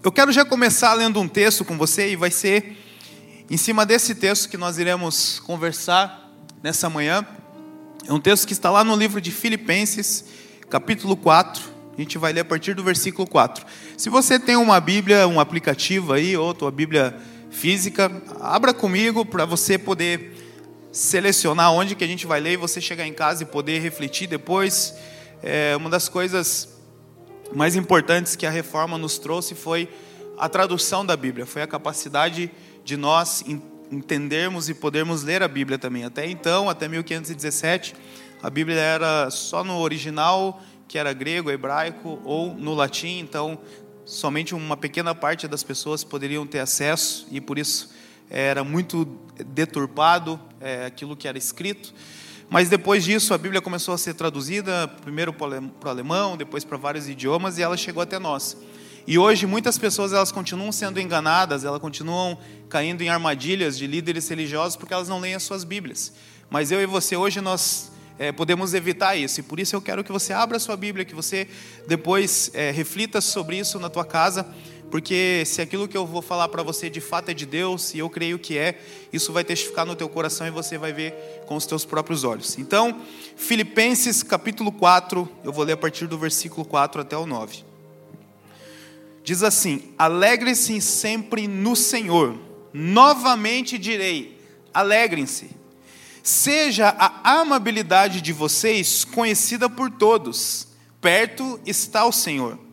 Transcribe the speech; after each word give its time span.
Eu 0.00 0.12
quero 0.12 0.30
já 0.30 0.44
começar 0.44 0.94
lendo 0.94 1.18
um 1.18 1.26
texto 1.26 1.64
com 1.64 1.76
você 1.76 2.12
e 2.12 2.16
vai 2.16 2.30
ser 2.30 2.76
em 3.50 3.56
cima 3.56 3.84
desse 3.84 4.14
texto 4.14 4.48
que 4.48 4.56
nós 4.56 4.78
iremos 4.78 5.40
conversar 5.40 6.32
nessa 6.62 6.88
manhã. 6.88 7.26
É 8.06 8.12
um 8.12 8.20
texto 8.20 8.46
que 8.46 8.52
está 8.52 8.70
lá 8.70 8.84
no 8.84 8.94
livro 8.94 9.20
de 9.20 9.32
Filipenses, 9.32 10.24
capítulo 10.70 11.16
4. 11.16 11.64
A 11.96 12.00
gente 12.00 12.16
vai 12.16 12.32
ler 12.32 12.42
a 12.42 12.44
partir 12.44 12.74
do 12.74 12.84
versículo 12.84 13.26
4. 13.26 13.66
Se 13.96 14.08
você 14.08 14.38
tem 14.38 14.54
uma 14.54 14.78
Bíblia, 14.78 15.26
um 15.26 15.40
aplicativo 15.40 16.12
aí, 16.12 16.36
ou 16.36 16.54
tua 16.54 16.70
Bíblia 16.70 17.18
física, 17.50 18.08
abra 18.40 18.72
comigo 18.72 19.26
para 19.26 19.44
você 19.44 19.76
poder 19.76 20.32
selecionar 20.92 21.72
onde 21.72 21.96
que 21.96 22.04
a 22.04 22.08
gente 22.08 22.24
vai 22.24 22.38
ler 22.38 22.52
e 22.52 22.56
você 22.56 22.80
chegar 22.80 23.04
em 23.04 23.12
casa 23.12 23.42
e 23.42 23.46
poder 23.46 23.80
refletir 23.80 24.28
depois. 24.28 24.94
É, 25.42 25.74
uma 25.76 25.90
das 25.90 26.08
coisas 26.08 26.77
mais 27.52 27.76
importantes 27.76 28.36
que 28.36 28.46
a 28.46 28.50
reforma 28.50 28.98
nos 28.98 29.18
trouxe 29.18 29.54
foi 29.54 29.88
a 30.38 30.48
tradução 30.48 31.04
da 31.04 31.16
Bíblia, 31.16 31.46
foi 31.46 31.62
a 31.62 31.66
capacidade 31.66 32.50
de 32.84 32.96
nós 32.96 33.44
entendermos 33.90 34.68
e 34.68 34.74
podermos 34.74 35.22
ler 35.22 35.42
a 35.42 35.48
Bíblia 35.48 35.78
também. 35.78 36.04
Até 36.04 36.28
então, 36.28 36.68
até 36.68 36.86
1517, 36.86 37.94
a 38.42 38.50
Bíblia 38.50 38.78
era 38.78 39.30
só 39.30 39.64
no 39.64 39.78
original, 39.78 40.62
que 40.86 40.98
era 40.98 41.12
grego, 41.12 41.50
hebraico 41.50 42.20
ou 42.24 42.54
no 42.54 42.74
latim, 42.74 43.18
então 43.18 43.58
somente 44.04 44.54
uma 44.54 44.76
pequena 44.76 45.14
parte 45.14 45.46
das 45.46 45.62
pessoas 45.62 46.02
poderiam 46.02 46.46
ter 46.46 46.60
acesso 46.60 47.26
e 47.30 47.40
por 47.40 47.58
isso 47.58 47.90
era 48.30 48.62
muito 48.62 49.04
deturpado 49.46 50.40
é, 50.60 50.86
aquilo 50.86 51.16
que 51.16 51.26
era 51.26 51.36
escrito. 51.36 51.92
Mas 52.50 52.70
depois 52.70 53.04
disso, 53.04 53.34
a 53.34 53.38
Bíblia 53.38 53.60
começou 53.60 53.92
a 53.92 53.98
ser 53.98 54.14
traduzida, 54.14 54.88
primeiro 55.02 55.34
para 55.34 55.60
o 55.84 55.88
alemão, 55.88 56.34
depois 56.34 56.64
para 56.64 56.78
vários 56.78 57.06
idiomas, 57.06 57.58
e 57.58 57.62
ela 57.62 57.76
chegou 57.76 58.02
até 58.02 58.18
nós. 58.18 58.56
E 59.06 59.18
hoje 59.18 59.46
muitas 59.46 59.76
pessoas 59.76 60.12
elas 60.12 60.32
continuam 60.32 60.72
sendo 60.72 60.98
enganadas, 60.98 61.64
elas 61.64 61.80
continuam 61.80 62.38
caindo 62.68 63.02
em 63.02 63.08
armadilhas 63.08 63.76
de 63.76 63.86
líderes 63.86 64.28
religiosos 64.28 64.76
porque 64.76 64.92
elas 64.92 65.08
não 65.08 65.18
leem 65.18 65.34
as 65.34 65.42
suas 65.42 65.62
Bíblias. 65.62 66.12
Mas 66.50 66.70
eu 66.70 66.80
e 66.80 66.86
você 66.86 67.16
hoje 67.16 67.40
nós 67.40 67.90
é, 68.18 68.32
podemos 68.32 68.74
evitar 68.74 69.14
isso. 69.14 69.40
E 69.40 69.42
por 69.42 69.60
isso 69.60 69.76
eu 69.76 69.80
quero 69.80 70.02
que 70.02 70.12
você 70.12 70.32
abra 70.32 70.56
a 70.56 70.60
sua 70.60 70.76
Bíblia, 70.76 71.04
que 71.04 71.14
você 71.14 71.48
depois 71.86 72.50
é, 72.52 72.70
reflita 72.70 73.20
sobre 73.20 73.58
isso 73.58 73.78
na 73.78 73.88
tua 73.88 74.04
casa 74.04 74.46
porque 74.90 75.42
se 75.44 75.60
aquilo 75.60 75.86
que 75.86 75.96
eu 75.96 76.06
vou 76.06 76.22
falar 76.22 76.48
para 76.48 76.62
você 76.62 76.88
de 76.88 77.00
fato 77.00 77.30
é 77.30 77.34
de 77.34 77.44
Deus, 77.44 77.92
e 77.94 77.98
eu 77.98 78.08
creio 78.08 78.38
que 78.38 78.56
é, 78.56 78.80
isso 79.12 79.32
vai 79.32 79.44
testificar 79.44 79.84
no 79.84 79.94
teu 79.94 80.08
coração 80.08 80.46
e 80.46 80.50
você 80.50 80.78
vai 80.78 80.92
ver 80.92 81.42
com 81.46 81.56
os 81.56 81.66
teus 81.66 81.84
próprios 81.84 82.24
olhos. 82.24 82.58
Então, 82.58 83.02
Filipenses 83.36 84.22
capítulo 84.22 84.72
4, 84.72 85.28
eu 85.44 85.52
vou 85.52 85.64
ler 85.64 85.72
a 85.72 85.76
partir 85.76 86.06
do 86.06 86.18
versículo 86.18 86.64
4 86.64 87.02
até 87.02 87.16
o 87.16 87.26
9. 87.26 87.64
Diz 89.22 89.42
assim: 89.42 89.92
Alegre-se 89.98 90.80
sempre 90.80 91.46
no 91.46 91.76
Senhor. 91.76 92.38
Novamente 92.72 93.76
direi: 93.76 94.40
alegrem-se. 94.72 95.50
Seja 96.22 96.88
a 96.98 97.40
amabilidade 97.40 98.20
de 98.22 98.32
vocês 98.32 99.04
conhecida 99.04 99.68
por 99.68 99.90
todos. 99.90 100.68
Perto 101.00 101.60
está 101.66 102.06
o 102.06 102.12
Senhor. 102.12 102.67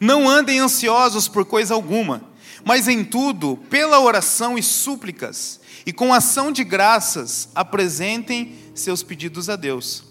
Não 0.00 0.28
andem 0.28 0.60
ansiosos 0.60 1.26
por 1.28 1.44
coisa 1.44 1.74
alguma, 1.74 2.22
mas 2.64 2.86
em 2.88 3.04
tudo, 3.04 3.56
pela 3.68 4.00
oração 4.00 4.56
e 4.58 4.62
súplicas, 4.62 5.60
e 5.84 5.92
com 5.92 6.12
ação 6.12 6.52
de 6.52 6.62
graças, 6.64 7.48
apresentem 7.54 8.54
seus 8.74 9.02
pedidos 9.02 9.48
a 9.48 9.56
Deus. 9.56 10.04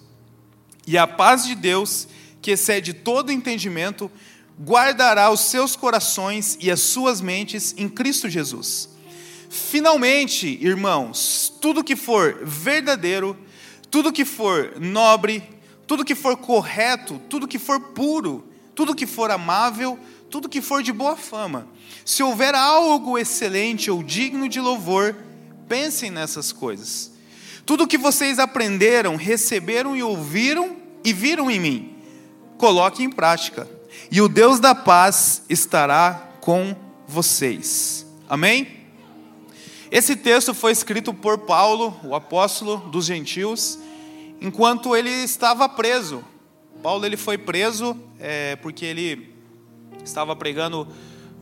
E 0.85 0.97
a 0.97 1.05
paz 1.05 1.45
de 1.45 1.55
Deus, 1.55 2.07
que 2.41 2.52
excede 2.52 2.94
todo 2.94 3.31
entendimento, 3.31 4.11
guardará 4.59 5.29
os 5.29 5.41
seus 5.41 5.75
corações 5.75 6.57
e 6.59 6.72
as 6.72 6.79
suas 6.79 7.22
mentes 7.22 7.75
em 7.77 7.88
Cristo 7.88 8.29
Jesus. 8.29 8.89
Finalmente, 9.49 10.47
irmãos, 10.61 11.53
tudo 11.61 11.83
que 11.83 11.95
for 11.95 12.39
verdadeiro, 12.44 13.38
tudo 13.89 14.12
que 14.12 14.25
for 14.25 14.79
nobre, 14.79 15.44
tudo 15.85 16.03
que 16.03 16.16
for 16.16 16.35
correto, 16.38 17.22
tudo 17.29 17.47
que 17.47 17.59
for 17.59 17.79
puro, 17.79 18.47
tudo 18.77 18.93
que 18.93 19.07
for 19.07 19.31
amável, 19.31 19.97
tudo 20.29 20.47
que 20.47 20.61
for 20.61 20.83
de 20.83 20.93
boa 20.93 21.17
fama. 21.17 21.67
Se 22.05 22.21
houver 22.21 22.53
algo 22.53 23.17
excelente 23.17 23.89
ou 23.89 24.03
digno 24.03 24.47
de 24.47 24.59
louvor, 24.59 25.15
pensem 25.67 26.11
nessas 26.11 26.51
coisas. 26.51 27.11
Tudo 27.65 27.88
que 27.88 27.97
vocês 27.97 28.38
aprenderam, 28.38 29.15
receberam 29.15 29.97
e 29.97 30.03
ouviram 30.03 30.77
e 31.03 31.11
viram 31.11 31.49
em 31.49 31.59
mim, 31.59 31.95
coloque 32.59 33.01
em 33.01 33.09
prática. 33.09 33.67
E 34.11 34.21
o 34.21 34.29
Deus 34.29 34.59
da 34.59 34.75
paz 34.75 35.41
estará 35.49 36.29
com 36.39 36.75
vocês. 37.07 38.05
Amém? 38.29 38.85
Esse 39.89 40.15
texto 40.15 40.53
foi 40.53 40.71
escrito 40.71 41.15
por 41.15 41.39
Paulo, 41.39 41.99
o 42.03 42.13
apóstolo 42.13 42.77
dos 42.91 43.05
gentios, 43.05 43.79
enquanto 44.39 44.95
ele 44.95 45.09
estava 45.09 45.67
preso 45.67 46.23
Paulo 46.81 47.05
ele 47.05 47.17
foi 47.17 47.38
preso 47.38 47.97
é, 48.19 48.55
porque 48.57 48.85
ele 48.85 49.33
estava 50.03 50.35
pregando 50.35 50.88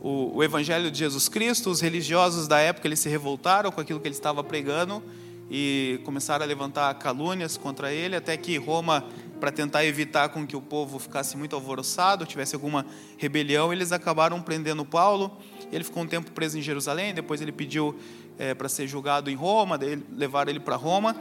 o, 0.00 0.36
o, 0.36 0.42
Evangelho 0.42 0.90
de 0.90 0.98
Jesus 0.98 1.28
Cristo. 1.28 1.70
Os 1.70 1.80
religiosos 1.80 2.48
da 2.48 2.58
época 2.58 2.88
eles 2.88 3.00
se 3.00 3.08
revoltaram 3.08 3.70
com 3.70 3.80
aquilo 3.80 4.00
que 4.00 4.08
ele 4.08 4.14
estava 4.14 4.42
pregando 4.42 5.02
e 5.50 6.00
começaram 6.04 6.44
a 6.44 6.48
levantar 6.48 6.92
calúnias 6.94 7.56
contra 7.56 7.92
ele, 7.92 8.16
até 8.16 8.36
que 8.36 8.56
Roma, 8.56 9.04
para 9.38 9.52
tentar 9.52 9.84
evitar 9.84 10.28
com 10.30 10.46
que 10.46 10.56
o 10.56 10.60
povo 10.60 10.98
ficasse 10.98 11.36
muito 11.36 11.54
alvoroçado, 11.54 12.26
tivesse 12.26 12.54
alguma 12.54 12.84
rebelião, 13.16 13.72
eles 13.72 13.92
acabaram 13.92 14.40
prendendo 14.42 14.84
Paulo. 14.84 15.36
Ele 15.70 15.84
ficou 15.84 16.02
um 16.02 16.06
tempo 16.06 16.30
preso 16.32 16.58
em 16.58 16.62
Jerusalém, 16.62 17.14
depois 17.14 17.40
ele 17.40 17.52
pediu 17.52 17.96
é, 18.38 18.54
para 18.54 18.68
ser 18.68 18.86
julgado 18.86 19.30
em 19.30 19.34
Roma, 19.34 19.78
daí 19.78 20.02
levaram 20.12 20.50
ele 20.50 20.60
para 20.60 20.76
Roma. 20.76 21.16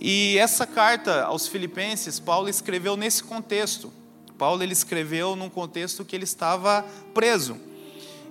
E 0.00 0.38
essa 0.38 0.66
carta 0.66 1.24
aos 1.24 1.46
Filipenses, 1.46 2.18
Paulo 2.18 2.48
escreveu 2.48 2.96
nesse 2.96 3.22
contexto. 3.22 3.92
Paulo 4.38 4.62
ele 4.62 4.72
escreveu 4.72 5.36
num 5.36 5.50
contexto 5.50 6.02
que 6.06 6.16
ele 6.16 6.24
estava 6.24 6.82
preso. 7.12 7.58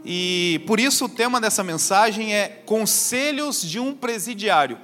E 0.03 0.63
por 0.65 0.79
isso 0.79 1.05
o 1.05 1.09
tema 1.09 1.39
dessa 1.39 1.63
mensagem 1.63 2.33
é 2.33 2.47
Conselhos 2.65 3.61
de 3.61 3.79
um 3.79 3.93
Presidiário. 3.93 4.79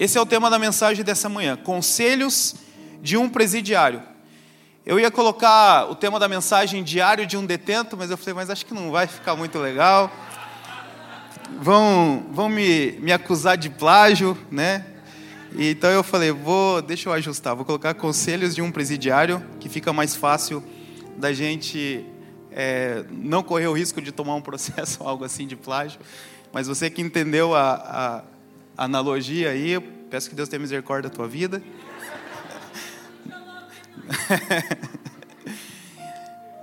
Esse 0.00 0.18
é 0.18 0.20
o 0.20 0.26
tema 0.26 0.50
da 0.50 0.58
mensagem 0.58 1.04
dessa 1.04 1.28
manhã: 1.28 1.56
Conselhos 1.56 2.56
de 3.00 3.16
um 3.16 3.28
Presidiário. 3.28 4.02
Eu 4.84 4.98
ia 4.98 5.10
colocar 5.10 5.88
o 5.88 5.94
tema 5.94 6.18
da 6.18 6.26
mensagem 6.26 6.82
Diário 6.82 7.24
de 7.24 7.36
um 7.36 7.46
Detento, 7.46 7.96
mas 7.96 8.10
eu 8.10 8.16
falei, 8.16 8.34
mas 8.34 8.50
acho 8.50 8.66
que 8.66 8.74
não 8.74 8.90
vai 8.90 9.06
ficar 9.06 9.36
muito 9.36 9.58
legal. 9.58 10.10
Vão, 11.60 12.26
vão 12.32 12.48
me, 12.48 12.92
me 13.00 13.12
acusar 13.12 13.56
de 13.56 13.70
plágio, 13.70 14.36
né? 14.50 14.95
Então 15.58 15.88
eu 15.88 16.02
falei, 16.02 16.30
vou, 16.30 16.82
deixa 16.82 17.08
eu 17.08 17.14
ajustar, 17.14 17.56
vou 17.56 17.64
colocar 17.64 17.94
conselhos 17.94 18.54
de 18.54 18.60
um 18.60 18.70
presidiário, 18.70 19.42
que 19.58 19.70
fica 19.70 19.90
mais 19.90 20.14
fácil 20.14 20.62
da 21.16 21.32
gente 21.32 22.04
é, 22.50 23.06
não 23.10 23.42
correr 23.42 23.66
o 23.66 23.72
risco 23.72 24.02
de 24.02 24.12
tomar 24.12 24.34
um 24.34 24.42
processo 24.42 24.98
ou 25.02 25.08
algo 25.08 25.24
assim 25.24 25.46
de 25.46 25.56
plágio. 25.56 25.98
Mas 26.52 26.66
você 26.66 26.90
que 26.90 27.00
entendeu 27.00 27.54
a, 27.54 28.22
a 28.76 28.84
analogia 28.84 29.48
aí, 29.48 29.80
peço 30.10 30.28
que 30.28 30.34
Deus 30.34 30.46
tenha 30.46 30.60
misericórdia 30.60 31.08
da 31.08 31.16
tua 31.16 31.26
vida. 31.26 31.62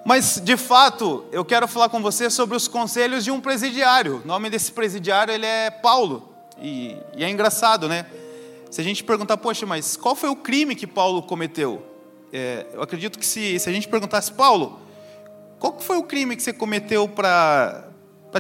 Mas, 0.05 0.39
de 0.43 0.55
fato, 0.55 1.25
eu 1.31 1.43
quero 1.43 1.67
falar 1.67 1.89
com 1.89 1.99
você 1.99 2.29
sobre 2.29 2.55
os 2.55 2.67
conselhos 2.67 3.23
de 3.23 3.31
um 3.31 3.41
presidiário. 3.41 4.21
O 4.23 4.27
nome 4.27 4.51
desse 4.51 4.71
presidiário 4.71 5.33
ele 5.33 5.47
é 5.47 5.71
Paulo. 5.71 6.31
E, 6.61 6.95
e 7.15 7.23
é 7.23 7.29
engraçado, 7.29 7.87
né? 7.87 8.05
Se 8.73 8.81
a 8.81 8.83
gente 8.83 9.03
perguntar, 9.03 9.37
poxa, 9.37 9.67
mas 9.67 9.95
qual 9.95 10.15
foi 10.15 10.29
o 10.29 10.35
crime 10.35 10.75
que 10.75 10.87
Paulo 10.87 11.21
cometeu? 11.21 11.85
É, 12.33 12.65
eu 12.73 12.81
acredito 12.81 13.19
que 13.19 13.25
se, 13.25 13.59
se 13.59 13.69
a 13.69 13.71
gente 13.71 13.87
perguntasse, 13.87 14.31
Paulo, 14.31 14.79
qual 15.59 15.79
foi 15.79 15.95
o 15.95 16.01
crime 16.01 16.35
que 16.35 16.41
você 16.41 16.51
cometeu 16.51 17.07
para 17.07 17.91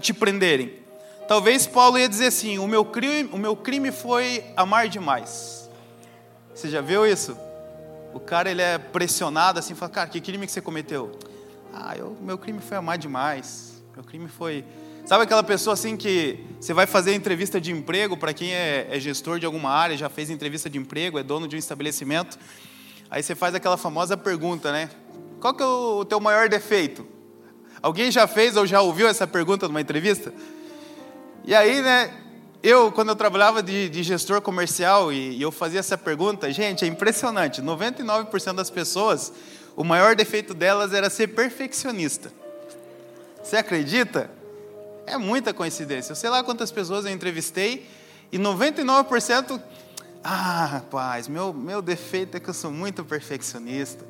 te 0.01 0.11
prenderem? 0.11 0.73
Talvez 1.27 1.67
Paulo 1.67 1.99
ia 1.99 2.09
dizer 2.09 2.25
assim: 2.25 2.57
o 2.57 2.67
meu, 2.67 2.83
crime, 2.83 3.29
o 3.31 3.37
meu 3.37 3.55
crime 3.55 3.91
foi 3.91 4.43
amar 4.57 4.89
demais. 4.89 5.69
Você 6.51 6.67
já 6.67 6.81
viu 6.81 7.05
isso? 7.05 7.37
O 8.11 8.19
cara 8.19 8.49
ele 8.49 8.63
é 8.63 8.79
pressionado 8.79 9.59
assim, 9.59 9.75
fala, 9.75 9.91
cara, 9.91 10.09
que 10.09 10.19
crime 10.19 10.47
que 10.47 10.51
você 10.51 10.61
cometeu? 10.61 11.11
Ah, 11.71 11.95
eu, 11.95 12.17
meu 12.19 12.39
crime 12.39 12.59
foi 12.59 12.77
amar 12.77 12.97
demais. 12.97 13.83
Meu 13.95 14.03
crime 14.03 14.27
foi 14.27 14.65
Sabe 15.05 15.25
aquela 15.25 15.43
pessoa 15.43 15.73
assim 15.73 15.97
que 15.97 16.39
você 16.61 16.73
vai 16.73 16.87
fazer 16.87 17.13
entrevista 17.13 17.59
de 17.59 17.73
emprego, 17.73 18.15
para 18.15 18.33
quem 18.33 18.53
é, 18.53 18.87
é, 18.89 18.97
gestor 19.01 19.37
de 19.37 19.45
alguma 19.45 19.69
área, 19.69 19.97
já 19.97 20.07
fez 20.07 20.29
entrevista 20.29 20.69
de 20.69 20.77
emprego, 20.77 21.19
é 21.19 21.23
dono 21.23 21.45
de 21.45 21.57
um 21.57 21.59
estabelecimento, 21.59 22.39
aí 23.11 23.21
você 23.21 23.35
faz 23.35 23.53
aquela 23.53 23.75
famosa 23.75 24.15
pergunta, 24.15 24.71
né? 24.71 24.89
Qual 25.41 25.53
que 25.53 25.61
é 25.61 25.65
o 25.65 26.05
teu 26.05 26.21
maior 26.21 26.47
defeito? 26.47 27.05
Alguém 27.81 28.09
já 28.11 28.25
fez 28.27 28.55
ou 28.55 28.65
já 28.65 28.79
ouviu 28.79 29.05
essa 29.05 29.27
pergunta 29.27 29.67
numa 29.67 29.81
entrevista? 29.81 30.33
E 31.43 31.53
aí, 31.53 31.81
né, 31.81 32.09
eu, 32.63 32.89
quando 32.89 33.09
eu 33.09 33.15
trabalhava 33.17 33.61
de, 33.61 33.89
de 33.89 34.03
gestor 34.03 34.39
comercial 34.41 35.11
e, 35.11 35.35
e 35.35 35.41
eu 35.41 35.51
fazia 35.51 35.81
essa 35.81 35.97
pergunta, 35.97 36.49
gente, 36.49 36.85
é 36.85 36.87
impressionante, 36.87 37.61
99% 37.61 38.53
das 38.53 38.69
pessoas, 38.69 39.33
o 39.75 39.83
maior 39.83 40.15
defeito 40.15 40.53
delas 40.53 40.93
era 40.93 41.09
ser 41.09 41.27
perfeccionista. 41.27 42.31
Você 43.43 43.57
acredita? 43.57 44.42
É 45.05 45.17
muita 45.17 45.53
coincidência. 45.53 46.11
Eu 46.11 46.15
sei 46.15 46.29
lá 46.29 46.43
quantas 46.43 46.71
pessoas 46.71 47.05
eu 47.05 47.11
entrevistei 47.11 47.87
e 48.31 48.37
99%. 48.37 49.61
Ah, 50.23 50.65
rapaz, 50.65 51.27
meu, 51.27 51.53
meu 51.53 51.81
defeito 51.81 52.37
é 52.37 52.39
que 52.39 52.49
eu 52.49 52.53
sou 52.53 52.71
muito 52.71 53.03
perfeccionista. 53.03 54.05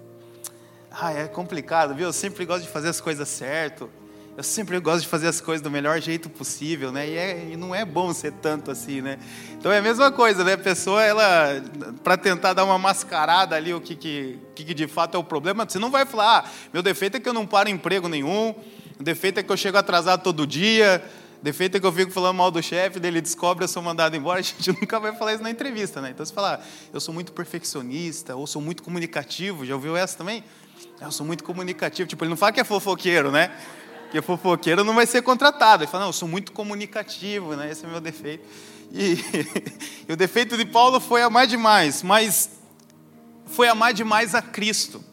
Ah, 0.92 1.12
é 1.12 1.28
complicado, 1.28 1.95
viu? 1.95 2.06
Eu 2.06 2.13
sempre 2.13 2.45
gosto 2.45 2.63
de 2.63 2.69
fazer 2.69 2.90
as 2.90 3.01
coisas 3.01 3.28
certo. 3.28 3.90
Eu 4.36 4.44
sempre 4.44 4.80
gosto 4.80 5.01
de 5.01 5.07
fazer 5.07 5.28
as 5.28 5.40
coisas 5.40 5.62
do 5.62 5.69
melhor 5.69 6.00
jeito 6.01 6.28
possível, 6.28 6.92
né? 6.92 7.07
E, 7.07 7.18
é, 7.18 7.50
e 7.51 7.57
não 7.57 7.74
é 7.74 7.86
bom 7.86 8.12
ser 8.13 8.31
tanto 8.34 8.72
assim, 8.72 9.00
né? 9.00 9.19
Então 9.54 9.72
é 9.72 9.78
a 9.78 9.81
mesma 9.81 10.12
coisa, 10.12 10.44
né? 10.44 10.54
A 10.54 10.57
pessoa, 10.57 11.04
ela, 11.04 11.62
para 12.04 12.18
tentar 12.18 12.54
dar 12.54 12.63
uma 12.63 12.80
mascarada 12.80 13.56
ali, 13.56 13.74
o 13.74 13.81
que, 13.81 13.96
que, 13.96 14.39
que 14.56 14.74
de 14.74 14.88
fato 14.88 15.16
é 15.16 15.19
o 15.19 15.24
problema, 15.24 15.66
você 15.69 15.78
não 15.78 15.92
vai 15.92 16.06
falar, 16.06 16.39
ah, 16.39 16.50
meu 16.72 16.81
defeito 16.81 17.18
é 17.18 17.19
que 17.19 17.30
eu 17.30 17.34
não 17.34 17.46
paro 17.46 17.69
emprego 17.69 18.07
nenhum, 18.07 18.56
o 19.00 19.04
defeito 19.04 19.40
é 19.40 19.44
que 19.44 19.51
eu 19.51 19.57
chego 19.57 19.78
atrasado 19.78 20.22
todo 20.22 20.45
dia, 20.45 21.04
o 21.40 21.44
defeito 21.44 21.75
é 21.75 21.80
que 21.80 21.86
eu 21.86 21.92
fico 21.92 22.10
falando 22.10 22.38
mal 22.38 22.50
do 22.50 22.63
chefe, 22.63 23.00
dele 23.00 23.19
descobre 23.19 23.66
eu 23.66 23.68
sou 23.68 23.84
mandado 23.84 24.16
embora. 24.16 24.40
A 24.40 24.42
gente 24.42 24.72
nunca 24.72 25.00
vai 25.00 25.13
falar 25.13 25.34
isso 25.34 25.44
na 25.44 25.51
entrevista, 25.51 26.00
né? 26.00 26.12
Então 26.12 26.25
você 26.25 26.34
fala, 26.34 26.56
ah, 26.56 26.66
eu 26.94 27.01
sou 27.01 27.13
muito 27.13 27.34
perfeccionista, 27.34 28.36
ou 28.36 28.48
sou 28.48 28.62
muito 28.62 28.81
comunicativo, 28.81 29.66
já 29.66 29.75
ouviu 29.75 29.98
essa 29.98 30.18
também? 30.18 30.44
Eu 31.01 31.12
sou 31.12 31.25
muito 31.25 31.44
comunicativo. 31.44 32.07
Tipo, 32.07 32.24
ele 32.24 32.30
não 32.30 32.38
fala 32.38 32.54
que 32.54 32.62
é 32.62 32.63
fofoqueiro, 32.63 33.30
né? 33.30 33.51
Porque 34.04 34.22
fofoqueiro 34.22 34.86
não 34.86 34.96
vai 34.96 35.06
ser 35.06 35.22
contratado. 35.22 35.84
Ele 35.84 35.92
fala, 35.92 36.04
não, 36.04 36.10
eu 36.10 36.13
sou 36.13 36.30
muito 36.30 36.51
comunicativo, 36.54 37.56
né? 37.56 37.69
Esse 37.72 37.86
é 37.86 37.89
meu 37.89 38.00
defeito. 38.00 38.48
E, 38.89 39.18
e 40.07 40.13
o 40.13 40.16
defeito 40.16 40.56
de 40.56 40.63
Paulo 40.66 41.01
foi 41.01 41.24
amar 41.24 41.46
demais, 41.46 42.04
mas 42.04 42.51
foi 43.48 43.68
amar 43.68 43.94
demais 43.94 44.34
a 44.34 44.42
Cristo. 44.42 45.04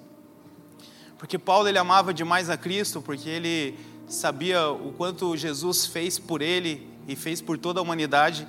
Porque 1.21 1.37
Paulo 1.37 1.69
ele 1.69 1.77
amava 1.77 2.15
demais 2.15 2.49
a 2.49 2.57
Cristo, 2.57 3.03
porque 3.03 3.29
ele 3.29 3.79
sabia 4.09 4.71
o 4.71 4.91
quanto 4.97 5.37
Jesus 5.37 5.85
fez 5.85 6.19
por 6.19 6.41
ele 6.41 6.89
e 7.07 7.15
fez 7.15 7.43
por 7.43 7.59
toda 7.59 7.79
a 7.79 7.83
humanidade. 7.83 8.49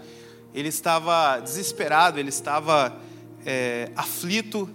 Ele 0.53 0.69
estava 0.69 1.41
desesperado, 1.41 2.17
ele 2.17 2.29
estava 2.29 2.95
é, 3.45 3.91
aflito 3.93 4.69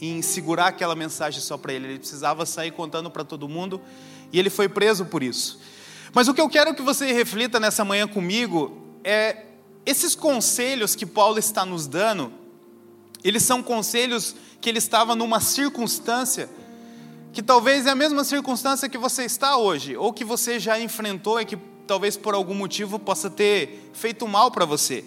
em 0.00 0.22
segurar 0.22 0.66
aquela 0.66 0.96
mensagem 0.96 1.40
só 1.40 1.56
para 1.56 1.72
ele. 1.72 1.86
Ele 1.86 1.98
precisava 2.00 2.44
sair 2.44 2.72
contando 2.72 3.12
para 3.12 3.22
todo 3.22 3.48
mundo 3.48 3.80
e 4.32 4.40
ele 4.40 4.50
foi 4.50 4.68
preso 4.68 5.04
por 5.04 5.22
isso. 5.22 5.60
Mas 6.12 6.26
o 6.26 6.34
que 6.34 6.40
eu 6.40 6.48
quero 6.48 6.74
que 6.74 6.82
você 6.82 7.12
reflita 7.12 7.60
nessa 7.60 7.84
manhã 7.84 8.08
comigo 8.08 8.76
é 9.04 9.44
esses 9.86 10.16
conselhos 10.16 10.96
que 10.96 11.06
Paulo 11.06 11.38
está 11.38 11.64
nos 11.64 11.86
dando. 11.86 12.32
Eles 13.22 13.44
são 13.44 13.62
conselhos 13.62 14.34
que 14.60 14.68
ele 14.68 14.78
estava 14.78 15.14
numa 15.14 15.38
circunstância 15.38 16.50
que 17.36 17.42
talvez 17.42 17.84
é 17.84 17.90
a 17.90 17.94
mesma 17.94 18.24
circunstância 18.24 18.88
que 18.88 18.96
você 18.96 19.26
está 19.26 19.58
hoje, 19.58 19.94
ou 19.94 20.10
que 20.10 20.24
você 20.24 20.58
já 20.58 20.80
enfrentou 20.80 21.38
e 21.38 21.44
que 21.44 21.58
talvez 21.86 22.16
por 22.16 22.32
algum 22.32 22.54
motivo 22.54 22.98
possa 22.98 23.28
ter 23.28 23.90
feito 23.92 24.26
mal 24.26 24.50
para 24.50 24.64
você. 24.64 25.04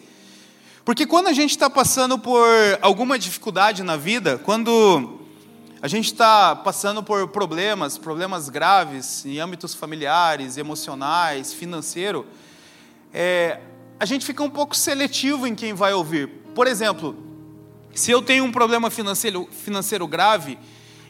Porque 0.86 1.08
quando 1.08 1.26
a 1.26 1.34
gente 1.34 1.50
está 1.50 1.72
passando 1.72 2.20
por 2.20 2.48
alguma 2.84 3.18
dificuldade 3.18 3.82
na 3.82 3.98
vida, 3.98 4.38
quando 4.38 5.22
a 5.82 5.88
gente 5.88 6.06
está 6.06 6.56
passando 6.56 7.02
por 7.02 7.28
problemas, 7.30 7.98
problemas 7.98 8.48
graves 8.48 9.26
em 9.26 9.40
âmbitos 9.40 9.74
familiares, 9.74 10.56
emocionais, 10.56 11.52
financeiro, 11.52 12.28
é, 13.12 13.60
a 14.00 14.06
gente 14.06 14.24
fica 14.24 14.44
um 14.44 14.52
pouco 14.52 14.78
seletivo 14.78 15.48
em 15.48 15.56
quem 15.56 15.74
vai 15.74 15.94
ouvir. 15.94 16.28
Por 16.54 16.68
exemplo, 16.68 17.16
se 17.96 18.12
eu 18.12 18.22
tenho 18.22 18.44
um 18.44 18.52
problema 18.52 18.92
financeiro, 18.92 19.50
financeiro 19.52 20.06
grave 20.06 20.60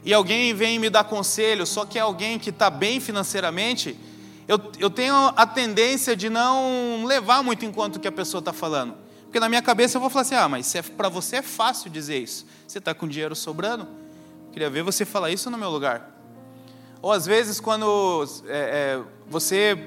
e 0.03 0.13
alguém 0.13 0.53
vem 0.53 0.79
me 0.79 0.89
dar 0.89 1.03
conselho, 1.03 1.65
só 1.65 1.85
que 1.85 1.97
é 1.97 2.01
alguém 2.01 2.39
que 2.39 2.49
está 2.49 2.69
bem 2.69 2.99
financeiramente, 2.99 3.97
eu, 4.47 4.59
eu 4.79 4.89
tenho 4.89 5.13
a 5.35 5.45
tendência 5.45 6.15
de 6.15 6.29
não 6.29 7.05
levar 7.05 7.43
muito 7.43 7.65
em 7.65 7.71
conta 7.71 7.97
o 7.97 8.01
que 8.01 8.07
a 8.07 8.11
pessoa 8.11 8.39
está 8.39 8.51
falando. 8.51 8.95
Porque 9.25 9.39
na 9.39 9.47
minha 9.47 9.61
cabeça 9.61 9.97
eu 9.97 10.01
vou 10.01 10.09
falar 10.09 10.23
assim: 10.23 10.33
ah, 10.33 10.49
mas 10.49 10.73
é, 10.73 10.81
para 10.81 11.07
você 11.07 11.35
é 11.35 11.41
fácil 11.43 11.91
dizer 11.91 12.17
isso. 12.17 12.47
Você 12.67 12.79
está 12.79 12.95
com 12.95 13.07
dinheiro 13.07 13.35
sobrando? 13.35 13.87
Queria 14.51 14.69
ver 14.69 14.81
você 14.81 15.05
falar 15.05 15.29
isso 15.29 15.51
no 15.51 15.57
meu 15.57 15.69
lugar. 15.69 16.09
Ou 16.99 17.11
às 17.11 17.27
vezes, 17.27 17.59
quando 17.59 18.25
é, 18.47 18.97
é, 18.97 19.03
você 19.29 19.77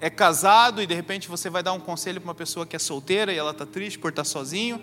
é 0.00 0.08
casado 0.08 0.82
e 0.82 0.86
de 0.86 0.94
repente 0.94 1.28
você 1.28 1.50
vai 1.50 1.62
dar 1.62 1.74
um 1.74 1.80
conselho 1.80 2.20
para 2.20 2.28
uma 2.28 2.34
pessoa 2.34 2.66
que 2.66 2.74
é 2.74 2.78
solteira 2.78 3.32
e 3.32 3.36
ela 3.36 3.50
está 3.50 3.66
triste 3.66 3.98
por 3.98 4.08
estar 4.08 4.22
tá 4.22 4.28
sozinho, 4.28 4.82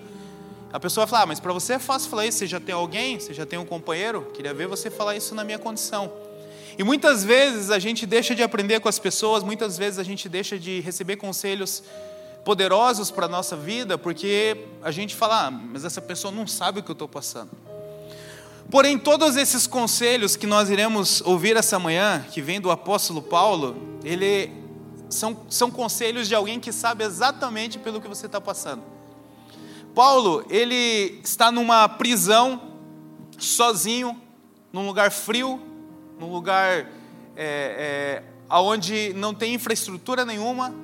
a 0.76 0.80
pessoa 0.80 1.06
vai 1.06 1.12
falar: 1.12 1.24
ah, 1.24 1.26
mas 1.28 1.40
para 1.40 1.54
você 1.54 1.74
é 1.74 1.80
fácil 1.80 2.10
falar 2.10 2.26
isso. 2.26 2.40
Você 2.40 2.48
já 2.48 2.60
tem 2.60 2.76
alguém? 2.76 3.18
Você 3.18 3.34
já 3.34 3.46
tem 3.46 3.58
um 3.58 3.66
companheiro? 3.66 4.30
Queria 4.34 4.54
ver 4.54 4.68
você 4.68 4.92
falar 4.92 5.16
isso 5.16 5.34
na 5.34 5.42
minha 5.42 5.58
condição. 5.58 6.12
E 6.78 6.84
muitas 6.84 7.24
vezes 7.24 7.72
a 7.72 7.80
gente 7.80 8.06
deixa 8.06 8.36
de 8.36 8.44
aprender 8.44 8.82
com 8.82 8.90
as 8.90 9.00
pessoas, 9.00 9.42
muitas 9.42 9.78
vezes 9.78 9.98
a 10.00 10.04
gente 10.04 10.28
deixa 10.28 10.60
de 10.60 10.82
receber 10.82 11.16
conselhos 11.16 11.82
poderosos 12.44 13.10
para 13.10 13.26
a 13.26 13.30
nossa 13.30 13.56
vida, 13.56 13.98
porque 13.98 14.66
a 14.84 14.92
gente 14.92 15.16
fala, 15.16 15.48
ah, 15.48 15.52
mas 15.52 15.86
essa 15.86 16.02
pessoa 16.02 16.30
não 16.30 16.46
sabe 16.46 16.82
o 16.82 16.84
que 16.84 16.92
eu 16.92 16.94
estou 16.94 17.08
passando. 17.08 17.52
Porém, 18.70 19.00
todos 19.00 19.38
esses 19.38 19.66
conselhos 19.66 20.36
que 20.36 20.46
nós 20.46 20.70
iremos 20.70 21.22
ouvir 21.22 21.56
essa 21.56 21.80
manhã, 21.80 22.26
que 22.30 22.42
vem 22.42 22.60
do 22.60 22.70
apóstolo 22.70 23.22
Paulo, 23.22 23.98
ele 24.04 24.52
são, 25.10 25.46
são 25.50 25.72
conselhos 25.72 26.28
de 26.28 26.36
alguém 26.36 26.60
que 26.60 26.74
sabe 26.74 27.06
exatamente 27.06 27.80
pelo 27.80 28.02
que 28.02 28.10
você 28.10 28.26
está 28.26 28.42
passando. 28.42 28.95
Paulo, 29.96 30.46
ele 30.50 31.22
está 31.24 31.50
numa 31.50 31.88
prisão, 31.88 32.62
sozinho, 33.38 34.22
num 34.74 34.86
lugar 34.86 35.10
frio, 35.10 35.58
num 36.20 36.30
lugar 36.30 36.92
é, 37.34 38.22
é, 38.50 38.56
onde 38.58 39.14
não 39.14 39.34
tem 39.34 39.54
infraestrutura 39.54 40.26
nenhuma, 40.26 40.76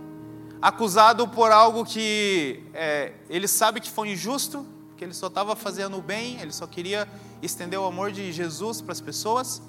acusado 0.61 1.27
por 1.27 1.51
algo 1.51 1.83
que 1.83 2.63
é, 2.73 3.11
ele 3.29 3.49
sabe 3.49 3.81
que 3.81 3.91
foi 3.91 4.11
injusto, 4.11 4.65
que 4.95 5.03
ele 5.03 5.13
só 5.13 5.27
estava 5.27 5.57
fazendo 5.57 5.97
o 5.97 6.01
bem, 6.01 6.39
ele 6.39 6.53
só 6.53 6.65
queria 6.65 7.05
estender 7.41 7.77
o 7.77 7.83
amor 7.83 8.13
de 8.13 8.31
Jesus 8.31 8.79
para 8.79 8.93
as 8.93 9.01
pessoas. 9.01 9.61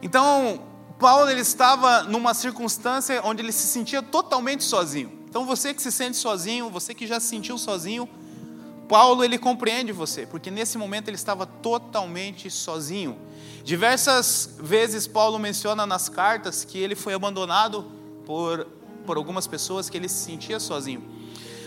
Então, 0.00 0.62
Paulo 0.98 1.30
ele 1.30 1.42
estava 1.42 2.02
numa 2.04 2.32
circunstância 2.32 3.20
onde 3.22 3.42
ele 3.42 3.52
se 3.52 3.66
sentia 3.66 4.02
totalmente 4.02 4.64
sozinho. 4.64 5.12
Então, 5.28 5.44
você 5.44 5.74
que 5.74 5.82
se 5.82 5.92
sente 5.92 6.16
sozinho, 6.16 6.70
você 6.70 6.94
que 6.94 7.06
já 7.06 7.20
se 7.20 7.26
sentiu 7.26 7.58
sozinho, 7.58 8.08
Paulo 8.88 9.22
ele 9.22 9.38
compreende 9.38 9.92
você, 9.92 10.26
porque 10.26 10.50
nesse 10.50 10.78
momento 10.78 11.08
ele 11.08 11.16
estava 11.16 11.44
totalmente 11.46 12.50
sozinho. 12.50 13.18
Diversas 13.62 14.56
vezes 14.58 15.06
Paulo 15.06 15.38
menciona 15.38 15.86
nas 15.86 16.08
cartas 16.08 16.64
que 16.64 16.78
ele 16.78 16.94
foi 16.94 17.12
abandonado 17.12 17.84
por 18.24 18.66
por 19.08 19.16
algumas 19.16 19.46
pessoas 19.46 19.88
que 19.88 19.96
ele 19.96 20.06
se 20.06 20.22
sentia 20.22 20.60
sozinho. 20.60 21.02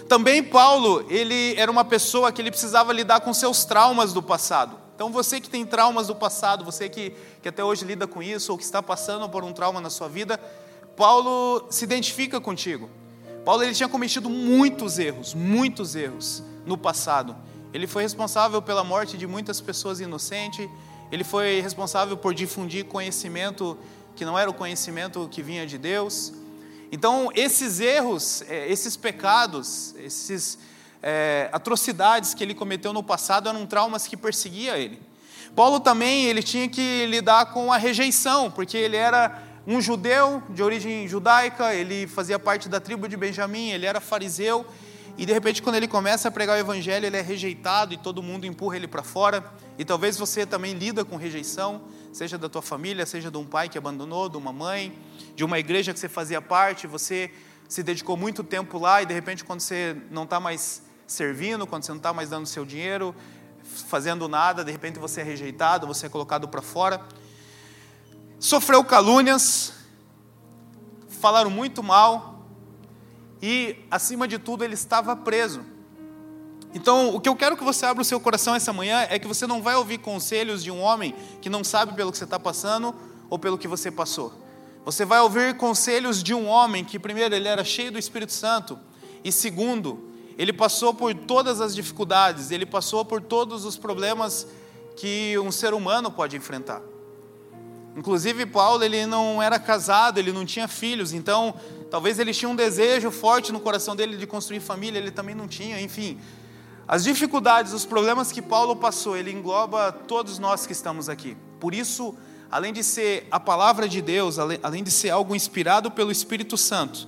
Também 0.07 0.43
Paulo, 0.43 1.03
ele 1.09 1.55
era 1.55 1.71
uma 1.71 1.83
pessoa 1.83 2.31
que 2.31 2.39
ele 2.39 2.51
precisava 2.51 2.93
lidar 2.93 3.21
com 3.21 3.33
seus 3.33 3.65
traumas 3.65 4.13
do 4.13 4.21
passado. 4.21 4.77
Então 4.93 5.11
você 5.11 5.41
que 5.41 5.49
tem 5.49 5.65
traumas 5.65 6.05
do 6.05 6.15
passado, 6.15 6.63
você 6.63 6.87
que, 6.87 7.15
que 7.41 7.49
até 7.49 7.63
hoje 7.63 7.83
lida 7.83 8.05
com 8.05 8.21
isso, 8.21 8.51
ou 8.51 8.59
que 8.59 8.63
está 8.63 8.83
passando 8.83 9.27
por 9.27 9.43
um 9.43 9.51
trauma 9.51 9.81
na 9.81 9.89
sua 9.89 10.07
vida, 10.07 10.39
Paulo 10.95 11.65
se 11.71 11.83
identifica 11.83 12.39
contigo. 12.39 12.91
Paulo 13.43 13.63
ele 13.63 13.73
tinha 13.73 13.89
cometido 13.89 14.29
muitos 14.29 14.99
erros, 14.99 15.33
muitos 15.33 15.95
erros 15.95 16.43
no 16.65 16.77
passado. 16.77 17.35
Ele 17.73 17.87
foi 17.87 18.03
responsável 18.03 18.61
pela 18.61 18.83
morte 18.83 19.17
de 19.17 19.25
muitas 19.25 19.59
pessoas 19.59 19.99
inocentes, 19.99 20.69
ele 21.11 21.23
foi 21.23 21.59
responsável 21.59 22.15
por 22.15 22.33
difundir 22.33 22.85
conhecimento 22.85 23.77
que 24.15 24.23
não 24.23 24.37
era 24.37 24.49
o 24.49 24.53
conhecimento 24.53 25.27
que 25.31 25.41
vinha 25.41 25.65
de 25.65 25.77
Deus. 25.77 26.33
Então, 26.91 27.29
esses 27.33 27.79
erros, 27.79 28.43
é, 28.47 28.69
esses 28.71 28.95
pecados, 28.95 29.95
essas 29.97 30.59
é, 31.01 31.49
atrocidades 31.51 32.33
que 32.33 32.43
ele 32.43 32.53
cometeu 32.53 32.93
no 32.93 33.01
passado 33.01 33.49
eram 33.49 33.65
traumas 33.65 34.07
que 34.07 34.15
perseguia 34.15 34.77
ele. 34.77 35.01
Paulo 35.55 35.79
também 35.79 36.25
ele 36.25 36.43
tinha 36.43 36.67
que 36.69 37.05
lidar 37.07 37.47
com 37.47 37.71
a 37.71 37.77
rejeição, 37.77 38.51
porque 38.51 38.77
ele 38.77 38.95
era 38.95 39.41
um 39.65 39.79
judeu 39.79 40.41
de 40.49 40.63
origem 40.63 41.07
judaica, 41.07 41.73
ele 41.73 42.07
fazia 42.07 42.39
parte 42.39 42.67
da 42.67 42.79
tribo 42.79 43.07
de 43.07 43.15
Benjamim, 43.15 43.69
ele 43.69 43.85
era 43.85 44.01
fariseu, 44.01 44.65
e 45.17 45.25
de 45.25 45.33
repente, 45.33 45.61
quando 45.61 45.75
ele 45.75 45.87
começa 45.87 46.29
a 46.29 46.31
pregar 46.31 46.57
o 46.57 46.59
evangelho, 46.59 47.05
ele 47.05 47.17
é 47.17 47.21
rejeitado 47.21 47.93
e 47.93 47.97
todo 47.97 48.23
mundo 48.23 48.45
empurra 48.45 48.77
ele 48.77 48.87
para 48.87 49.03
fora. 49.03 49.43
E 49.77 49.85
talvez 49.85 50.17
você 50.17 50.45
também 50.45 50.73
lida 50.73 51.03
com 51.03 51.15
rejeição, 51.15 51.81
seja 52.13 52.37
da 52.37 52.49
tua 52.49 52.61
família, 52.61 53.05
seja 53.05 53.29
de 53.29 53.37
um 53.37 53.45
pai 53.45 53.69
que 53.69 53.77
abandonou, 53.77 54.29
de 54.29 54.37
uma 54.37 54.53
mãe, 54.53 54.97
de 55.35 55.43
uma 55.43 55.59
igreja 55.59 55.93
que 55.93 55.99
você 55.99 56.09
fazia 56.09 56.41
parte, 56.41 56.87
você 56.87 57.29
se 57.67 57.83
dedicou 57.83 58.17
muito 58.17 58.43
tempo 58.43 58.79
lá 58.79 59.01
e 59.01 59.05
de 59.05 59.13
repente, 59.13 59.43
quando 59.43 59.59
você 59.59 59.95
não 60.09 60.23
está 60.23 60.39
mais 60.39 60.81
servindo, 61.05 61.67
quando 61.67 61.83
você 61.83 61.91
não 61.91 61.97
está 61.97 62.13
mais 62.13 62.29
dando 62.29 62.45
seu 62.45 62.65
dinheiro, 62.65 63.15
fazendo 63.63 64.27
nada, 64.27 64.63
de 64.63 64.71
repente 64.71 64.97
você 64.97 65.21
é 65.21 65.23
rejeitado, 65.23 65.85
você 65.85 66.07
é 66.07 66.09
colocado 66.09 66.47
para 66.47 66.61
fora. 66.61 67.01
Sofreu 68.41 68.83
calúnias, 68.83 69.71
falaram 71.07 71.51
muito 71.51 71.83
mal 71.83 72.43
e, 73.39 73.75
acima 73.91 74.27
de 74.27 74.39
tudo, 74.39 74.63
ele 74.63 74.73
estava 74.73 75.15
preso. 75.15 75.61
Então, 76.73 77.13
o 77.13 77.21
que 77.21 77.29
eu 77.29 77.35
quero 77.35 77.55
que 77.55 77.63
você 77.63 77.85
abra 77.85 78.01
o 78.01 78.05
seu 78.05 78.19
coração 78.19 78.55
essa 78.55 78.73
manhã 78.73 79.05
é 79.11 79.19
que 79.19 79.27
você 79.27 79.45
não 79.45 79.61
vai 79.61 79.75
ouvir 79.75 79.99
conselhos 79.99 80.63
de 80.63 80.71
um 80.71 80.81
homem 80.81 81.13
que 81.39 81.51
não 81.51 81.63
sabe 81.63 81.93
pelo 81.93 82.11
que 82.11 82.17
você 82.17 82.23
está 82.23 82.39
passando 82.39 82.95
ou 83.29 83.37
pelo 83.37 83.59
que 83.59 83.67
você 83.67 83.91
passou. 83.91 84.33
Você 84.83 85.05
vai 85.05 85.19
ouvir 85.19 85.55
conselhos 85.55 86.23
de 86.23 86.33
um 86.33 86.47
homem 86.47 86.83
que, 86.83 86.97
primeiro, 86.97 87.35
ele 87.35 87.47
era 87.47 87.63
cheio 87.63 87.91
do 87.91 87.99
Espírito 87.99 88.33
Santo, 88.33 88.79
e 89.23 89.31
segundo, 89.31 90.09
ele 90.35 90.51
passou 90.51 90.95
por 90.95 91.13
todas 91.13 91.61
as 91.61 91.75
dificuldades, 91.75 92.49
ele 92.49 92.65
passou 92.65 93.05
por 93.05 93.21
todos 93.21 93.65
os 93.65 93.77
problemas 93.77 94.47
que 94.97 95.37
um 95.37 95.51
ser 95.51 95.75
humano 95.75 96.09
pode 96.09 96.35
enfrentar. 96.35 96.81
Inclusive, 97.95 98.45
Paulo, 98.45 98.83
ele 98.83 99.05
não 99.05 99.41
era 99.41 99.59
casado, 99.59 100.17
ele 100.17 100.31
não 100.31 100.45
tinha 100.45 100.67
filhos, 100.67 101.11
então, 101.11 101.53
talvez 101.89 102.19
ele 102.19 102.33
tinha 102.33 102.47
um 102.47 102.55
desejo 102.55 103.11
forte 103.11 103.51
no 103.51 103.59
coração 103.59 103.95
dele 103.95 104.15
de 104.15 104.25
construir 104.25 104.61
família, 104.61 104.97
ele 104.97 105.11
também 105.11 105.35
não 105.35 105.47
tinha, 105.47 105.81
enfim. 105.81 106.17
As 106.87 107.03
dificuldades, 107.03 107.73
os 107.73 107.85
problemas 107.85 108.31
que 108.31 108.41
Paulo 108.41 108.75
passou, 108.75 109.15
ele 109.15 109.31
engloba 109.31 109.91
todos 109.91 110.39
nós 110.39 110.65
que 110.65 110.73
estamos 110.73 111.09
aqui. 111.09 111.37
Por 111.59 111.73
isso, 111.73 112.15
além 112.49 112.73
de 112.73 112.83
ser 112.83 113.27
a 113.29 113.39
palavra 113.39 113.87
de 113.87 114.01
Deus, 114.01 114.37
além 114.39 114.83
de 114.83 114.91
ser 114.91 115.09
algo 115.09 115.35
inspirado 115.35 115.91
pelo 115.91 116.11
Espírito 116.11 116.57
Santo, 116.57 117.07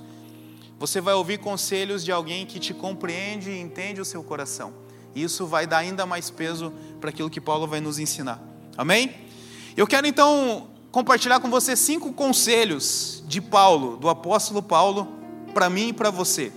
você 0.77 0.99
vai 0.99 1.13
ouvir 1.13 1.37
conselhos 1.39 2.03
de 2.03 2.11
alguém 2.11 2.45
que 2.45 2.59
te 2.59 2.73
compreende 2.73 3.51
e 3.51 3.59
entende 3.59 4.01
o 4.01 4.05
seu 4.05 4.21
coração. 4.21 4.73
Isso 5.15 5.45
vai 5.45 5.65
dar 5.65 5.77
ainda 5.77 6.05
mais 6.05 6.29
peso 6.29 6.73
para 6.99 7.09
aquilo 7.09 7.29
que 7.29 7.39
Paulo 7.39 7.67
vai 7.67 7.79
nos 7.79 7.99
ensinar. 7.99 8.41
Amém? 8.77 9.13
Eu 9.77 9.87
quero 9.87 10.05
então 10.05 10.69
compartilhar 10.93 11.39
com 11.39 11.49
você 11.49 11.75
cinco 11.75 12.13
conselhos 12.13 13.23
de 13.27 13.41
Paulo, 13.41 13.97
do 13.97 14.07
apóstolo 14.07 14.61
Paulo, 14.61 15.07
para 15.51 15.67
mim 15.67 15.87
e 15.87 15.93
para 15.93 16.11
você, 16.11 16.51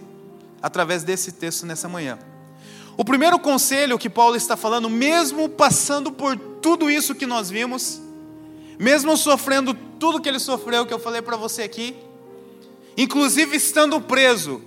através 0.60 1.02
desse 1.02 1.32
texto 1.32 1.64
nessa 1.64 1.88
manhã. 1.88 2.18
O 2.98 3.04
primeiro 3.04 3.38
conselho 3.38 3.98
que 3.98 4.10
Paulo 4.10 4.36
está 4.36 4.54
falando, 4.54 4.90
mesmo 4.90 5.48
passando 5.48 6.12
por 6.12 6.36
tudo 6.36 6.90
isso 6.90 7.14
que 7.14 7.24
nós 7.24 7.48
vimos, 7.48 7.98
mesmo 8.78 9.16
sofrendo 9.16 9.72
tudo 9.98 10.20
que 10.20 10.28
ele 10.28 10.38
sofreu, 10.38 10.84
que 10.84 10.92
eu 10.92 10.98
falei 10.98 11.22
para 11.22 11.38
você 11.38 11.62
aqui, 11.62 11.96
inclusive 12.94 13.56
estando 13.56 13.98
preso, 14.02 14.60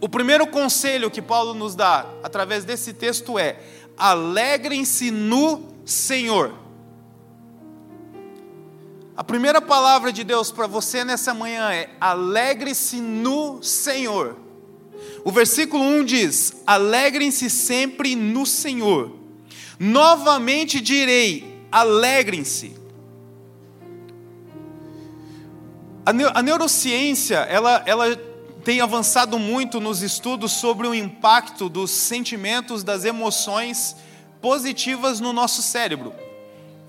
o 0.00 0.08
primeiro 0.08 0.46
conselho 0.46 1.10
que 1.10 1.20
Paulo 1.20 1.54
nos 1.54 1.74
dá 1.74 2.06
através 2.22 2.64
desse 2.64 2.92
texto 2.92 3.36
é: 3.36 3.58
alegrem-se 3.96 5.10
no 5.10 5.66
Senhor. 5.84 6.59
A 9.20 9.22
primeira 9.22 9.60
palavra 9.60 10.10
de 10.10 10.24
Deus 10.24 10.50
para 10.50 10.66
você 10.66 11.04
nessa 11.04 11.34
manhã 11.34 11.70
é: 11.70 11.90
alegre-se 12.00 12.96
no 12.96 13.62
Senhor. 13.62 14.38
O 15.22 15.30
versículo 15.30 15.84
1 15.84 16.04
diz: 16.06 16.62
alegrem-se 16.66 17.50
sempre 17.50 18.16
no 18.16 18.46
Senhor. 18.46 19.14
Novamente 19.78 20.80
direi: 20.80 21.62
alegrem-se. 21.70 22.74
A, 26.06 26.42
neurociência, 26.42 27.40
ela, 27.40 27.82
ela 27.84 28.16
tem 28.64 28.80
avançado 28.80 29.38
muito 29.38 29.82
nos 29.82 30.00
estudos 30.00 30.52
sobre 30.52 30.86
o 30.86 30.94
impacto 30.94 31.68
dos 31.68 31.90
sentimentos, 31.90 32.82
das 32.82 33.04
emoções 33.04 33.96
positivas 34.40 35.20
no 35.20 35.30
nosso 35.34 35.60
cérebro. 35.60 36.29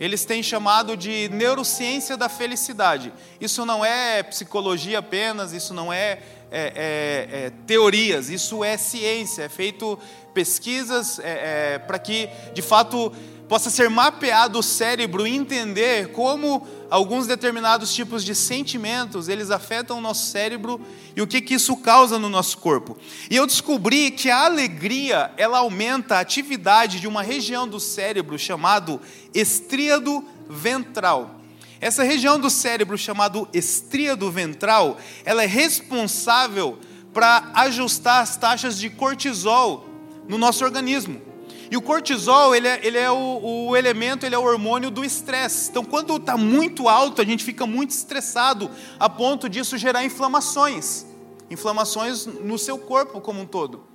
Eles 0.02 0.26
têm 0.26 0.42
chamado 0.42 0.98
de 0.98 1.30
neurociência 1.30 2.18
da 2.18 2.28
felicidade. 2.28 3.14
Isso 3.40 3.64
não 3.68 3.86
é 3.86 4.24
psicologia 4.24 4.98
apenas, 4.98 5.54
isso 5.54 5.76
não 5.76 5.94
é, 5.94 6.18
é, 6.50 6.74
é, 6.76 7.46
é 7.46 7.52
teorias, 7.68 8.28
isso 8.28 8.64
é 8.64 8.78
ciência. 8.78 9.44
É 9.44 9.50
feito 9.50 10.00
pesquisas 10.34 11.20
é, 11.20 11.76
é, 11.76 11.78
para 11.78 12.00
que, 12.00 12.28
de 12.52 12.64
fato, 12.64 13.14
possa 13.48 13.70
ser 13.70 13.92
mapeado 13.92 14.58
o 14.58 14.64
cérebro 14.64 15.28
e 15.28 15.36
entender 15.36 16.12
como 16.14 16.66
alguns 16.92 17.26
determinados 17.26 17.94
tipos 17.94 18.22
de 18.22 18.36
sentimentos, 18.36 19.30
eles 19.30 19.50
afetam 19.50 19.98
o 19.98 20.02
nosso 20.02 20.30
cérebro 20.30 20.80
e 21.16 21.22
o 21.22 21.26
que, 21.26 21.42
que 21.42 21.54
isso 21.54 21.78
causa 21.78 22.20
no 22.20 22.28
nosso 22.28 22.58
corpo. 22.58 22.98
E 23.30 23.36
eu 23.38 23.48
descobri 23.48 24.12
que 24.12 24.30
a 24.30 24.46
alegria, 24.46 25.32
ela 25.38 25.60
aumenta 25.60 26.18
a 26.18 26.20
atividade 26.20 27.00
de 27.00 27.08
uma 27.08 27.24
região 27.24 27.66
do 27.66 27.80
cérebro 27.80 28.38
chamado 28.38 29.00
estríado 29.34 30.22
ventral. 30.50 31.40
Essa 31.80 32.04
região 32.04 32.38
do 32.38 32.50
cérebro 32.50 32.98
chamado 32.98 33.48
estríado 33.54 34.30
ventral, 34.30 34.98
ela 35.24 35.44
é 35.44 35.48
responsável 35.48 36.78
para 37.14 37.52
ajustar 37.54 38.22
as 38.22 38.36
taxas 38.36 38.78
de 38.78 38.90
cortisol 38.90 39.88
no 40.28 40.38
nosso 40.38 40.66
organismo. 40.66 41.31
E 41.72 41.78
o 41.78 41.82
cortisol, 41.82 42.54
ele 42.54 42.68
é, 42.68 42.82
ele 42.84 42.98
é 42.98 43.10
o, 43.10 43.70
o 43.70 43.78
elemento, 43.78 44.26
ele 44.26 44.36
é 44.36 44.38
o 44.38 44.44
hormônio 44.44 44.92
do 44.92 45.06
estresse. 45.06 45.70
Então, 45.70 45.86
quando 45.86 46.18
está 46.18 46.36
muito 46.36 46.90
alto, 46.90 47.22
a 47.22 47.26
gente 47.26 47.46
fica 47.46 47.66
muito 47.66 47.92
estressado, 47.92 48.70
a 49.00 49.08
ponto 49.08 49.48
disso 49.48 49.78
gerar 49.78 50.04
inflamações. 50.04 51.06
Inflamações 51.50 52.26
no 52.26 52.58
seu 52.58 52.78
corpo 52.78 53.22
como 53.22 53.40
um 53.40 53.46
todo. 53.46 53.86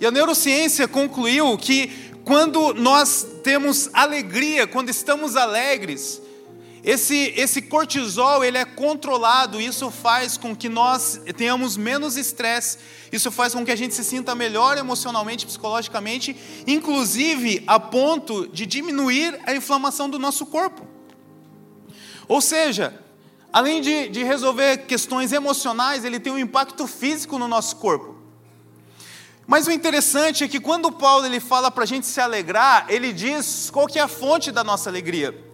E 0.00 0.06
a 0.06 0.10
neurociência 0.10 0.88
concluiu 0.88 1.58
que 1.58 1.92
quando 2.24 2.72
nós 2.72 3.26
temos 3.44 3.90
alegria, 3.92 4.66
quando 4.66 4.88
estamos 4.88 5.36
alegres, 5.36 6.19
esse, 6.82 7.34
esse 7.36 7.60
cortisol 7.60 8.42
ele 8.42 8.56
é 8.56 8.64
controlado, 8.64 9.60
isso 9.60 9.90
faz 9.90 10.38
com 10.38 10.56
que 10.56 10.68
nós 10.68 11.20
tenhamos 11.36 11.76
menos 11.76 12.16
estresse, 12.16 12.78
isso 13.12 13.30
faz 13.30 13.52
com 13.52 13.64
que 13.64 13.70
a 13.70 13.76
gente 13.76 13.94
se 13.94 14.02
sinta 14.02 14.34
melhor 14.34 14.78
emocionalmente, 14.78 15.44
psicologicamente, 15.44 16.34
inclusive 16.66 17.62
a 17.66 17.78
ponto 17.78 18.48
de 18.48 18.64
diminuir 18.64 19.38
a 19.44 19.54
inflamação 19.54 20.08
do 20.08 20.18
nosso 20.18 20.46
corpo. 20.46 20.86
Ou 22.26 22.40
seja, 22.40 22.98
além 23.52 23.82
de, 23.82 24.08
de 24.08 24.24
resolver 24.24 24.86
questões 24.86 25.32
emocionais, 25.32 26.04
ele 26.04 26.18
tem 26.18 26.32
um 26.32 26.38
impacto 26.38 26.86
físico 26.86 27.38
no 27.38 27.46
nosso 27.46 27.76
corpo. 27.76 28.16
Mas 29.46 29.66
o 29.66 29.72
interessante 29.72 30.44
é 30.44 30.48
que 30.48 30.60
quando 30.60 30.92
Paulo 30.92 31.26
ele 31.26 31.40
fala 31.40 31.70
para 31.70 31.82
a 31.82 31.86
gente 31.86 32.06
se 32.06 32.20
alegrar, 32.20 32.86
ele 32.88 33.12
diz 33.12 33.68
qual 33.68 33.86
que 33.86 33.98
é 33.98 34.02
a 34.02 34.08
fonte 34.08 34.50
da 34.50 34.62
nossa 34.64 34.88
alegria. 34.88 35.49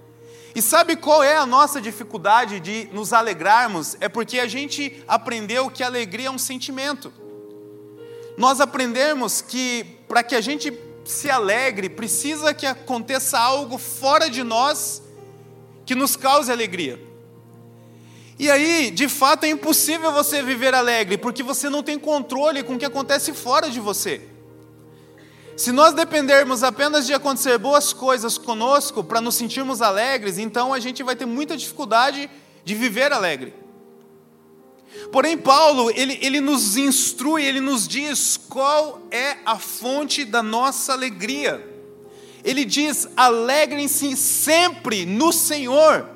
E 0.56 0.62
sabe 0.62 0.96
qual 0.96 1.22
é 1.22 1.36
a 1.36 1.44
nossa 1.44 1.82
dificuldade 1.82 2.60
de 2.60 2.88
nos 2.90 3.12
alegrarmos? 3.12 3.94
É 4.00 4.08
porque 4.08 4.40
a 4.40 4.48
gente 4.48 5.04
aprendeu 5.06 5.68
que 5.68 5.82
alegria 5.82 6.28
é 6.28 6.30
um 6.30 6.38
sentimento. 6.38 7.12
Nós 8.38 8.58
aprendemos 8.58 9.42
que 9.42 9.84
para 10.08 10.22
que 10.22 10.34
a 10.34 10.40
gente 10.40 10.72
se 11.04 11.28
alegre, 11.28 11.90
precisa 11.90 12.54
que 12.54 12.64
aconteça 12.64 13.38
algo 13.38 13.76
fora 13.76 14.30
de 14.30 14.42
nós 14.42 15.02
que 15.84 15.94
nos 15.94 16.16
cause 16.16 16.50
alegria. 16.50 16.98
E 18.38 18.50
aí, 18.50 18.90
de 18.90 19.10
fato, 19.10 19.44
é 19.44 19.50
impossível 19.50 20.10
você 20.10 20.42
viver 20.42 20.74
alegre, 20.74 21.18
porque 21.18 21.42
você 21.42 21.68
não 21.68 21.82
tem 21.82 21.98
controle 21.98 22.62
com 22.62 22.76
o 22.76 22.78
que 22.78 22.86
acontece 22.86 23.34
fora 23.34 23.68
de 23.68 23.78
você. 23.78 24.22
Se 25.56 25.72
nós 25.72 25.94
dependermos 25.94 26.62
apenas 26.62 27.06
de 27.06 27.14
acontecer 27.14 27.56
boas 27.56 27.92
coisas 27.92 28.36
conosco 28.36 29.02
para 29.02 29.22
nos 29.22 29.36
sentirmos 29.36 29.80
alegres, 29.80 30.36
então 30.36 30.74
a 30.74 30.78
gente 30.78 31.02
vai 31.02 31.16
ter 31.16 31.24
muita 31.24 31.56
dificuldade 31.56 32.28
de 32.62 32.74
viver 32.74 33.10
alegre. 33.10 33.54
Porém, 35.10 35.36
Paulo, 35.36 35.90
ele, 35.90 36.18
ele 36.20 36.40
nos 36.40 36.76
instrui, 36.76 37.44
ele 37.44 37.60
nos 37.60 37.88
diz 37.88 38.36
qual 38.36 39.00
é 39.10 39.38
a 39.46 39.58
fonte 39.58 40.24
da 40.24 40.42
nossa 40.42 40.92
alegria. 40.92 41.66
Ele 42.44 42.64
diz: 42.64 43.08
alegrem-se 43.16 44.14
sempre 44.16 45.06
no 45.06 45.32
Senhor. 45.32 46.15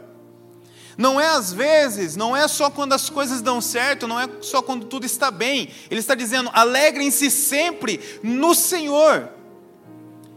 Não 1.01 1.19
é 1.19 1.29
às 1.29 1.51
vezes, 1.51 2.15
não 2.15 2.37
é 2.37 2.47
só 2.47 2.69
quando 2.69 2.93
as 2.93 3.09
coisas 3.09 3.41
dão 3.41 3.59
certo, 3.59 4.07
não 4.07 4.21
é 4.21 4.29
só 4.43 4.61
quando 4.61 4.85
tudo 4.85 5.07
está 5.07 5.31
bem. 5.31 5.71
Ele 5.91 5.99
está 5.99 6.15
dizendo: 6.15 6.51
alegrem-se 6.53 7.31
sempre 7.31 7.99
no 8.23 8.55
Senhor. 8.55 9.31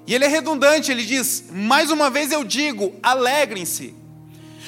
E 0.07 0.15
ele 0.15 0.23
é 0.23 0.27
redundante, 0.29 0.89
ele 0.89 1.03
diz: 1.03 1.43
mais 1.51 1.91
uma 1.91 2.09
vez 2.09 2.31
eu 2.31 2.45
digo, 2.45 2.95
alegrem-se. 3.03 3.93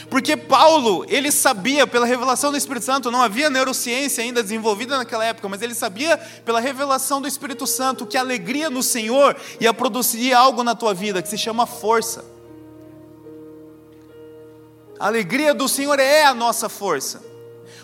Porque 0.10 0.36
Paulo, 0.36 1.06
ele 1.08 1.32
sabia 1.32 1.88
pela 1.88 2.06
revelação 2.06 2.52
do 2.52 2.58
Espírito 2.58 2.84
Santo, 2.84 3.10
não 3.10 3.22
havia 3.22 3.50
neurociência 3.50 4.22
ainda 4.22 4.44
desenvolvida 4.44 4.98
naquela 4.98 5.24
época, 5.24 5.48
mas 5.48 5.62
ele 5.62 5.74
sabia 5.74 6.18
pela 6.18 6.60
revelação 6.60 7.22
do 7.22 7.28
Espírito 7.28 7.66
Santo 7.66 8.06
que 8.06 8.18
a 8.18 8.20
alegria 8.20 8.70
no 8.70 8.84
Senhor 8.84 9.34
ia 9.62 9.74
produzir 9.74 10.34
algo 10.34 10.62
na 10.62 10.75
tua 10.75 10.94
vida 10.94 11.22
que 11.22 11.30
se 11.30 11.38
chama 11.38 11.66
força. 11.66 12.35
A 15.00 15.08
alegria 15.08 15.54
do 15.54 15.68
Senhor 15.68 16.00
é 16.00 16.24
a 16.24 16.34
nossa 16.34 16.70
força. 16.70 17.24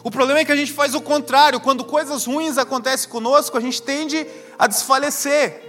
O 0.04 0.10
problema 0.10 0.40
é 0.40 0.46
que 0.46 0.52
a 0.52 0.56
gente 0.56 0.72
faz 0.72 0.96
o 0.96 1.02
contrário, 1.02 1.60
quando 1.60 1.84
coisas 1.84 2.26
ruins 2.26 2.58
acontecem 2.58 3.10
conosco, 3.10 3.58
a 3.58 3.62
gente 3.62 3.82
tende 3.82 4.26
a 4.58 4.66
desfalecer, 4.66 5.62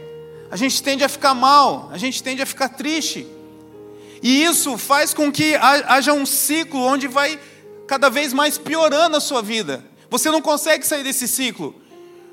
a 0.50 0.56
gente 0.56 0.82
tende 0.82 1.04
a 1.04 1.08
ficar 1.08 1.34
mal, 1.34 1.90
a 1.92 1.98
gente 1.98 2.22
tende 2.22 2.40
a 2.40 2.46
ficar 2.46 2.70
triste. 2.70 3.26
E 4.22 4.44
isso 4.44 4.78
faz 4.78 5.12
com 5.12 5.30
que 5.32 5.54
haja 5.56 6.12
um 6.12 6.24
ciclo 6.24 6.80
onde 6.80 7.08
vai 7.08 7.38
cada 7.86 8.08
vez 8.08 8.32
mais 8.32 8.56
piorando 8.56 9.16
a 9.16 9.20
sua 9.20 9.42
vida. 9.42 9.84
Você 10.08 10.30
não 10.30 10.40
consegue 10.40 10.86
sair 10.86 11.02
desse 11.02 11.26
ciclo, 11.26 11.74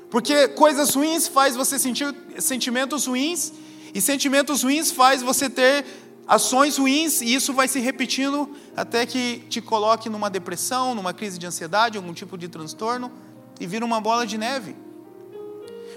porque 0.08 0.48
coisas 0.48 0.94
ruins 0.94 1.26
faz 1.26 1.56
você 1.56 1.78
sentir 1.78 2.14
sentimentos 2.38 3.06
ruins, 3.06 3.52
e 3.92 4.00
sentimentos 4.00 4.62
ruins 4.62 4.92
faz 4.92 5.20
você 5.20 5.50
ter 5.50 5.84
ações 6.30 6.78
ruins 6.78 7.20
e 7.20 7.34
isso 7.34 7.52
vai 7.52 7.66
se 7.66 7.80
repetindo 7.80 8.48
até 8.76 9.04
que 9.04 9.42
te 9.48 9.60
coloque 9.60 10.08
numa 10.08 10.30
depressão, 10.30 10.94
numa 10.94 11.12
crise 11.12 11.36
de 11.36 11.44
ansiedade, 11.44 11.96
algum 11.96 12.12
tipo 12.12 12.38
de 12.38 12.46
transtorno 12.46 13.10
e 13.58 13.66
vira 13.66 13.84
uma 13.84 14.00
bola 14.00 14.24
de 14.24 14.38
neve. 14.38 14.76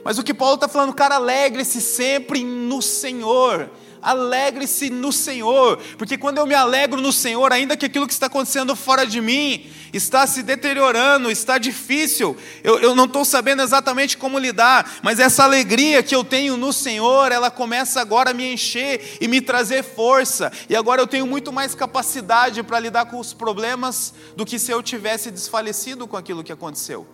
Mas 0.03 0.17
o 0.17 0.23
que 0.23 0.33
Paulo 0.33 0.55
está 0.55 0.67
falando, 0.67 0.91
cara, 0.91 1.15
alegre-se 1.15 1.79
sempre 1.79 2.43
no 2.43 2.81
Senhor. 2.81 3.69
Alegre-se 4.03 4.89
no 4.89 5.11
Senhor, 5.11 5.77
porque 5.97 6.17
quando 6.17 6.37
eu 6.37 6.45
me 6.45 6.53
alegro 6.53 6.99
no 7.01 7.11
Senhor, 7.11 7.51
ainda 7.53 7.77
que 7.77 7.85
aquilo 7.85 8.05
que 8.05 8.13
está 8.13 8.27
acontecendo 8.27 8.75
fora 8.75 9.05
de 9.05 9.21
mim 9.21 9.65
está 9.93 10.27
se 10.27 10.43
deteriorando, 10.43 11.31
está 11.31 11.57
difícil, 11.57 12.35
eu, 12.63 12.79
eu 12.79 12.95
não 12.95 13.05
estou 13.05 13.23
sabendo 13.23 13.61
exatamente 13.61 14.17
como 14.17 14.39
lidar, 14.39 14.99
mas 15.01 15.19
essa 15.19 15.43
alegria 15.43 16.03
que 16.03 16.15
eu 16.15 16.23
tenho 16.23 16.57
no 16.57 16.73
Senhor, 16.73 17.31
ela 17.31 17.49
começa 17.49 18.01
agora 18.01 18.31
a 18.31 18.33
me 18.33 18.53
encher 18.53 19.17
e 19.21 19.27
me 19.27 19.39
trazer 19.39 19.83
força, 19.83 20.51
e 20.67 20.75
agora 20.75 21.01
eu 21.01 21.07
tenho 21.07 21.25
muito 21.25 21.53
mais 21.53 21.73
capacidade 21.73 22.61
para 22.63 22.79
lidar 22.79 23.05
com 23.05 23.19
os 23.19 23.33
problemas 23.33 24.13
do 24.35 24.45
que 24.45 24.59
se 24.59 24.71
eu 24.71 24.83
tivesse 24.83 25.31
desfalecido 25.31 26.07
com 26.07 26.17
aquilo 26.17 26.43
que 26.43 26.51
aconteceu. 26.51 27.07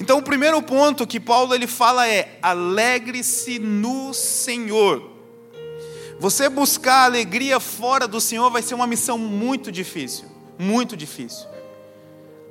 Então, 0.00 0.18
o 0.18 0.22
primeiro 0.22 0.60
ponto 0.62 1.06
que 1.06 1.20
Paulo 1.20 1.54
ele 1.54 1.66
fala 1.66 2.08
é: 2.08 2.38
alegre-se 2.42 3.58
no 3.58 4.12
Senhor. 4.12 5.17
Você 6.18 6.48
buscar 6.48 7.04
alegria 7.04 7.60
fora 7.60 8.08
do 8.08 8.20
Senhor 8.20 8.50
vai 8.50 8.60
ser 8.60 8.74
uma 8.74 8.86
missão 8.86 9.16
muito 9.16 9.70
difícil, 9.70 10.26
muito 10.58 10.96
difícil. 10.96 11.46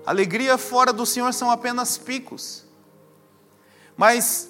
Alegria 0.06 0.58
fora 0.58 0.94
do 0.94 1.06
Senhor 1.06 1.34
são 1.34 1.52
apenas 1.52 1.98
picos. 1.98 2.64
Mas 3.98 4.50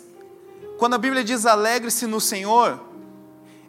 quando 0.78 0.94
a 0.94 0.98
Bíblia 1.00 1.24
diz 1.24 1.48
alegre-se 1.48 2.06
no 2.06 2.22
Senhor, 2.22 2.80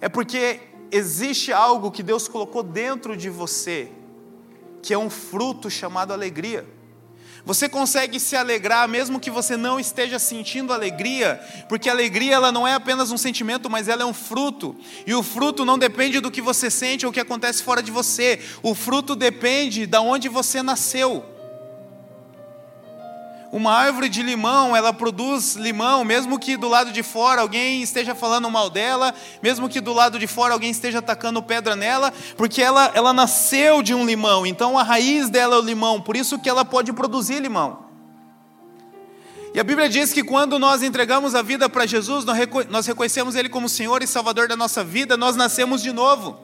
é 0.02 0.08
porque 0.08 0.60
existe 0.90 1.50
algo 1.50 1.90
que 1.90 2.02
Deus 2.02 2.28
colocou 2.28 2.62
dentro 2.62 3.16
de 3.16 3.30
você, 3.30 3.90
que 4.82 4.92
é 4.92 4.98
um 4.98 5.08
fruto 5.08 5.70
chamado 5.70 6.12
alegria. 6.12 6.66
Você 7.48 7.66
consegue 7.66 8.20
se 8.20 8.36
alegrar 8.36 8.86
mesmo 8.86 9.18
que 9.18 9.30
você 9.30 9.56
não 9.56 9.80
esteja 9.80 10.18
sentindo 10.18 10.70
alegria, 10.70 11.40
porque 11.66 11.88
alegria 11.88 12.34
ela 12.34 12.52
não 12.52 12.68
é 12.68 12.74
apenas 12.74 13.10
um 13.10 13.16
sentimento, 13.16 13.70
mas 13.70 13.88
ela 13.88 14.02
é 14.02 14.04
um 14.04 14.12
fruto. 14.12 14.76
E 15.06 15.14
o 15.14 15.22
fruto 15.22 15.64
não 15.64 15.78
depende 15.78 16.20
do 16.20 16.30
que 16.30 16.42
você 16.42 16.70
sente 16.70 17.06
ou 17.06 17.10
o 17.10 17.12
que 17.12 17.18
acontece 17.18 17.62
fora 17.62 17.82
de 17.82 17.90
você. 17.90 18.38
O 18.62 18.74
fruto 18.74 19.16
depende 19.16 19.86
de 19.86 19.96
onde 19.96 20.28
você 20.28 20.62
nasceu. 20.62 21.24
Uma 23.50 23.72
árvore 23.72 24.10
de 24.10 24.22
limão, 24.22 24.76
ela 24.76 24.92
produz 24.92 25.54
limão, 25.54 26.04
mesmo 26.04 26.38
que 26.38 26.54
do 26.56 26.68
lado 26.68 26.92
de 26.92 27.02
fora 27.02 27.40
alguém 27.40 27.82
esteja 27.82 28.14
falando 28.14 28.50
mal 28.50 28.68
dela, 28.68 29.14
mesmo 29.42 29.70
que 29.70 29.80
do 29.80 29.94
lado 29.94 30.18
de 30.18 30.26
fora 30.26 30.52
alguém 30.52 30.70
esteja 30.70 30.98
atacando 30.98 31.42
pedra 31.42 31.74
nela, 31.74 32.12
porque 32.36 32.60
ela, 32.60 32.90
ela 32.94 33.12
nasceu 33.12 33.82
de 33.82 33.94
um 33.94 34.04
limão, 34.04 34.46
então 34.46 34.78
a 34.78 34.82
raiz 34.82 35.30
dela 35.30 35.56
é 35.56 35.58
o 35.58 35.62
limão, 35.62 35.98
por 35.98 36.14
isso 36.14 36.38
que 36.38 36.48
ela 36.48 36.62
pode 36.62 36.92
produzir 36.92 37.40
limão. 37.40 37.88
E 39.54 39.58
a 39.58 39.64
Bíblia 39.64 39.88
diz 39.88 40.12
que 40.12 40.22
quando 40.22 40.58
nós 40.58 40.82
entregamos 40.82 41.34
a 41.34 41.40
vida 41.40 41.70
para 41.70 41.86
Jesus, 41.86 42.26
nós 42.68 42.86
reconhecemos 42.86 43.34
Ele 43.34 43.48
como 43.48 43.66
Senhor 43.66 44.02
e 44.02 44.06
Salvador 44.06 44.46
da 44.46 44.56
nossa 44.56 44.84
vida, 44.84 45.16
nós 45.16 45.36
nascemos 45.36 45.82
de 45.82 45.90
novo. 45.90 46.38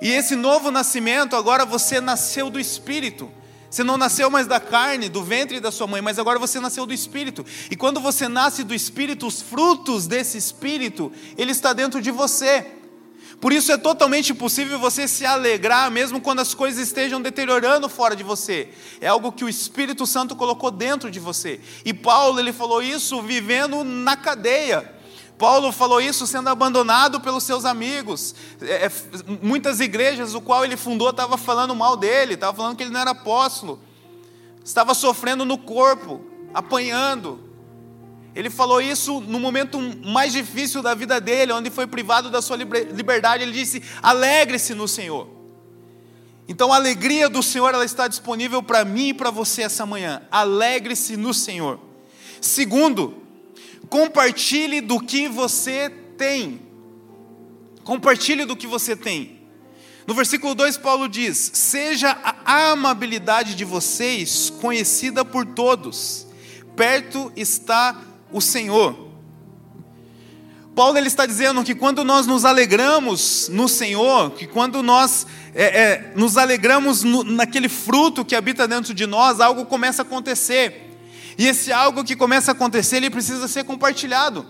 E 0.00 0.10
esse 0.10 0.34
novo 0.34 0.70
nascimento, 0.70 1.36
agora 1.36 1.66
você 1.66 2.00
nasceu 2.00 2.48
do 2.48 2.58
Espírito. 2.58 3.30
Você 3.70 3.84
não 3.84 3.98
nasceu 3.98 4.30
mais 4.30 4.46
da 4.46 4.58
carne, 4.58 5.08
do 5.08 5.22
ventre 5.22 5.60
da 5.60 5.70
sua 5.70 5.86
mãe, 5.86 6.00
mas 6.00 6.18
agora 6.18 6.38
você 6.38 6.58
nasceu 6.58 6.86
do 6.86 6.94
Espírito. 6.94 7.44
E 7.70 7.76
quando 7.76 8.00
você 8.00 8.26
nasce 8.26 8.64
do 8.64 8.74
Espírito, 8.74 9.26
os 9.26 9.42
frutos 9.42 10.06
desse 10.06 10.38
Espírito, 10.38 11.12
ele 11.36 11.52
está 11.52 11.72
dentro 11.72 12.00
de 12.00 12.10
você. 12.10 12.66
Por 13.40 13.52
isso 13.52 13.70
é 13.70 13.76
totalmente 13.76 14.34
possível 14.34 14.78
você 14.78 15.06
se 15.06 15.24
alegrar, 15.24 15.90
mesmo 15.90 16.20
quando 16.20 16.40
as 16.40 16.54
coisas 16.54 16.80
estejam 16.80 17.20
deteriorando 17.20 17.88
fora 17.88 18.16
de 18.16 18.24
você. 18.24 18.68
É 19.00 19.06
algo 19.06 19.30
que 19.30 19.44
o 19.44 19.48
Espírito 19.48 20.06
Santo 20.06 20.34
colocou 20.34 20.70
dentro 20.70 21.10
de 21.10 21.20
você. 21.20 21.60
E 21.84 21.94
Paulo, 21.94 22.40
ele 22.40 22.52
falou 22.52 22.82
isso 22.82 23.22
vivendo 23.22 23.84
na 23.84 24.16
cadeia. 24.16 24.97
Paulo 25.38 25.70
falou 25.70 26.00
isso 26.00 26.26
sendo 26.26 26.48
abandonado 26.48 27.20
pelos 27.20 27.44
seus 27.44 27.64
amigos. 27.64 28.34
É, 28.60 28.86
é 28.86 28.92
muitas 29.40 29.78
igrejas, 29.78 30.34
o 30.34 30.40
qual 30.40 30.64
ele 30.64 30.76
fundou, 30.76 31.10
estavam 31.10 31.38
falando 31.38 31.74
mal 31.76 31.96
dele, 31.96 32.34
estavam 32.34 32.56
falando 32.56 32.76
que 32.76 32.82
ele 32.82 32.90
não 32.90 33.00
era 33.00 33.12
apóstolo. 33.12 33.80
Estava 34.64 34.92
sofrendo 34.94 35.44
no 35.44 35.56
corpo, 35.56 36.20
apanhando. 36.52 37.40
Ele 38.34 38.50
falou 38.50 38.80
isso 38.80 39.20
no 39.20 39.38
momento 39.38 39.78
mais 40.04 40.32
difícil 40.32 40.82
da 40.82 40.94
vida 40.94 41.20
dele, 41.20 41.52
onde 41.52 41.70
foi 41.70 41.86
privado 41.86 42.30
da 42.30 42.42
sua 42.42 42.56
liberdade. 42.56 43.44
Ele 43.44 43.52
disse: 43.52 43.82
alegre-se 44.02 44.74
no 44.74 44.88
Senhor. 44.88 45.28
Então 46.48 46.72
a 46.72 46.76
alegria 46.76 47.28
do 47.28 47.42
Senhor 47.42 47.72
ela 47.72 47.84
está 47.84 48.08
disponível 48.08 48.62
para 48.62 48.84
mim 48.84 49.08
e 49.08 49.14
para 49.14 49.30
você 49.30 49.62
essa 49.62 49.86
manhã. 49.86 50.22
Alegre-se 50.30 51.16
no 51.16 51.32
Senhor. 51.32 51.78
Segundo, 52.40 53.27
Compartilhe 53.88 54.80
do 54.80 55.00
que 55.00 55.28
você 55.28 55.90
tem. 56.16 56.60
Compartilhe 57.84 58.44
do 58.44 58.56
que 58.56 58.66
você 58.66 58.94
tem. 58.94 59.38
No 60.06 60.14
versículo 60.14 60.54
2, 60.54 60.76
Paulo 60.78 61.08
diz: 61.08 61.50
Seja 61.54 62.16
a 62.22 62.70
amabilidade 62.70 63.54
de 63.54 63.64
vocês 63.64 64.50
conhecida 64.60 65.24
por 65.24 65.44
todos, 65.44 66.26
perto 66.76 67.32
está 67.36 68.00
o 68.32 68.40
Senhor. 68.40 69.08
Paulo 70.74 70.96
ele 70.96 71.08
está 71.08 71.26
dizendo 71.26 71.64
que 71.64 71.74
quando 71.74 72.04
nós 72.04 72.26
nos 72.26 72.44
alegramos 72.44 73.48
no 73.48 73.68
Senhor, 73.68 74.30
que 74.30 74.46
quando 74.46 74.82
nós 74.82 75.26
é, 75.52 75.64
é, 75.64 76.12
nos 76.14 76.36
alegramos 76.36 77.02
no, 77.02 77.24
naquele 77.24 77.68
fruto 77.68 78.24
que 78.24 78.36
habita 78.36 78.68
dentro 78.68 78.94
de 78.94 79.04
nós, 79.04 79.40
algo 79.40 79.66
começa 79.66 80.02
a 80.02 80.04
acontecer. 80.04 80.87
E 81.38 81.46
esse 81.46 81.72
algo 81.72 82.02
que 82.02 82.16
começa 82.16 82.50
a 82.50 82.52
acontecer, 82.52 82.96
ele 82.96 83.08
precisa 83.08 83.46
ser 83.46 83.62
compartilhado. 83.62 84.44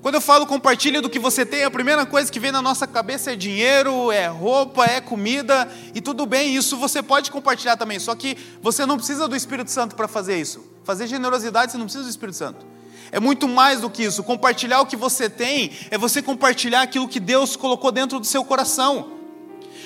Quando 0.00 0.14
eu 0.14 0.20
falo 0.22 0.46
compartilha 0.46 1.02
do 1.02 1.10
que 1.10 1.18
você 1.18 1.44
tem, 1.44 1.62
a 1.62 1.70
primeira 1.70 2.06
coisa 2.06 2.32
que 2.32 2.40
vem 2.40 2.50
na 2.50 2.62
nossa 2.62 2.86
cabeça 2.86 3.34
é 3.34 3.36
dinheiro, 3.36 4.10
é 4.10 4.26
roupa, 4.26 4.86
é 4.86 4.98
comida, 4.98 5.70
e 5.94 6.00
tudo 6.00 6.24
bem, 6.24 6.56
isso 6.56 6.78
você 6.78 7.02
pode 7.02 7.30
compartilhar 7.30 7.76
também, 7.76 7.98
só 7.98 8.14
que 8.14 8.34
você 8.62 8.86
não 8.86 8.96
precisa 8.96 9.28
do 9.28 9.36
Espírito 9.36 9.70
Santo 9.70 9.94
para 9.94 10.08
fazer 10.08 10.40
isso. 10.40 10.64
Fazer 10.84 11.06
generosidade 11.06 11.72
você 11.72 11.76
não 11.76 11.84
precisa 11.84 12.04
do 12.04 12.10
Espírito 12.10 12.38
Santo. 12.38 12.64
É 13.12 13.20
muito 13.20 13.46
mais 13.46 13.82
do 13.82 13.90
que 13.90 14.04
isso. 14.04 14.22
Compartilhar 14.22 14.80
o 14.80 14.86
que 14.86 14.96
você 14.96 15.28
tem 15.28 15.70
é 15.90 15.98
você 15.98 16.22
compartilhar 16.22 16.80
aquilo 16.80 17.06
que 17.06 17.20
Deus 17.20 17.56
colocou 17.56 17.92
dentro 17.92 18.18
do 18.18 18.26
seu 18.26 18.42
coração. 18.42 19.18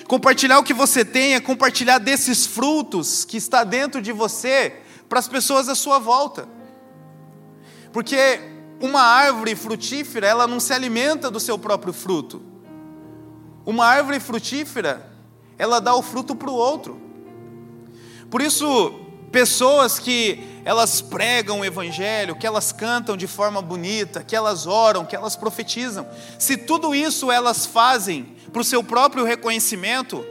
Compartilhar 0.06 0.60
o 0.60 0.62
que 0.62 0.74
você 0.74 1.04
tem 1.04 1.34
é 1.34 1.40
compartilhar 1.40 1.98
desses 1.98 2.46
frutos 2.46 3.24
que 3.24 3.36
está 3.36 3.64
dentro 3.64 4.00
de 4.00 4.12
você 4.12 4.83
para 5.08 5.18
as 5.18 5.28
pessoas 5.28 5.68
à 5.68 5.74
sua 5.74 5.98
volta. 5.98 6.48
Porque 7.92 8.40
uma 8.80 9.00
árvore 9.00 9.54
frutífera, 9.54 10.26
ela 10.26 10.46
não 10.46 10.58
se 10.60 10.72
alimenta 10.72 11.30
do 11.30 11.40
seu 11.40 11.58
próprio 11.58 11.92
fruto. 11.92 12.42
Uma 13.64 13.86
árvore 13.86 14.20
frutífera, 14.20 15.10
ela 15.56 15.80
dá 15.80 15.94
o 15.94 16.02
fruto 16.02 16.34
para 16.34 16.50
o 16.50 16.54
outro. 16.54 17.00
Por 18.30 18.42
isso, 18.42 19.00
pessoas 19.30 19.98
que 19.98 20.42
elas 20.64 21.00
pregam 21.00 21.60
o 21.60 21.64
evangelho, 21.64 22.36
que 22.36 22.46
elas 22.46 22.72
cantam 22.72 23.16
de 23.16 23.26
forma 23.26 23.62
bonita, 23.62 24.22
que 24.22 24.34
elas 24.34 24.66
oram, 24.66 25.04
que 25.04 25.14
elas 25.14 25.36
profetizam, 25.36 26.06
se 26.38 26.56
tudo 26.56 26.94
isso 26.94 27.30
elas 27.30 27.66
fazem 27.66 28.34
para 28.52 28.60
o 28.60 28.64
seu 28.64 28.82
próprio 28.82 29.24
reconhecimento, 29.24 30.24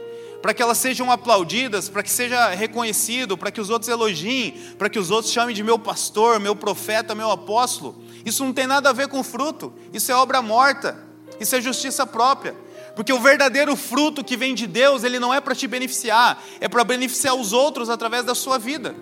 para 0.44 0.52
que 0.52 0.60
elas 0.60 0.76
sejam 0.76 1.10
aplaudidas, 1.10 1.88
para 1.88 2.02
que 2.02 2.10
seja 2.10 2.50
reconhecido, 2.50 3.34
para 3.34 3.50
que 3.50 3.62
os 3.62 3.70
outros 3.70 3.88
elogiem, 3.88 4.52
para 4.76 4.90
que 4.90 4.98
os 4.98 5.10
outros 5.10 5.32
chamem 5.32 5.56
de 5.56 5.64
meu 5.64 5.78
pastor, 5.78 6.38
meu 6.38 6.54
profeta, 6.54 7.14
meu 7.14 7.30
apóstolo. 7.30 8.04
Isso 8.26 8.44
não 8.44 8.52
tem 8.52 8.66
nada 8.66 8.90
a 8.90 8.92
ver 8.92 9.08
com 9.08 9.24
fruto, 9.24 9.72
isso 9.90 10.12
é 10.12 10.14
obra 10.14 10.42
morta, 10.42 11.02
isso 11.40 11.56
é 11.56 11.62
justiça 11.62 12.06
própria. 12.06 12.54
Porque 12.94 13.10
o 13.10 13.18
verdadeiro 13.20 13.74
fruto 13.74 14.22
que 14.22 14.36
vem 14.36 14.54
de 14.54 14.66
Deus, 14.66 15.02
ele 15.02 15.18
não 15.18 15.32
é 15.32 15.40
para 15.40 15.54
te 15.54 15.66
beneficiar, 15.66 16.38
é 16.60 16.68
para 16.68 16.84
beneficiar 16.84 17.34
os 17.34 17.54
outros 17.54 17.88
através 17.88 18.22
da 18.22 18.34
sua 18.34 18.58
vida. 18.58 18.94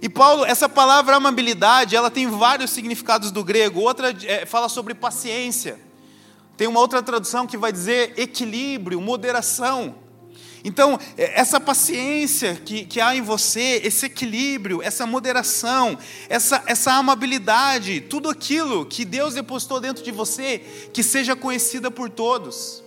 E 0.00 0.08
Paulo, 0.08 0.46
essa 0.46 0.66
palavra 0.66 1.14
amabilidade, 1.14 1.94
ela 1.94 2.10
tem 2.10 2.26
vários 2.26 2.70
significados 2.70 3.30
do 3.30 3.44
grego. 3.44 3.80
Outra 3.80 4.16
é, 4.24 4.46
fala 4.46 4.70
sobre 4.70 4.94
paciência. 4.94 5.78
Tem 6.56 6.66
uma 6.66 6.80
outra 6.80 7.02
tradução 7.02 7.46
que 7.46 7.58
vai 7.58 7.70
dizer 7.70 8.14
equilíbrio, 8.16 8.98
moderação. 8.98 10.07
Então, 10.68 11.00
é, 11.16 11.40
essa 11.40 11.58
paciência 11.58 12.54
que, 12.54 12.84
que 12.84 13.00
há 13.00 13.16
em 13.16 13.22
você, 13.22 13.80
esse 13.82 14.04
equilíbrio, 14.04 14.82
essa 14.82 15.06
moderação, 15.06 15.98
essa, 16.28 16.62
essa 16.66 16.92
amabilidade, 16.92 18.02
tudo 18.02 18.28
aquilo 18.28 18.84
que 18.84 19.02
Deus 19.02 19.32
depositou 19.32 19.80
dentro 19.80 20.04
de 20.04 20.12
você, 20.12 20.58
que 20.92 21.02
seja 21.02 21.34
conhecida 21.34 21.90
por 21.90 22.10
todos. 22.10 22.84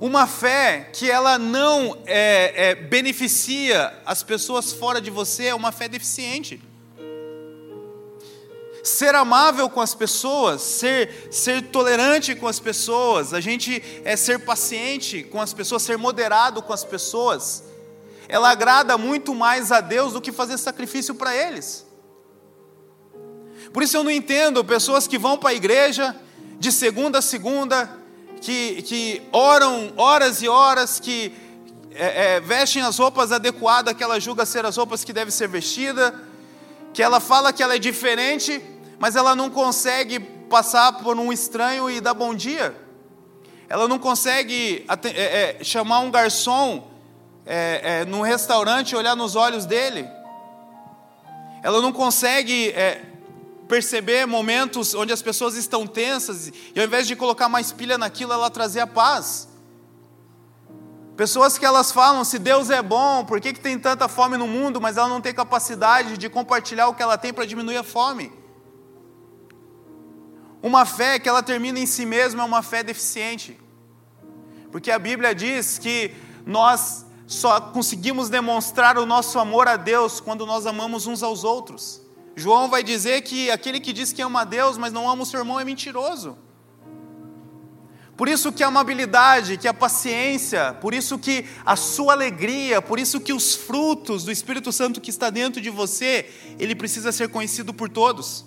Uma 0.00 0.26
fé 0.26 0.88
que 0.90 1.10
ela 1.10 1.38
não 1.38 1.98
é, 2.06 2.70
é, 2.70 2.74
beneficia 2.74 3.92
as 4.06 4.22
pessoas 4.22 4.72
fora 4.72 5.02
de 5.02 5.10
você 5.10 5.48
é 5.48 5.54
uma 5.54 5.70
fé 5.70 5.86
deficiente. 5.86 6.62
Ser 8.82 9.14
amável 9.14 9.70
com 9.70 9.80
as 9.80 9.94
pessoas, 9.94 10.60
ser, 10.60 11.28
ser 11.30 11.70
tolerante 11.70 12.34
com 12.34 12.48
as 12.48 12.58
pessoas, 12.58 13.32
a 13.32 13.40
gente 13.40 13.82
é 14.04 14.16
ser 14.16 14.40
paciente 14.40 15.22
com 15.22 15.40
as 15.40 15.54
pessoas, 15.54 15.82
ser 15.82 15.96
moderado 15.96 16.60
com 16.60 16.72
as 16.72 16.84
pessoas, 16.84 17.62
ela 18.28 18.50
agrada 18.50 18.98
muito 18.98 19.34
mais 19.34 19.70
a 19.70 19.80
Deus 19.80 20.14
do 20.14 20.20
que 20.20 20.32
fazer 20.32 20.58
sacrifício 20.58 21.14
para 21.14 21.34
eles. 21.34 21.86
Por 23.72 23.82
isso 23.82 23.96
eu 23.96 24.04
não 24.04 24.10
entendo 24.10 24.64
pessoas 24.64 25.06
que 25.06 25.18
vão 25.18 25.38
para 25.38 25.50
a 25.50 25.54
igreja 25.54 26.16
de 26.58 26.72
segunda 26.72 27.18
a 27.18 27.22
segunda, 27.22 27.88
que, 28.40 28.82
que 28.82 29.22
oram 29.32 29.92
horas 29.96 30.42
e 30.42 30.48
horas, 30.48 30.98
que 30.98 31.32
é, 31.94 32.36
é, 32.36 32.40
vestem 32.40 32.82
as 32.82 32.98
roupas 32.98 33.32
adequadas 33.32 33.94
que 33.94 34.02
ela 34.02 34.18
julga 34.18 34.44
ser 34.44 34.64
as 34.64 34.76
roupas 34.76 35.04
que 35.04 35.12
deve 35.12 35.30
ser 35.30 35.48
vestida, 35.48 36.14
que 36.92 37.02
ela 37.02 37.20
fala 37.20 37.52
que 37.52 37.62
ela 37.62 37.76
é 37.76 37.78
diferente, 37.78 38.62
mas 39.02 39.16
ela 39.16 39.34
não 39.34 39.50
consegue 39.50 40.20
passar 40.20 40.92
por 40.92 41.18
um 41.18 41.32
estranho 41.32 41.90
e 41.90 42.00
dar 42.00 42.14
bom 42.14 42.32
dia. 42.32 42.72
Ela 43.68 43.88
não 43.88 43.98
consegue 43.98 44.86
é, 45.12 45.58
é, 45.58 45.64
chamar 45.64 45.98
um 45.98 46.10
garçom 46.12 46.88
é, 47.44 47.80
é, 47.82 48.04
num 48.04 48.20
restaurante 48.20 48.92
e 48.92 48.96
olhar 48.96 49.16
nos 49.16 49.34
olhos 49.34 49.66
dele. 49.66 50.08
Ela 51.64 51.82
não 51.82 51.92
consegue 51.92 52.68
é, 52.68 53.02
perceber 53.66 54.24
momentos 54.24 54.94
onde 54.94 55.12
as 55.12 55.20
pessoas 55.20 55.56
estão 55.56 55.84
tensas 55.84 56.52
e 56.72 56.78
ao 56.78 56.86
invés 56.86 57.08
de 57.08 57.16
colocar 57.16 57.48
mais 57.48 57.72
pilha 57.72 57.98
naquilo, 57.98 58.32
ela 58.32 58.50
trazer 58.50 58.78
a 58.78 58.86
paz. 58.86 59.48
Pessoas 61.16 61.58
que 61.58 61.64
elas 61.64 61.90
falam, 61.90 62.22
se 62.22 62.38
Deus 62.38 62.70
é 62.70 62.80
bom, 62.80 63.24
por 63.24 63.40
que, 63.40 63.52
que 63.52 63.58
tem 63.58 63.76
tanta 63.80 64.06
fome 64.06 64.36
no 64.36 64.46
mundo, 64.46 64.80
mas 64.80 64.96
ela 64.96 65.08
não 65.08 65.20
tem 65.20 65.34
capacidade 65.34 66.16
de 66.16 66.28
compartilhar 66.28 66.86
o 66.86 66.94
que 66.94 67.02
ela 67.02 67.18
tem 67.18 67.32
para 67.32 67.44
diminuir 67.44 67.78
a 67.78 67.82
fome. 67.82 68.41
Uma 70.62 70.86
fé 70.86 71.18
que 71.18 71.28
ela 71.28 71.42
termina 71.42 71.78
em 71.78 71.86
si 71.86 72.06
mesma 72.06 72.42
é 72.42 72.46
uma 72.46 72.62
fé 72.62 72.82
deficiente. 72.84 73.58
Porque 74.70 74.90
a 74.90 74.98
Bíblia 74.98 75.34
diz 75.34 75.76
que 75.76 76.14
nós 76.46 77.04
só 77.26 77.60
conseguimos 77.60 78.28
demonstrar 78.28 78.96
o 78.96 79.04
nosso 79.04 79.38
amor 79.38 79.66
a 79.66 79.76
Deus 79.76 80.20
quando 80.20 80.46
nós 80.46 80.66
amamos 80.66 81.06
uns 81.06 81.22
aos 81.22 81.42
outros. 81.42 82.00
João 82.36 82.68
vai 82.68 82.82
dizer 82.82 83.22
que 83.22 83.50
aquele 83.50 83.80
que 83.80 83.92
diz 83.92 84.12
que 84.12 84.22
ama 84.22 84.42
a 84.42 84.44
Deus, 84.44 84.78
mas 84.78 84.92
não 84.92 85.10
ama 85.10 85.22
o 85.22 85.26
seu 85.26 85.40
irmão, 85.40 85.58
é 85.58 85.64
mentiroso. 85.64 86.38
Por 88.16 88.28
isso 88.28 88.52
que 88.52 88.62
a 88.62 88.68
amabilidade, 88.68 89.56
que 89.56 89.66
a 89.66 89.74
paciência, 89.74 90.74
por 90.74 90.94
isso 90.94 91.18
que 91.18 91.46
a 91.66 91.74
sua 91.74 92.12
alegria, 92.12 92.80
por 92.80 92.98
isso 92.98 93.20
que 93.20 93.32
os 93.32 93.54
frutos 93.54 94.24
do 94.24 94.30
Espírito 94.30 94.70
Santo 94.70 95.00
que 95.00 95.10
está 95.10 95.28
dentro 95.28 95.60
de 95.60 95.70
você, 95.70 96.30
ele 96.58 96.74
precisa 96.74 97.10
ser 97.10 97.28
conhecido 97.28 97.74
por 97.74 97.88
todos. 97.88 98.44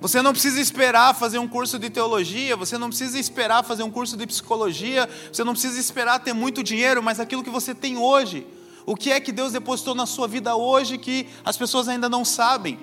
Você 0.00 0.22
não 0.22 0.32
precisa 0.32 0.58
esperar 0.58 1.14
fazer 1.14 1.38
um 1.38 1.46
curso 1.46 1.78
de 1.78 1.90
teologia, 1.90 2.56
você 2.56 2.78
não 2.78 2.88
precisa 2.88 3.18
esperar 3.18 3.62
fazer 3.62 3.82
um 3.82 3.90
curso 3.90 4.16
de 4.16 4.26
psicologia, 4.26 5.06
você 5.30 5.44
não 5.44 5.52
precisa 5.52 5.78
esperar 5.78 6.20
ter 6.20 6.32
muito 6.32 6.62
dinheiro, 6.62 7.02
mas 7.02 7.20
aquilo 7.20 7.44
que 7.44 7.50
você 7.50 7.74
tem 7.74 7.98
hoje. 7.98 8.46
O 8.86 8.96
que 8.96 9.12
é 9.12 9.20
que 9.20 9.30
Deus 9.30 9.52
depositou 9.52 9.94
na 9.94 10.06
sua 10.06 10.26
vida 10.26 10.56
hoje 10.56 10.96
que 10.96 11.28
as 11.44 11.54
pessoas 11.58 11.86
ainda 11.86 12.08
não 12.08 12.24
sabem? 12.24 12.80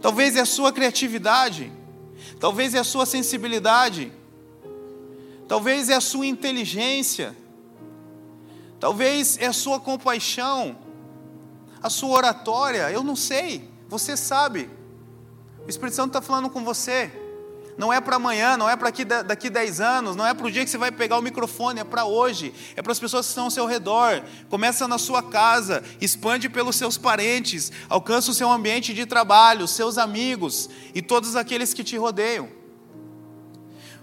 Talvez 0.00 0.36
é 0.36 0.40
a 0.40 0.46
sua 0.46 0.72
criatividade, 0.72 1.70
talvez 2.40 2.74
é 2.74 2.78
a 2.78 2.84
sua 2.84 3.04
sensibilidade, 3.04 4.10
talvez 5.46 5.90
é 5.90 5.94
a 5.94 6.00
sua 6.00 6.26
inteligência, 6.26 7.36
talvez 8.80 9.36
é 9.36 9.46
a 9.46 9.52
sua 9.52 9.78
compaixão, 9.78 10.78
a 11.82 11.90
sua 11.90 12.16
oratória, 12.16 12.90
eu 12.90 13.04
não 13.04 13.14
sei, 13.14 13.68
você 13.86 14.16
sabe. 14.16 14.70
O 15.66 15.70
Espírito 15.70 15.96
Santo 15.96 16.08
está 16.08 16.20
falando 16.20 16.50
com 16.50 16.62
você. 16.62 17.10
Não 17.76 17.92
é 17.92 18.00
para 18.00 18.16
amanhã, 18.16 18.56
não 18.56 18.68
é 18.68 18.76
para 18.76 18.90
daqui 19.22 19.50
10 19.50 19.80
anos, 19.80 20.14
não 20.14 20.24
é 20.24 20.32
para 20.32 20.46
o 20.46 20.50
dia 20.50 20.62
que 20.64 20.70
você 20.70 20.78
vai 20.78 20.92
pegar 20.92 21.18
o 21.18 21.22
microfone, 21.22 21.80
é 21.80 21.84
para 21.84 22.04
hoje, 22.04 22.54
é 22.76 22.82
para 22.82 22.92
as 22.92 23.00
pessoas 23.00 23.26
que 23.26 23.30
estão 23.30 23.44
ao 23.44 23.50
seu 23.50 23.66
redor. 23.66 24.22
Começa 24.48 24.86
na 24.86 24.96
sua 24.96 25.22
casa, 25.22 25.82
expande 26.00 26.48
pelos 26.48 26.76
seus 26.76 26.96
parentes, 26.96 27.72
alcança 27.88 28.30
o 28.30 28.34
seu 28.34 28.50
ambiente 28.50 28.94
de 28.94 29.04
trabalho, 29.06 29.66
seus 29.66 29.98
amigos 29.98 30.70
e 30.94 31.02
todos 31.02 31.34
aqueles 31.34 31.74
que 31.74 31.82
te 31.82 31.96
rodeiam. 31.96 32.48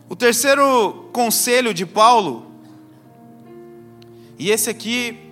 O 0.10 0.16
terceiro 0.18 1.10
conselho 1.14 1.74
de 1.74 1.86
Paulo, 1.86 2.52
e 4.38 4.52
esse 4.52 4.70
aqui 4.70 5.32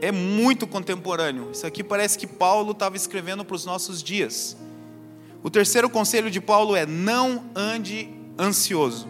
é 0.00 0.12
muito 0.12 0.68
contemporâneo, 0.68 1.50
isso 1.50 1.66
aqui 1.66 1.82
parece 1.82 2.16
que 2.16 2.28
Paulo 2.28 2.70
estava 2.70 2.96
escrevendo 2.96 3.44
para 3.44 3.56
os 3.56 3.64
nossos 3.64 4.00
dias. 4.00 4.56
O 5.42 5.50
terceiro 5.50 5.88
conselho 5.88 6.30
de 6.30 6.40
Paulo 6.40 6.74
é: 6.74 6.84
não 6.84 7.44
ande 7.54 8.08
ansioso. 8.38 9.08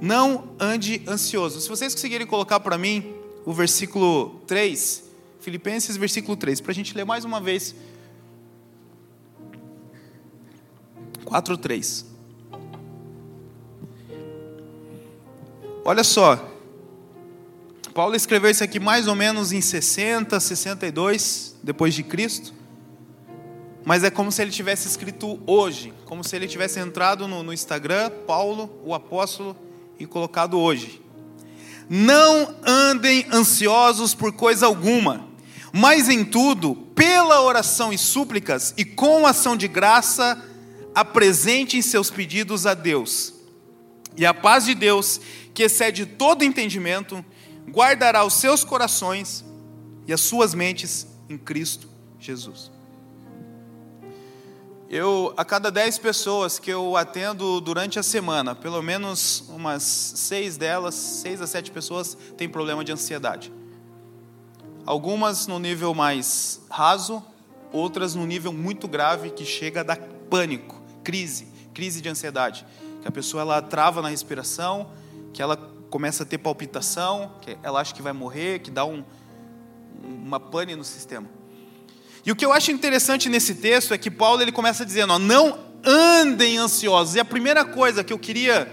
Não 0.00 0.50
ande 0.60 1.02
ansioso. 1.06 1.60
Se 1.60 1.68
vocês 1.68 1.94
conseguirem 1.94 2.26
colocar 2.26 2.60
para 2.60 2.78
mim 2.78 3.14
o 3.44 3.52
versículo 3.52 4.40
3, 4.46 5.04
Filipenses, 5.40 5.96
versículo 5.96 6.36
3, 6.36 6.60
para 6.60 6.70
a 6.70 6.74
gente 6.74 6.94
ler 6.96 7.04
mais 7.04 7.24
uma 7.24 7.40
vez. 7.40 7.74
4, 11.24 11.56
3. 11.56 12.06
Olha 15.84 16.04
só. 16.04 16.54
Paulo 17.92 18.14
escreveu 18.14 18.50
isso 18.50 18.62
aqui 18.62 18.78
mais 18.78 19.08
ou 19.08 19.16
menos 19.16 19.50
em 19.50 19.60
60, 19.60 20.38
62 20.38 21.56
depois 21.64 21.92
de 21.94 22.04
Cristo 22.04 22.57
mas 23.88 24.04
é 24.04 24.10
como 24.10 24.30
se 24.30 24.42
ele 24.42 24.50
tivesse 24.50 24.86
escrito 24.86 25.40
hoje, 25.46 25.94
como 26.04 26.22
se 26.22 26.36
ele 26.36 26.46
tivesse 26.46 26.78
entrado 26.78 27.26
no, 27.26 27.42
no 27.42 27.54
Instagram, 27.54 28.10
Paulo, 28.26 28.70
o 28.84 28.92
apóstolo, 28.92 29.56
e 29.98 30.04
colocado 30.04 30.58
hoje. 30.58 31.00
Não 31.88 32.54
andem 32.66 33.24
ansiosos 33.32 34.14
por 34.14 34.30
coisa 34.34 34.66
alguma, 34.66 35.26
mas 35.72 36.10
em 36.10 36.22
tudo, 36.22 36.74
pela 36.94 37.40
oração 37.40 37.90
e 37.90 37.96
súplicas 37.96 38.74
e 38.76 38.84
com 38.84 39.26
ação 39.26 39.56
de 39.56 39.66
graça, 39.66 40.38
apresentem 40.94 41.80
seus 41.80 42.10
pedidos 42.10 42.66
a 42.66 42.74
Deus. 42.74 43.32
E 44.18 44.26
a 44.26 44.34
paz 44.34 44.66
de 44.66 44.74
Deus, 44.74 45.18
que 45.54 45.62
excede 45.62 46.04
todo 46.04 46.44
entendimento, 46.44 47.24
guardará 47.66 48.22
os 48.22 48.34
seus 48.34 48.62
corações 48.62 49.42
e 50.06 50.12
as 50.12 50.20
suas 50.20 50.52
mentes 50.52 51.06
em 51.26 51.38
Cristo 51.38 51.88
Jesus. 52.20 52.76
Eu, 54.90 55.34
a 55.36 55.44
cada 55.44 55.70
10 55.70 55.98
pessoas 55.98 56.58
que 56.58 56.70
eu 56.70 56.96
atendo 56.96 57.60
durante 57.60 57.98
a 57.98 58.02
semana, 58.02 58.54
pelo 58.54 58.82
menos 58.82 59.44
umas 59.50 59.82
seis 59.82 60.56
delas, 60.56 60.94
seis 60.94 61.42
a 61.42 61.46
sete 61.46 61.70
pessoas 61.70 62.16
têm 62.38 62.48
problema 62.48 62.82
de 62.82 62.90
ansiedade. 62.90 63.52
Algumas 64.86 65.46
no 65.46 65.58
nível 65.58 65.92
mais 65.92 66.62
raso, 66.70 67.22
outras 67.70 68.14
no 68.14 68.24
nível 68.24 68.50
muito 68.50 68.88
grave 68.88 69.28
que 69.28 69.44
chega 69.44 69.80
a 69.80 69.82
dar 69.82 69.98
pânico, 70.30 70.80
crise, 71.04 71.48
crise 71.74 72.00
de 72.00 72.08
ansiedade. 72.08 72.64
Que 73.02 73.08
a 73.08 73.12
pessoa 73.12 73.42
ela 73.42 73.60
trava 73.60 74.00
na 74.00 74.08
respiração, 74.08 74.90
que 75.34 75.42
ela 75.42 75.58
começa 75.90 76.22
a 76.22 76.26
ter 76.26 76.38
palpitação, 76.38 77.32
que 77.42 77.58
ela 77.62 77.78
acha 77.78 77.94
que 77.94 78.00
vai 78.00 78.14
morrer, 78.14 78.60
que 78.60 78.70
dá 78.70 78.86
um, 78.86 79.04
uma 80.02 80.40
pane 80.40 80.74
no 80.74 80.84
sistema. 80.84 81.28
E 82.28 82.30
o 82.30 82.36
que 82.36 82.44
eu 82.44 82.52
acho 82.52 82.70
interessante 82.70 83.26
nesse 83.26 83.54
texto 83.54 83.94
é 83.94 83.96
que 83.96 84.10
Paulo 84.10 84.42
ele 84.42 84.52
começa 84.52 84.84
dizendo: 84.84 85.14
ó, 85.14 85.18
não 85.18 85.60
andem 85.82 86.58
ansiosos. 86.58 87.14
E 87.14 87.20
a 87.20 87.24
primeira 87.24 87.64
coisa 87.64 88.04
que 88.04 88.12
eu 88.12 88.18
queria 88.18 88.70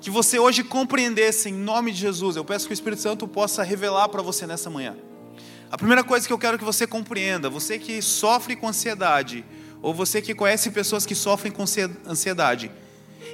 que 0.00 0.10
você 0.10 0.40
hoje 0.40 0.64
compreendesse 0.64 1.50
em 1.50 1.52
nome 1.52 1.92
de 1.92 2.00
Jesus, 2.00 2.34
eu 2.34 2.44
peço 2.44 2.66
que 2.66 2.72
o 2.72 2.74
Espírito 2.74 3.00
Santo 3.00 3.28
possa 3.28 3.62
revelar 3.62 4.08
para 4.08 4.22
você 4.22 4.44
nessa 4.44 4.68
manhã. 4.68 4.96
A 5.70 5.76
primeira 5.76 6.02
coisa 6.02 6.26
que 6.26 6.32
eu 6.32 6.38
quero 6.38 6.58
que 6.58 6.64
você 6.64 6.84
compreenda, 6.84 7.48
você 7.48 7.78
que 7.78 8.02
sofre 8.02 8.56
com 8.56 8.66
ansiedade, 8.66 9.44
ou 9.80 9.94
você 9.94 10.20
que 10.20 10.34
conhece 10.34 10.68
pessoas 10.72 11.06
que 11.06 11.14
sofrem 11.14 11.52
com 11.52 11.62
ansiedade, 12.08 12.72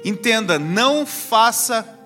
entenda, 0.05 0.59
não 0.59 1.03
faça 1.03 1.99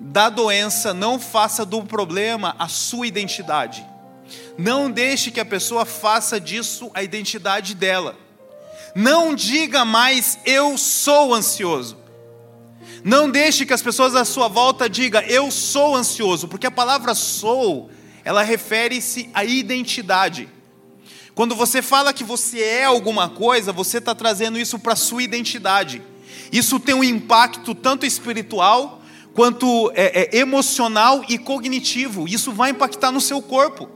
da 0.00 0.28
doença, 0.28 0.92
não 0.92 1.16
faça 1.20 1.64
do 1.64 1.84
problema 1.84 2.56
a 2.58 2.66
sua 2.66 3.06
identidade. 3.06 3.91
Não 4.58 4.90
deixe 4.90 5.30
que 5.30 5.40
a 5.40 5.44
pessoa 5.44 5.84
faça 5.84 6.38
disso 6.38 6.90
a 6.94 7.02
identidade 7.02 7.74
dela. 7.74 8.16
Não 8.94 9.34
diga 9.34 9.84
mais 9.84 10.38
eu 10.44 10.76
sou 10.76 11.34
ansioso. 11.34 11.96
Não 13.04 13.30
deixe 13.30 13.64
que 13.64 13.72
as 13.72 13.82
pessoas 13.82 14.14
à 14.14 14.24
sua 14.24 14.48
volta 14.48 14.88
digam 14.88 15.22
eu 15.22 15.50
sou 15.50 15.96
ansioso, 15.96 16.46
porque 16.46 16.66
a 16.66 16.70
palavra 16.70 17.14
sou, 17.14 17.90
ela 18.24 18.42
refere-se 18.42 19.28
à 19.34 19.44
identidade. 19.44 20.48
Quando 21.34 21.56
você 21.56 21.80
fala 21.80 22.12
que 22.12 22.22
você 22.22 22.60
é 22.60 22.84
alguma 22.84 23.28
coisa, 23.28 23.72
você 23.72 23.98
está 23.98 24.14
trazendo 24.14 24.58
isso 24.58 24.78
para 24.78 24.92
a 24.92 24.96
sua 24.96 25.22
identidade. 25.22 26.02
Isso 26.52 26.78
tem 26.78 26.94
um 26.94 27.02
impacto 27.02 27.74
tanto 27.74 28.04
espiritual 28.04 29.00
quanto 29.32 29.90
é, 29.94 30.28
é, 30.30 30.38
emocional 30.38 31.24
e 31.28 31.38
cognitivo. 31.38 32.28
Isso 32.28 32.52
vai 32.52 32.70
impactar 32.70 33.10
no 33.10 33.20
seu 33.20 33.40
corpo. 33.40 33.88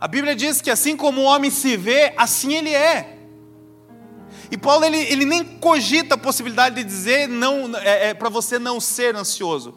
A 0.00 0.06
Bíblia 0.06 0.34
diz 0.34 0.60
que 0.60 0.70
assim 0.70 0.96
como 0.96 1.22
o 1.22 1.24
homem 1.24 1.50
se 1.50 1.76
vê, 1.76 2.12
assim 2.16 2.54
ele 2.54 2.72
é. 2.72 3.16
E 4.50 4.56
Paulo 4.56 4.84
ele, 4.84 4.98
ele 4.98 5.24
nem 5.24 5.44
cogita 5.44 6.14
a 6.14 6.18
possibilidade 6.18 6.76
de 6.76 6.84
dizer 6.84 7.28
não 7.28 7.76
é, 7.76 8.10
é 8.10 8.14
para 8.14 8.28
você 8.28 8.58
não 8.58 8.80
ser 8.80 9.16
ansioso, 9.16 9.74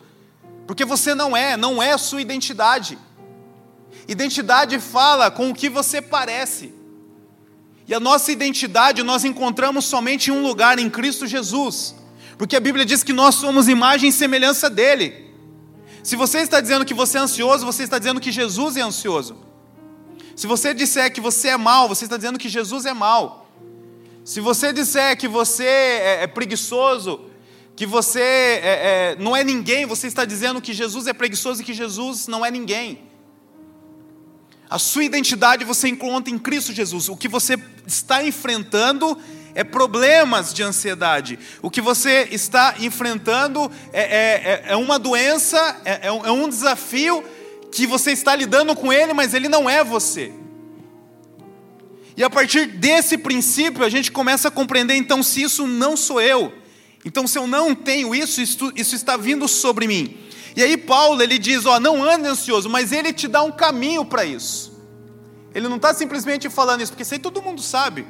porque 0.68 0.86
você 0.86 1.16
não 1.16 1.36
é, 1.36 1.58
não 1.58 1.82
é 1.82 1.92
a 1.92 1.98
sua 1.98 2.22
identidade. 2.22 2.98
Identidade 4.08 4.80
fala 4.80 5.32
com 5.32 5.50
o 5.50 5.56
que 5.56 5.70
você 5.70 6.02
parece. 6.02 6.74
E 7.88 7.94
a 7.94 8.00
nossa 8.00 8.32
identidade 8.32 9.04
nós 9.04 9.26
encontramos 9.26 9.86
somente 9.86 10.30
em 10.30 10.34
um 10.34 10.44
lugar, 10.44 10.80
em 10.80 10.90
Cristo 10.90 11.28
Jesus. 11.28 11.96
Porque 12.38 12.56
a 12.56 12.60
Bíblia 12.60 12.86
diz 12.86 13.04
que 13.04 13.12
nós 13.12 13.36
somos 13.36 13.68
imagem 13.68 14.10
e 14.10 14.14
semelhança 14.14 14.70
dele. 14.70 15.32
Se 16.04 16.16
você 16.16 16.40
está 16.40 16.62
dizendo 16.62 16.86
que 16.86 16.94
você 16.94 17.18
é 17.18 17.22
ansioso, 17.22 17.66
você 17.66 17.84
está 17.84 18.00
dizendo 18.00 18.22
que 18.22 18.32
Jesus 18.32 18.78
é 18.78 18.82
ansioso. 18.82 19.51
Se 20.42 20.48
você 20.48 20.74
disser 20.74 21.14
que 21.14 21.22
você 21.22 21.50
é 21.50 21.56
mal, 21.56 21.88
você 21.88 22.06
está 22.06 22.18
dizendo 22.18 22.40
que 22.40 22.50
Jesus 22.50 22.88
é 22.88 22.96
mal. 22.96 23.48
Se 24.26 24.40
você 24.40 24.74
disser 24.74 25.16
que 25.16 25.28
você 25.28 25.64
é, 25.64 26.24
é 26.24 26.26
preguiçoso, 26.26 27.30
que 27.76 27.86
você 27.86 28.20
é, 28.20 28.62
é, 28.64 29.16
não 29.20 29.36
é 29.36 29.44
ninguém, 29.44 29.86
você 29.86 30.08
está 30.08 30.26
dizendo 30.26 30.60
que 30.60 30.74
Jesus 30.74 31.06
é 31.06 31.14
preguiçoso 31.14 31.62
e 31.62 31.64
que 31.64 31.76
Jesus 31.76 32.26
não 32.26 32.44
é 32.44 32.50
ninguém. 32.50 33.04
A 34.68 34.80
sua 34.80 35.04
identidade 35.04 35.64
você 35.64 35.88
encontra 35.88 36.34
em 36.34 36.40
Cristo 36.40 36.74
Jesus. 36.74 37.08
O 37.08 37.16
que 37.16 37.28
você 37.28 37.56
está 37.86 38.24
enfrentando 38.24 39.16
é 39.54 39.64
problemas 39.64 40.56
de 40.56 40.64
ansiedade. 40.64 41.38
O 41.62 41.70
que 41.70 41.82
você 41.82 42.28
está 42.32 42.78
enfrentando 42.80 43.72
é, 43.94 44.02
é, 44.02 44.10
é, 44.10 44.64
é 44.70 44.76
uma 44.76 44.98
doença, 44.98 45.80
é, 45.86 46.08
é, 46.08 46.12
um 46.12 46.50
desafio 46.50 47.24
que 47.72 47.88
você 47.88 48.12
está 48.12 48.36
lidando 48.36 48.76
com 48.76 48.92
ele, 48.92 49.14
mas 49.14 49.34
ele 49.34 49.48
não 49.48 49.70
é 49.70 49.84
você. 49.84 50.32
E 52.16 52.24
a 52.24 52.30
partir 52.30 52.66
desse 52.66 53.18
princípio, 53.18 53.84
a 53.84 53.90
gente 53.90 54.12
começa 54.12 54.50
a 54.50 54.52
compreender, 54.52 54.96
então, 54.96 55.24
se 55.24 55.42
isso 55.42 55.66
não 55.66 55.96
sou 55.96 56.22
eu, 56.22 56.54
então 57.06 57.26
se 57.26 57.38
eu 57.38 57.48
não 57.48 57.74
tenho 57.74 58.14
isso, 58.14 58.42
isso, 58.42 58.72
isso 58.76 58.96
está 58.96 59.18
vindo 59.18 59.48
sobre 59.48 59.88
mim. 59.88 60.18
E 60.56 60.62
aí 60.62 60.76
Paulo, 60.76 61.22
ele 61.22 61.40
diz, 61.40 61.66
ó, 61.66 61.80
não 61.80 62.04
ande 62.04 62.28
ansioso, 62.28 62.70
mas 62.70 62.92
ele 62.92 63.14
te 63.14 63.28
dá 63.28 63.42
um 63.42 63.52
caminho 63.52 64.04
para 64.04 64.26
isso. 64.26 64.72
Ele 65.56 65.68
não 65.68 65.78
está 65.78 65.94
simplesmente 65.94 66.50
falando 66.50 66.82
isso, 66.82 66.92
porque 66.92 67.04
isso 67.04 67.14
aí 67.14 67.20
todo 67.20 67.42
mundo 67.42 67.62
sabe. 67.62 68.06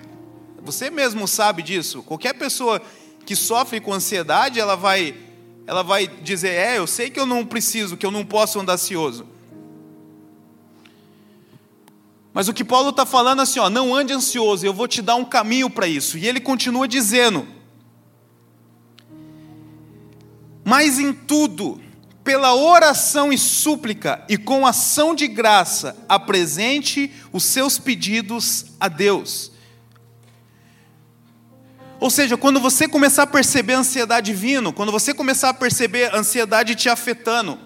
Você 0.63 0.89
mesmo 0.89 1.27
sabe 1.27 1.63
disso. 1.63 2.03
Qualquer 2.03 2.33
pessoa 2.33 2.81
que 3.25 3.35
sofre 3.35 3.79
com 3.79 3.93
ansiedade, 3.93 4.59
ela 4.59 4.75
vai, 4.75 5.15
ela 5.65 5.83
vai 5.83 6.07
dizer, 6.07 6.49
é, 6.49 6.77
eu 6.77 6.87
sei 6.87 7.09
que 7.09 7.19
eu 7.19 7.25
não 7.25 7.45
preciso, 7.45 7.95
que 7.95 8.05
eu 8.05 8.11
não 8.11 8.25
posso 8.25 8.59
andar 8.59 8.73
ansioso. 8.73 9.25
Mas 12.33 12.47
o 12.47 12.53
que 12.53 12.63
Paulo 12.63 12.89
está 12.89 13.05
falando 13.05 13.41
assim, 13.41 13.59
ó, 13.59 13.69
não 13.69 13.93
ande 13.93 14.13
ansioso, 14.13 14.65
eu 14.65 14.73
vou 14.73 14.87
te 14.87 15.01
dar 15.01 15.15
um 15.15 15.25
caminho 15.25 15.69
para 15.69 15.87
isso. 15.87 16.17
E 16.17 16.27
ele 16.27 16.39
continua 16.39 16.87
dizendo: 16.87 17.45
Mas 20.63 20.97
em 20.97 21.11
tudo, 21.11 21.81
pela 22.23 22.55
oração 22.55 23.33
e 23.33 23.37
súplica 23.37 24.23
e 24.29 24.37
com 24.37 24.65
ação 24.65 25.13
de 25.13 25.27
graça, 25.27 25.97
apresente 26.07 27.11
os 27.33 27.43
seus 27.43 27.77
pedidos 27.77 28.65
a 28.79 28.87
Deus. 28.87 29.51
Ou 31.99 32.09
seja, 32.09 32.37
quando 32.37 32.59
você 32.59 32.87
começar 32.87 33.23
a 33.23 33.27
perceber 33.27 33.73
a 33.73 33.79
ansiedade 33.79 34.33
vindo, 34.33 34.73
quando 34.73 34.91
você 34.91 35.13
começar 35.13 35.49
a 35.49 35.53
perceber 35.53 36.11
a 36.11 36.17
ansiedade 36.17 36.73
te 36.75 36.89
afetando, 36.89 37.59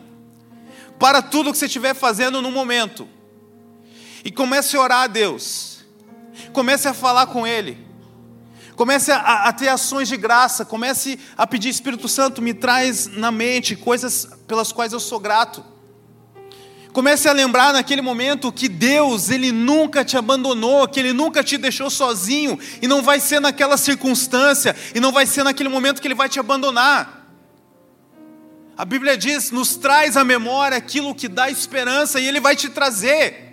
para 0.99 1.21
tudo 1.21 1.51
que 1.51 1.57
você 1.57 1.67
estiver 1.67 1.93
fazendo 1.93 2.41
no 2.41 2.51
momento, 2.51 3.07
e 4.25 4.31
comece 4.31 4.75
a 4.75 4.81
orar 4.81 5.03
a 5.03 5.07
Deus. 5.07 5.85
Comece 6.51 6.87
a 6.87 6.95
falar 6.95 7.27
com 7.27 7.45
Ele. 7.45 7.85
Comece 8.75 9.11
a, 9.11 9.43
a, 9.43 9.53
ter 9.53 9.69
ações 9.69 10.07
de 10.07 10.17
graça. 10.17 10.65
Comece 10.65 11.19
a 11.37 11.45
pedir, 11.45 11.69
Espírito 11.69 12.07
Santo, 12.07 12.41
me 12.41 12.51
traz 12.51 13.05
na 13.05 13.31
mente 13.31 13.75
coisas 13.75 14.27
pelas 14.47 14.71
quais 14.71 14.91
eu 14.91 14.99
sou 14.99 15.19
grato. 15.19 15.63
Comece 16.91 17.29
a 17.29 17.33
lembrar 17.33 17.71
naquele 17.71 18.01
momento 18.01 18.51
que 18.51 18.67
Deus, 18.67 19.29
Ele 19.29 19.51
nunca 19.51 20.03
te 20.03 20.17
abandonou, 20.17 20.87
que 20.87 20.99
Ele 20.99 21.13
nunca 21.13 21.43
te 21.43 21.57
deixou 21.57 21.89
sozinho, 21.89 22.57
e 22.81 22.87
não 22.87 23.03
vai 23.03 23.19
ser 23.19 23.39
naquela 23.39 23.77
circunstância, 23.77 24.75
e 24.95 24.99
não 24.99 25.11
vai 25.11 25.25
ser 25.27 25.43
naquele 25.43 25.69
momento 25.69 26.01
que 26.01 26.07
Ele 26.07 26.15
vai 26.15 26.29
te 26.29 26.39
abandonar. 26.39 27.29
A 28.75 28.85
Bíblia 28.85 29.17
diz: 29.17 29.51
nos 29.51 29.75
traz 29.75 30.17
à 30.17 30.23
memória 30.23 30.77
aquilo 30.77 31.13
que 31.13 31.27
dá 31.27 31.49
esperança, 31.49 32.19
e 32.19 32.27
Ele 32.27 32.39
vai 32.39 32.55
te 32.55 32.69
trazer. 32.69 33.44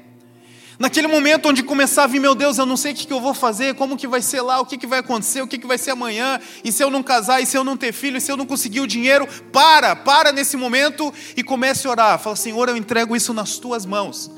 Naquele 0.83 1.07
momento 1.07 1.49
onde 1.49 1.63
começar 1.63 2.03
a 2.03 2.07
vir, 2.09 2.19
meu 2.19 2.35
Deus, 2.35 2.59
eu 2.59 2.67
não 2.67 2.77
sei 2.77 2.91
o 2.91 2.95
que, 2.97 3.09
eu 3.13 3.21
vou 3.21 3.33
fazer, 3.33 3.77
como 3.77 3.97
que 3.97 4.09
vai 4.09 4.21
ser 4.21 4.41
lá, 4.41 4.61
o 4.61 4.67
que, 4.67 4.85
vai 4.85 4.99
acontecer, 4.99 5.41
o 5.41 5.47
que 5.47 5.65
vai 5.65 5.79
ser 5.79 5.93
amanhã, 5.93 6.41
e 6.65 6.73
se 6.73 6.83
eu 6.83 6.91
não 6.91 7.05
casar, 7.05 7.41
e 7.41 7.47
se 7.47 7.57
eu 7.57 7.63
não 7.63 7.77
ter 7.77 7.93
filho, 7.93 8.17
e 8.17 8.21
se 8.21 8.33
eu 8.33 8.37
não 8.37 8.45
conseguir 8.45 8.81
o 8.81 8.87
dinheiro, 8.89 9.29
para, 9.53 9.95
para 9.95 10.33
nesse 10.33 10.57
momento 10.57 11.15
e 11.37 11.45
comece 11.45 11.87
a 11.87 11.91
orar. 11.91 12.19
Fala, 12.19 12.35
Senhor, 12.35 12.69
eu 12.69 12.77
entrego 12.77 13.15
isso 13.15 13.33
nas 13.33 13.59
tuas 13.59 13.87
mãos. 13.87 14.29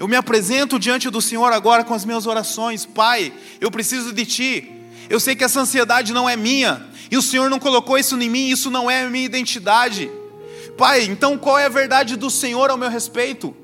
Eu 0.00 0.08
me 0.08 0.16
apresento 0.16 0.80
diante 0.80 1.08
do 1.10 1.22
Senhor 1.22 1.52
agora 1.52 1.84
com 1.84 1.94
as 1.94 2.04
minhas 2.04 2.26
orações, 2.26 2.84
Pai, 2.84 3.32
eu 3.60 3.70
preciso 3.70 4.12
de 4.12 4.26
Ti. 4.26 4.72
Eu 5.08 5.20
sei 5.20 5.36
que 5.36 5.44
essa 5.44 5.60
ansiedade 5.60 6.12
não 6.12 6.28
é 6.28 6.36
minha, 6.36 6.88
e 7.08 7.16
o 7.16 7.22
Senhor 7.22 7.48
não 7.48 7.60
colocou 7.60 7.96
isso 7.96 8.20
em 8.20 8.28
mim, 8.28 8.48
isso 8.48 8.68
não 8.68 8.90
é 8.90 9.02
a 9.02 9.08
minha 9.08 9.26
identidade. 9.26 10.10
Pai, 10.76 11.04
então 11.04 11.38
qual 11.38 11.56
é 11.56 11.66
a 11.66 11.68
verdade 11.68 12.16
do 12.16 12.28
Senhor 12.28 12.68
ao 12.68 12.76
meu 12.76 12.90
respeito? 12.90 13.54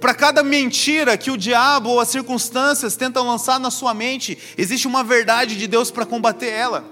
Para 0.00 0.14
cada 0.14 0.42
mentira 0.42 1.16
que 1.18 1.30
o 1.30 1.36
diabo 1.36 1.90
ou 1.90 2.00
as 2.00 2.08
circunstâncias 2.08 2.96
tentam 2.96 3.26
lançar 3.26 3.60
na 3.60 3.70
sua 3.70 3.92
mente, 3.92 4.38
existe 4.56 4.86
uma 4.86 5.04
verdade 5.04 5.56
de 5.56 5.66
Deus 5.66 5.90
para 5.90 6.06
combater 6.06 6.48
ela. 6.48 6.84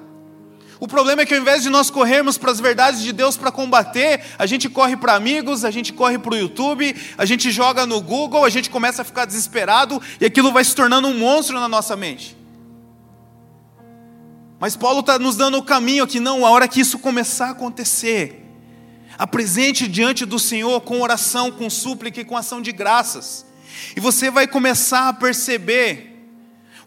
O 0.79 0.87
problema 0.87 1.23
é 1.23 1.27
que 1.27 1.35
ao 1.35 1.41
invés 1.41 1.63
de 1.63 1.71
nós 1.71 1.91
corrermos 1.91 2.39
para 2.39 2.53
as 2.53 2.61
verdades 2.61 3.03
de 3.03 3.13
Deus 3.13 3.37
para 3.37 3.51
combater, 3.51 4.21
a 4.39 4.47
gente 4.47 4.69
corre 4.69 4.97
para 4.97 5.15
amigos, 5.15 5.65
a 5.65 5.71
gente 5.71 5.93
corre 5.93 6.19
para 6.19 6.35
o 6.35 6.37
YouTube, 6.37 6.95
a 7.17 7.25
gente 7.25 7.51
joga 7.51 7.85
no 7.85 8.01
Google, 8.01 8.45
a 8.45 8.51
gente 8.51 8.71
começa 8.71 9.03
a 9.03 9.05
ficar 9.05 9.25
desesperado 9.25 10.01
e 10.21 10.27
aquilo 10.27 10.53
vai 10.53 10.63
se 10.63 10.77
tornando 10.77 11.09
um 11.09 11.19
monstro 11.19 11.59
na 11.59 11.67
nossa 11.67 11.97
mente. 11.97 12.37
Mas 14.61 14.77
Paulo 14.77 15.01
está 15.01 15.19
nos 15.19 15.35
dando 15.35 15.59
o 15.59 15.63
caminho 15.63 16.05
aqui, 16.05 16.21
não, 16.21 16.45
a 16.45 16.51
hora 16.51 16.69
que 16.69 16.81
isso 16.81 16.99
começar 16.99 17.47
a 17.47 17.51
acontecer, 17.51 18.48
Apresente 19.19 19.89
diante 19.89 20.25
do 20.25 20.39
Senhor 20.39 20.81
com 20.81 21.03
oração, 21.03 21.51
com 21.51 21.69
súplica 21.69 22.21
e 22.21 22.25
com 22.25 22.37
ação 22.37 22.63
de 22.63 22.71
graças. 22.71 23.45
E 23.97 24.01
você 24.01 24.31
vai 24.31 24.47
começar 24.47 25.09
a 25.09 25.13
perceber 25.13 26.31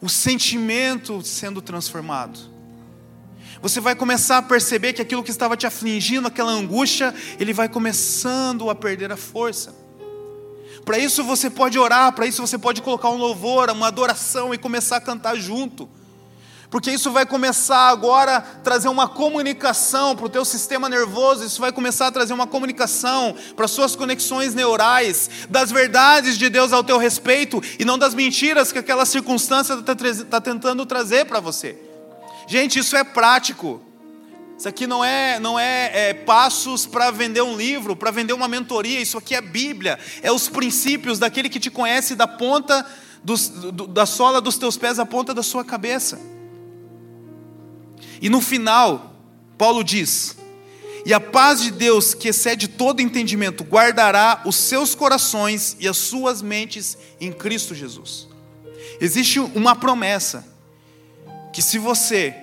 o 0.01 0.07
sentimento 0.07 1.21
sendo 1.23 1.61
transformado. 1.61 2.39
Você 3.61 3.79
vai 3.79 3.95
começar 3.95 4.37
a 4.37 4.41
perceber 4.41 4.93
que 4.93 5.01
aquilo 5.01 5.23
que 5.23 5.29
estava 5.29 5.57
te 5.57 5.67
afligindo, 5.67 6.27
aquela 6.27 6.51
angústia, 6.51 7.13
ele 7.37 7.53
vai 7.53 7.67
começando 7.67 8.69
a 8.69 8.75
perder 8.75 9.11
a 9.11 9.17
força. 9.17 9.75
Para 10.83 10.97
isso 10.97 11.23
você 11.23 11.49
pode 11.49 11.77
orar, 11.77 12.13
para 12.13 12.25
isso 12.25 12.41
você 12.41 12.57
pode 12.57 12.81
colocar 12.81 13.09
um 13.09 13.17
louvor, 13.17 13.69
uma 13.69 13.87
adoração 13.87 14.53
e 14.53 14.57
começar 14.57 14.97
a 14.97 15.01
cantar 15.01 15.35
junto 15.35 15.87
porque 16.71 16.89
isso 16.89 17.11
vai 17.11 17.25
começar 17.25 17.89
agora 17.89 18.37
a 18.37 18.41
trazer 18.41 18.87
uma 18.87 19.05
comunicação 19.05 20.15
para 20.15 20.25
o 20.25 20.29
teu 20.29 20.45
sistema 20.45 20.87
nervoso, 20.87 21.43
isso 21.43 21.59
vai 21.59 21.69
começar 21.69 22.07
a 22.07 22.11
trazer 22.11 22.31
uma 22.31 22.47
comunicação 22.47 23.35
para 23.57 23.65
as 23.65 23.71
suas 23.71 23.93
conexões 23.93 24.55
neurais, 24.55 25.29
das 25.49 25.69
verdades 25.69 26.37
de 26.37 26.49
Deus 26.49 26.71
ao 26.71 26.81
teu 26.81 26.97
respeito 26.97 27.61
e 27.77 27.83
não 27.83 27.97
das 27.97 28.15
mentiras 28.15 28.71
que 28.71 28.79
aquela 28.79 29.05
circunstância 29.05 29.73
está 29.73 29.93
tá 30.29 30.39
tentando 30.39 30.85
trazer 30.85 31.25
para 31.25 31.41
você. 31.41 31.77
Gente, 32.47 32.79
isso 32.79 32.95
é 32.95 33.03
prático. 33.03 33.81
Isso 34.57 34.69
aqui 34.69 34.87
não 34.87 35.03
é, 35.03 35.41
não 35.41 35.59
é, 35.59 36.09
é 36.09 36.13
passos 36.13 36.85
para 36.85 37.11
vender 37.11 37.41
um 37.41 37.57
livro, 37.57 37.97
para 37.97 38.11
vender 38.11 38.31
uma 38.31 38.47
mentoria. 38.47 39.01
Isso 39.01 39.17
aqui 39.17 39.35
é 39.35 39.41
Bíblia. 39.41 39.99
É 40.21 40.31
os 40.31 40.47
princípios 40.47 41.19
daquele 41.19 41.49
que 41.49 41.59
te 41.59 41.69
conhece 41.69 42.15
da 42.15 42.27
ponta 42.27 42.85
dos, 43.21 43.49
do, 43.49 43.87
da 43.87 44.05
sola 44.05 44.39
dos 44.39 44.57
teus 44.57 44.77
pés 44.77 44.99
à 44.99 45.05
ponta 45.05 45.33
da 45.33 45.43
sua 45.43 45.65
cabeça. 45.65 46.17
E 48.21 48.29
no 48.29 48.39
final, 48.39 49.15
Paulo 49.57 49.83
diz: 49.83 50.37
E 51.03 51.13
a 51.13 51.19
paz 51.19 51.61
de 51.61 51.71
Deus, 51.71 52.13
que 52.13 52.29
excede 52.29 52.67
todo 52.67 53.01
entendimento, 53.01 53.63
guardará 53.63 54.43
os 54.45 54.55
seus 54.55 54.93
corações 54.93 55.75
e 55.79 55.87
as 55.87 55.97
suas 55.97 56.41
mentes 56.41 56.97
em 57.19 57.33
Cristo 57.33 57.73
Jesus. 57.73 58.27
Existe 58.99 59.39
uma 59.39 59.75
promessa 59.75 60.45
que 61.51 61.61
se 61.61 61.79
você 61.79 62.35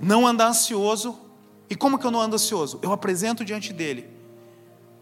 não 0.00 0.26
andar 0.26 0.48
ansioso, 0.48 1.18
e 1.68 1.76
como 1.76 1.98
que 1.98 2.06
eu 2.06 2.10
não 2.10 2.20
ando 2.20 2.36
ansioso? 2.36 2.78
Eu 2.82 2.92
apresento 2.92 3.44
diante 3.44 3.74
dele 3.74 4.08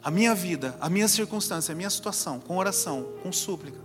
a 0.03 0.11
minha 0.11 0.35
vida, 0.35 0.77
a 0.81 0.91
minha 0.91 1.07
circunstância, 1.07 1.73
a 1.73 1.77
minha 1.77 1.91
situação, 1.91 2.41
com 2.41 2.57
oração, 2.57 3.07
com 3.23 3.33
súplica, 3.33 3.79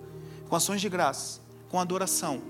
com 0.50 0.56
ações 0.56 0.82
de 0.82 0.90
graça, 0.90 1.40
com 1.70 1.80
adoração 1.80 2.42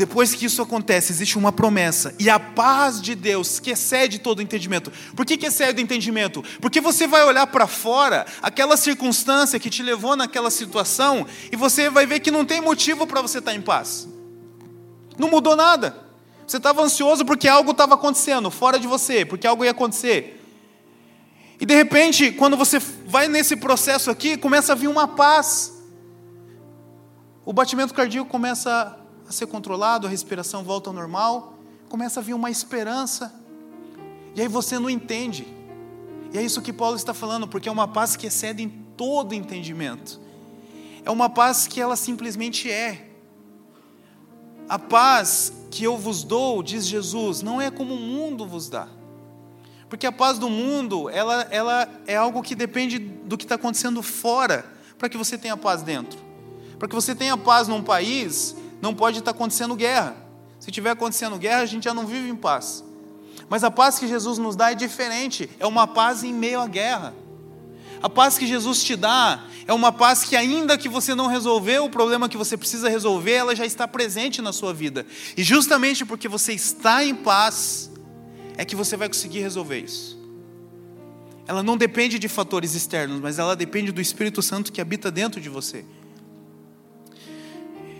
depois 0.00 0.34
que 0.34 0.46
isso 0.46 0.62
acontece, 0.62 1.12
existe 1.12 1.36
uma 1.36 1.52
promessa. 1.52 2.14
E 2.18 2.30
a 2.30 2.40
paz 2.40 3.02
de 3.02 3.14
Deus, 3.14 3.60
que 3.60 3.72
excede 3.72 4.18
todo 4.18 4.40
entendimento. 4.40 4.90
Por 5.14 5.26
que, 5.26 5.36
que 5.36 5.44
excede 5.44 5.78
o 5.78 5.84
entendimento? 5.84 6.42
Porque 6.58 6.80
você 6.80 7.06
vai 7.06 7.22
olhar 7.22 7.46
para 7.48 7.66
fora, 7.66 8.24
aquela 8.40 8.78
circunstância 8.78 9.60
que 9.60 9.68
te 9.68 9.82
levou 9.82 10.16
naquela 10.16 10.50
situação, 10.50 11.26
e 11.52 11.54
você 11.54 11.90
vai 11.90 12.06
ver 12.06 12.20
que 12.20 12.30
não 12.30 12.46
tem 12.46 12.62
motivo 12.62 13.06
para 13.06 13.20
você 13.20 13.40
estar 13.40 13.50
tá 13.50 13.56
em 13.58 13.60
paz. 13.60 14.08
Não 15.18 15.28
mudou 15.28 15.54
nada. 15.54 15.94
Você 16.46 16.56
estava 16.56 16.80
ansioso 16.80 17.22
porque 17.22 17.46
algo 17.46 17.72
estava 17.72 17.94
acontecendo 17.94 18.50
fora 18.50 18.78
de 18.78 18.86
você, 18.86 19.26
porque 19.26 19.46
algo 19.46 19.66
ia 19.66 19.72
acontecer. 19.72 20.42
E 21.60 21.66
de 21.66 21.74
repente, 21.74 22.32
quando 22.32 22.56
você 22.56 22.78
vai 23.06 23.28
nesse 23.28 23.54
processo 23.54 24.10
aqui, 24.10 24.38
começa 24.38 24.72
a 24.72 24.74
vir 24.74 24.88
uma 24.88 25.06
paz. 25.06 25.74
O 27.44 27.52
batimento 27.52 27.92
cardíaco 27.92 28.30
começa 28.30 28.98
a 29.30 29.32
ser 29.32 29.46
controlado, 29.46 30.08
a 30.08 30.10
respiração 30.10 30.64
volta 30.64 30.90
ao 30.90 30.92
normal, 30.92 31.54
começa 31.88 32.18
a 32.18 32.22
vir 32.22 32.34
uma 32.34 32.50
esperança. 32.50 33.32
E 34.34 34.40
aí 34.40 34.48
você 34.48 34.76
não 34.76 34.90
entende. 34.90 35.46
E 36.32 36.38
é 36.38 36.42
isso 36.42 36.60
que 36.60 36.72
Paulo 36.72 36.96
está 36.96 37.14
falando, 37.14 37.46
porque 37.46 37.68
é 37.68 37.72
uma 37.72 37.86
paz 37.86 38.16
que 38.16 38.26
excede 38.26 38.64
em 38.64 38.68
todo 38.96 39.32
entendimento. 39.32 40.20
É 41.04 41.10
uma 41.12 41.30
paz 41.30 41.68
que 41.68 41.80
ela 41.80 41.94
simplesmente 41.94 42.68
é. 42.68 43.08
A 44.68 44.80
paz 44.80 45.52
que 45.70 45.84
eu 45.84 45.96
vos 45.96 46.24
dou, 46.24 46.60
diz 46.60 46.84
Jesus, 46.84 47.40
não 47.40 47.60
é 47.60 47.70
como 47.70 47.94
o 47.94 48.00
mundo 48.00 48.44
vos 48.48 48.68
dá. 48.68 48.88
Porque 49.88 50.08
a 50.08 50.12
paz 50.12 50.40
do 50.40 50.50
mundo, 50.50 51.08
ela, 51.08 51.46
ela 51.52 51.88
é 52.04 52.16
algo 52.16 52.42
que 52.42 52.56
depende 52.56 52.98
do 52.98 53.38
que 53.38 53.44
está 53.44 53.54
acontecendo 53.54 54.02
fora, 54.02 54.68
para 54.98 55.08
que 55.08 55.16
você 55.16 55.38
tenha 55.38 55.56
paz 55.56 55.84
dentro. 55.84 56.18
Para 56.80 56.88
que 56.88 56.94
você 56.96 57.14
tenha 57.14 57.36
paz 57.36 57.68
num 57.68 57.80
país, 57.80 58.56
não 58.80 58.94
pode 58.94 59.18
estar 59.18 59.30
acontecendo 59.32 59.74
guerra. 59.74 60.16
Se 60.58 60.70
tiver 60.70 60.90
acontecendo 60.90 61.38
guerra, 61.38 61.62
a 61.62 61.66
gente 61.66 61.84
já 61.84 61.94
não 61.94 62.06
vive 62.06 62.28
em 62.28 62.36
paz. 62.36 62.84
Mas 63.48 63.64
a 63.64 63.70
paz 63.70 63.98
que 63.98 64.06
Jesus 64.06 64.38
nos 64.38 64.54
dá 64.54 64.70
é 64.70 64.74
diferente, 64.74 65.50
é 65.58 65.66
uma 65.66 65.86
paz 65.86 66.22
em 66.22 66.32
meio 66.32 66.60
à 66.60 66.66
guerra. 66.66 67.14
A 68.02 68.08
paz 68.08 68.38
que 68.38 68.46
Jesus 68.46 68.82
te 68.82 68.96
dá 68.96 69.44
é 69.66 69.72
uma 69.72 69.92
paz 69.92 70.24
que, 70.24 70.34
ainda 70.34 70.78
que 70.78 70.88
você 70.88 71.14
não 71.14 71.26
resolveu 71.26 71.84
o 71.84 71.90
problema 71.90 72.28
que 72.28 72.36
você 72.36 72.56
precisa 72.56 72.88
resolver, 72.88 73.32
ela 73.32 73.54
já 73.54 73.66
está 73.66 73.86
presente 73.86 74.40
na 74.40 74.52
sua 74.52 74.72
vida. 74.72 75.06
E 75.36 75.42
justamente 75.42 76.04
porque 76.04 76.28
você 76.28 76.52
está 76.52 77.04
em 77.04 77.14
paz, 77.14 77.90
é 78.56 78.64
que 78.64 78.74
você 78.74 78.96
vai 78.96 79.08
conseguir 79.08 79.40
resolver 79.40 79.78
isso. 79.78 80.18
Ela 81.46 81.62
não 81.62 81.76
depende 81.76 82.18
de 82.18 82.28
fatores 82.28 82.74
externos, 82.74 83.20
mas 83.20 83.38
ela 83.38 83.56
depende 83.56 83.92
do 83.92 84.00
Espírito 84.00 84.40
Santo 84.40 84.72
que 84.72 84.80
habita 84.80 85.10
dentro 85.10 85.40
de 85.40 85.48
você. 85.48 85.84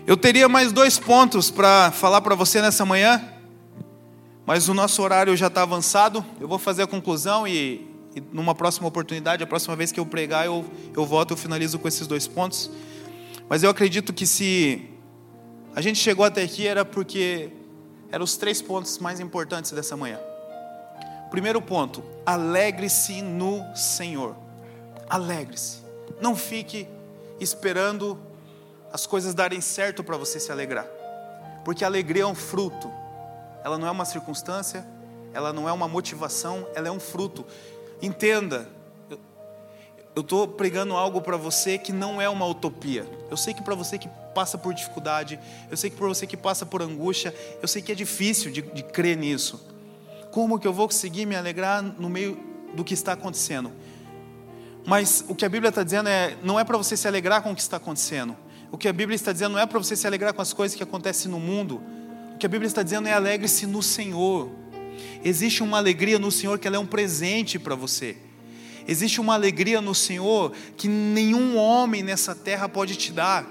Eu 0.05 0.17
teria 0.17 0.49
mais 0.49 0.71
dois 0.71 0.97
pontos 0.97 1.51
para 1.51 1.91
falar 1.91 2.21
para 2.21 2.33
você 2.33 2.59
nessa 2.59 2.83
manhã, 2.83 3.23
mas 4.47 4.67
o 4.67 4.73
nosso 4.73 4.99
horário 5.03 5.37
já 5.37 5.45
está 5.45 5.61
avançado. 5.61 6.25
Eu 6.39 6.47
vou 6.47 6.57
fazer 6.57 6.81
a 6.81 6.87
conclusão 6.87 7.47
e, 7.47 7.87
e, 8.15 8.23
numa 8.31 8.55
próxima 8.55 8.87
oportunidade, 8.87 9.43
a 9.43 9.47
próxima 9.47 9.75
vez 9.75 9.91
que 9.91 9.99
eu 9.99 10.05
pregar, 10.05 10.47
eu, 10.47 10.65
eu 10.95 11.05
volto, 11.05 11.31
eu 11.31 11.37
finalizo 11.37 11.77
com 11.77 11.87
esses 11.87 12.07
dois 12.07 12.27
pontos. 12.27 12.71
Mas 13.47 13.61
eu 13.61 13.69
acredito 13.69 14.11
que 14.11 14.25
se 14.25 14.89
a 15.75 15.81
gente 15.81 15.99
chegou 15.99 16.25
até 16.25 16.41
aqui 16.41 16.65
era 16.65 16.83
porque 16.83 17.51
eram 18.11 18.23
os 18.23 18.35
três 18.35 18.59
pontos 18.59 18.97
mais 18.97 19.19
importantes 19.19 19.71
dessa 19.71 19.95
manhã. 19.95 20.19
Primeiro 21.29 21.61
ponto, 21.61 22.03
alegre-se 22.25 23.21
no 23.21 23.63
Senhor. 23.75 24.35
Alegre-se. 25.07 25.77
Não 26.19 26.35
fique 26.35 26.87
esperando 27.39 28.19
as 28.91 29.05
coisas 29.05 29.33
darem 29.33 29.61
certo 29.61 30.03
para 30.03 30.17
você 30.17 30.39
se 30.39 30.51
alegrar. 30.51 30.85
Porque 31.63 31.83
a 31.83 31.87
alegria 31.87 32.23
é 32.23 32.25
um 32.25 32.35
fruto. 32.35 32.91
Ela 33.63 33.77
não 33.77 33.87
é 33.87 33.91
uma 33.91 34.05
circunstância, 34.05 34.85
ela 35.33 35.53
não 35.53 35.69
é 35.69 35.71
uma 35.71 35.87
motivação, 35.87 36.67
ela 36.75 36.87
é 36.87 36.91
um 36.91 36.99
fruto. 36.99 37.45
Entenda, 38.01 38.67
eu 40.15 40.21
estou 40.21 40.47
pregando 40.47 40.95
algo 40.95 41.21
para 41.21 41.37
você 41.37 41.77
que 41.77 41.93
não 41.93 42.21
é 42.21 42.27
uma 42.27 42.45
utopia. 42.45 43.05
Eu 43.29 43.37
sei 43.37 43.53
que 43.53 43.61
para 43.61 43.75
você 43.75 43.97
que 43.97 44.09
passa 44.33 44.57
por 44.57 44.73
dificuldade, 44.73 45.39
eu 45.69 45.77
sei 45.77 45.89
que 45.89 45.95
para 45.95 46.07
você 46.07 46.27
que 46.27 46.35
passa 46.35 46.65
por 46.65 46.81
angústia, 46.81 47.33
eu 47.61 47.67
sei 47.67 47.81
que 47.81 47.91
é 47.91 47.95
difícil 47.95 48.51
de, 48.51 48.61
de 48.61 48.83
crer 48.83 49.15
nisso. 49.15 49.63
Como 50.31 50.59
que 50.59 50.67
eu 50.67 50.73
vou 50.73 50.87
conseguir 50.87 51.25
me 51.25 51.35
alegrar 51.35 51.81
no 51.81 52.09
meio 52.09 52.37
do 52.73 52.83
que 52.83 52.93
está 52.93 53.13
acontecendo? 53.13 53.71
Mas 54.85 55.23
o 55.27 55.35
que 55.35 55.45
a 55.45 55.49
Bíblia 55.49 55.69
está 55.69 55.83
dizendo 55.83 56.09
é, 56.09 56.35
não 56.43 56.59
é 56.59 56.63
para 56.63 56.77
você 56.77 56.97
se 56.97 57.07
alegrar 57.07 57.41
com 57.41 57.51
o 57.51 57.55
que 57.55 57.61
está 57.61 57.77
acontecendo. 57.77 58.35
O 58.71 58.77
que 58.77 58.87
a 58.87 58.93
Bíblia 58.93 59.15
está 59.15 59.33
dizendo 59.33 59.53
não 59.53 59.59
é 59.59 59.65
para 59.65 59.77
você 59.77 59.95
se 59.95 60.07
alegrar 60.07 60.33
com 60.33 60.41
as 60.41 60.53
coisas 60.53 60.77
que 60.77 60.81
acontecem 60.81 61.29
no 61.29 61.39
mundo. 61.39 61.81
O 62.33 62.37
que 62.37 62.45
a 62.45 62.49
Bíblia 62.49 62.67
está 62.67 62.81
dizendo 62.81 63.07
é 63.07 63.13
alegre-se 63.13 63.65
no 63.65 63.83
Senhor. 63.83 64.49
Existe 65.23 65.61
uma 65.61 65.77
alegria 65.77 66.17
no 66.17 66.31
Senhor 66.31 66.57
que 66.57 66.67
ela 66.67 66.77
é 66.77 66.79
um 66.79 66.85
presente 66.85 67.59
para 67.59 67.75
você. 67.75 68.15
Existe 68.87 69.19
uma 69.19 69.33
alegria 69.33 69.81
no 69.81 69.93
Senhor 69.93 70.53
que 70.77 70.87
nenhum 70.87 71.57
homem 71.57 72.01
nessa 72.01 72.33
terra 72.33 72.69
pode 72.69 72.95
te 72.95 73.11
dar, 73.11 73.45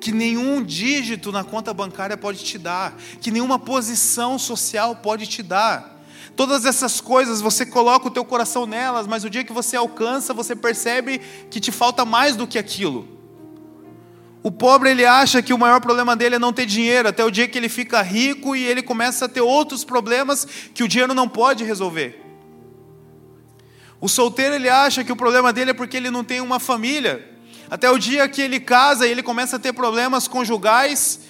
que 0.00 0.12
nenhum 0.12 0.62
dígito 0.62 1.32
na 1.32 1.42
conta 1.42 1.72
bancária 1.72 2.16
pode 2.16 2.44
te 2.44 2.58
dar, 2.58 2.94
que 3.20 3.30
nenhuma 3.30 3.58
posição 3.58 4.38
social 4.38 4.96
pode 4.96 5.26
te 5.26 5.42
dar. 5.42 5.96
Todas 6.36 6.64
essas 6.64 7.00
coisas 7.00 7.40
você 7.40 7.66
coloca 7.66 8.06
o 8.06 8.10
teu 8.10 8.24
coração 8.24 8.66
nelas, 8.66 9.06
mas 9.06 9.24
o 9.24 9.30
dia 9.30 9.42
que 9.42 9.52
você 9.52 9.76
alcança, 9.76 10.32
você 10.32 10.54
percebe 10.54 11.20
que 11.50 11.58
te 11.58 11.72
falta 11.72 12.04
mais 12.04 12.36
do 12.36 12.46
que 12.46 12.58
aquilo. 12.58 13.17
O 14.42 14.50
pobre 14.50 14.90
ele 14.90 15.04
acha 15.04 15.42
que 15.42 15.52
o 15.52 15.58
maior 15.58 15.80
problema 15.80 16.14
dele 16.14 16.36
é 16.36 16.38
não 16.38 16.52
ter 16.52 16.64
dinheiro, 16.64 17.08
até 17.08 17.24
o 17.24 17.30
dia 17.30 17.48
que 17.48 17.58
ele 17.58 17.68
fica 17.68 18.00
rico 18.02 18.54
e 18.54 18.64
ele 18.64 18.82
começa 18.82 19.24
a 19.24 19.28
ter 19.28 19.40
outros 19.40 19.84
problemas 19.84 20.46
que 20.72 20.82
o 20.84 20.88
dinheiro 20.88 21.12
não 21.12 21.28
pode 21.28 21.64
resolver. 21.64 22.24
O 24.00 24.08
solteiro 24.08 24.54
ele 24.54 24.68
acha 24.68 25.02
que 25.02 25.10
o 25.10 25.16
problema 25.16 25.52
dele 25.52 25.72
é 25.72 25.74
porque 25.74 25.96
ele 25.96 26.10
não 26.10 26.22
tem 26.22 26.40
uma 26.40 26.60
família, 26.60 27.28
até 27.68 27.90
o 27.90 27.98
dia 27.98 28.28
que 28.28 28.40
ele 28.40 28.60
casa 28.60 29.06
e 29.06 29.10
ele 29.10 29.22
começa 29.22 29.56
a 29.56 29.58
ter 29.58 29.72
problemas 29.72 30.28
conjugais, 30.28 31.20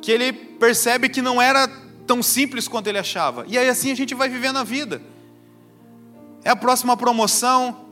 que 0.00 0.12
ele 0.12 0.32
percebe 0.32 1.08
que 1.08 1.20
não 1.20 1.42
era 1.42 1.68
tão 2.06 2.22
simples 2.22 2.68
quanto 2.68 2.86
ele 2.86 2.98
achava. 2.98 3.44
E 3.48 3.58
aí 3.58 3.68
assim 3.68 3.90
a 3.90 3.96
gente 3.96 4.14
vai 4.14 4.28
vivendo 4.28 4.58
a 4.58 4.64
vida. 4.64 5.02
É 6.44 6.50
a 6.50 6.56
próxima 6.56 6.96
promoção, 6.96 7.89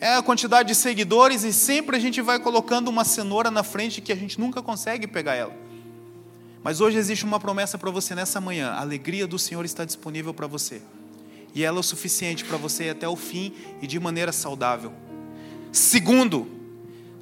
é 0.00 0.14
a 0.14 0.22
quantidade 0.22 0.68
de 0.68 0.74
seguidores 0.74 1.42
e 1.42 1.52
sempre 1.52 1.96
a 1.96 1.98
gente 1.98 2.20
vai 2.20 2.38
colocando 2.38 2.88
uma 2.88 3.04
cenoura 3.04 3.50
na 3.50 3.62
frente 3.62 4.00
que 4.00 4.12
a 4.12 4.16
gente 4.16 4.38
nunca 4.38 4.62
consegue 4.62 5.06
pegar 5.06 5.34
ela. 5.34 5.54
Mas 6.62 6.80
hoje 6.80 6.98
existe 6.98 7.24
uma 7.24 7.38
promessa 7.38 7.78
para 7.78 7.90
você 7.90 8.14
nessa 8.14 8.40
manhã. 8.40 8.70
A 8.70 8.80
alegria 8.80 9.26
do 9.26 9.38
Senhor 9.38 9.64
está 9.64 9.84
disponível 9.84 10.34
para 10.34 10.46
você. 10.46 10.82
E 11.54 11.64
ela 11.64 11.78
é 11.78 11.80
o 11.80 11.82
suficiente 11.82 12.44
para 12.44 12.56
você 12.56 12.84
ir 12.84 12.90
até 12.90 13.08
o 13.08 13.16
fim 13.16 13.52
e 13.80 13.86
de 13.86 13.98
maneira 13.98 14.32
saudável. 14.32 14.92
Segundo, 15.72 16.46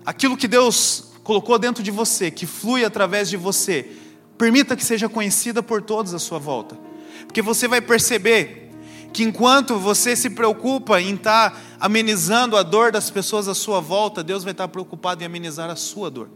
aquilo 0.05 0.37
que 0.37 0.49
Deus 0.49 1.13
colocou 1.23 1.59
dentro 1.59 1.83
de 1.83 1.91
você, 1.91 2.31
que 2.31 2.47
flui 2.47 2.85
através 2.85 3.29
de 3.29 3.37
você, 3.37 3.99
Permita 4.37 4.77
que 4.77 4.85
seja 4.85 5.09
conhecida 5.09 5.63
por 5.63 5.81
todos 5.83 6.13
à 6.13 6.19
sua 6.19 6.39
volta. 6.39 6.77
Porque 7.27 7.41
você 7.41 7.69
vai 7.69 7.81
perceber 7.81 8.71
que 9.13 9.23
enquanto 9.23 9.79
você 9.79 10.17
se 10.17 10.31
preocupa 10.31 11.01
em 11.01 11.15
estar 11.15 11.51
tá 11.51 11.57
amenizando 11.85 12.57
a 12.57 12.62
dor 12.62 12.90
das 12.90 13.11
pessoas 13.11 13.47
à 13.47 13.55
sua 13.55 13.79
volta, 13.79 14.25
Deus 14.25 14.42
vai 14.42 14.53
estar 14.53 14.66
preocupado 14.68 15.23
em 15.23 15.27
amenizar 15.27 15.68
a 15.68 15.77
sua 15.77 16.11
dor. 16.11 16.31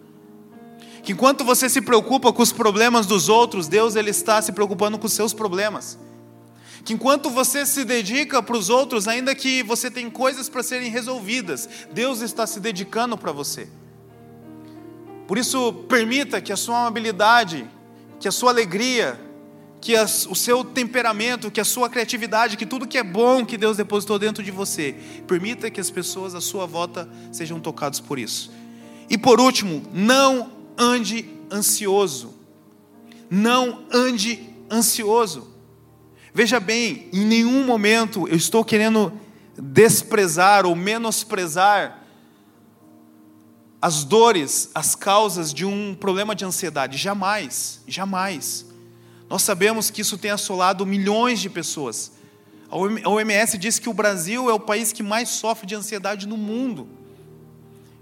Que 1.02 1.12
enquanto 1.12 1.42
você 1.42 1.70
se 1.70 1.80
preocupa 1.80 2.30
com 2.34 2.42
os 2.42 2.52
problemas 2.52 3.06
dos 3.06 3.30
outros, 3.30 3.66
Deus 3.66 3.96
ele 3.96 4.10
está 4.10 4.42
se 4.42 4.52
preocupando 4.52 4.98
com 4.98 5.06
os 5.06 5.12
seus 5.14 5.32
problemas. 5.32 5.98
Que 6.84 6.92
enquanto 6.92 7.30
você 7.30 7.64
se 7.64 7.82
dedica 7.82 8.42
para 8.42 8.58
os 8.58 8.68
outros, 8.68 9.08
ainda 9.08 9.34
que 9.34 9.62
você 9.62 9.90
tem 9.90 10.10
coisas 10.10 10.50
para 10.50 10.62
serem 10.62 10.90
resolvidas, 10.90 11.66
Deus 11.94 12.20
está 12.20 12.46
se 12.46 12.60
dedicando 12.60 13.16
para 13.16 13.32
você. 13.32 13.70
Por 15.26 15.38
isso, 15.38 15.72
permita 15.88 16.42
que 16.42 16.52
a 16.52 16.58
sua 16.58 16.78
amabilidade, 16.80 17.66
que 18.20 18.28
a 18.28 18.32
sua 18.32 18.50
alegria, 18.50 19.18
que 19.80 19.94
o 19.96 20.34
seu 20.34 20.64
temperamento, 20.64 21.50
que 21.50 21.60
a 21.60 21.64
sua 21.64 21.88
criatividade, 21.88 22.56
que 22.56 22.66
tudo 22.66 22.86
que 22.86 22.98
é 22.98 23.02
bom 23.02 23.44
que 23.44 23.56
Deus 23.56 23.76
depositou 23.76 24.18
dentro 24.18 24.42
de 24.42 24.50
você, 24.50 24.94
permita 25.26 25.70
que 25.70 25.80
as 25.80 25.90
pessoas 25.90 26.34
à 26.34 26.40
sua 26.40 26.66
volta 26.66 27.08
sejam 27.32 27.60
tocadas 27.60 28.00
por 28.00 28.18
isso. 28.18 28.50
E 29.08 29.16
por 29.16 29.40
último, 29.40 29.82
não 29.92 30.50
ande 30.76 31.28
ansioso. 31.50 32.34
Não 33.30 33.84
ande 33.92 34.50
ansioso. 34.70 35.54
Veja 36.34 36.60
bem, 36.60 37.08
em 37.12 37.24
nenhum 37.24 37.64
momento 37.64 38.28
eu 38.28 38.36
estou 38.36 38.64
querendo 38.64 39.12
desprezar 39.56 40.66
ou 40.66 40.74
menosprezar 40.76 42.04
as 43.80 44.04
dores, 44.04 44.70
as 44.74 44.94
causas 44.94 45.54
de 45.54 45.64
um 45.64 45.94
problema 45.94 46.34
de 46.34 46.44
ansiedade. 46.44 46.96
Jamais, 46.98 47.80
jamais. 47.86 48.67
Nós 49.28 49.42
sabemos 49.42 49.90
que 49.90 50.00
isso 50.00 50.16
tem 50.16 50.30
assolado 50.30 50.86
milhões 50.86 51.40
de 51.40 51.50
pessoas. 51.50 52.12
A 52.70 53.08
OMS 53.10 53.56
diz 53.58 53.78
que 53.78 53.88
o 53.88 53.94
Brasil 53.94 54.48
é 54.48 54.52
o 54.52 54.60
país 54.60 54.92
que 54.92 55.02
mais 55.02 55.28
sofre 55.28 55.66
de 55.66 55.74
ansiedade 55.74 56.26
no 56.26 56.36
mundo. 56.36 56.88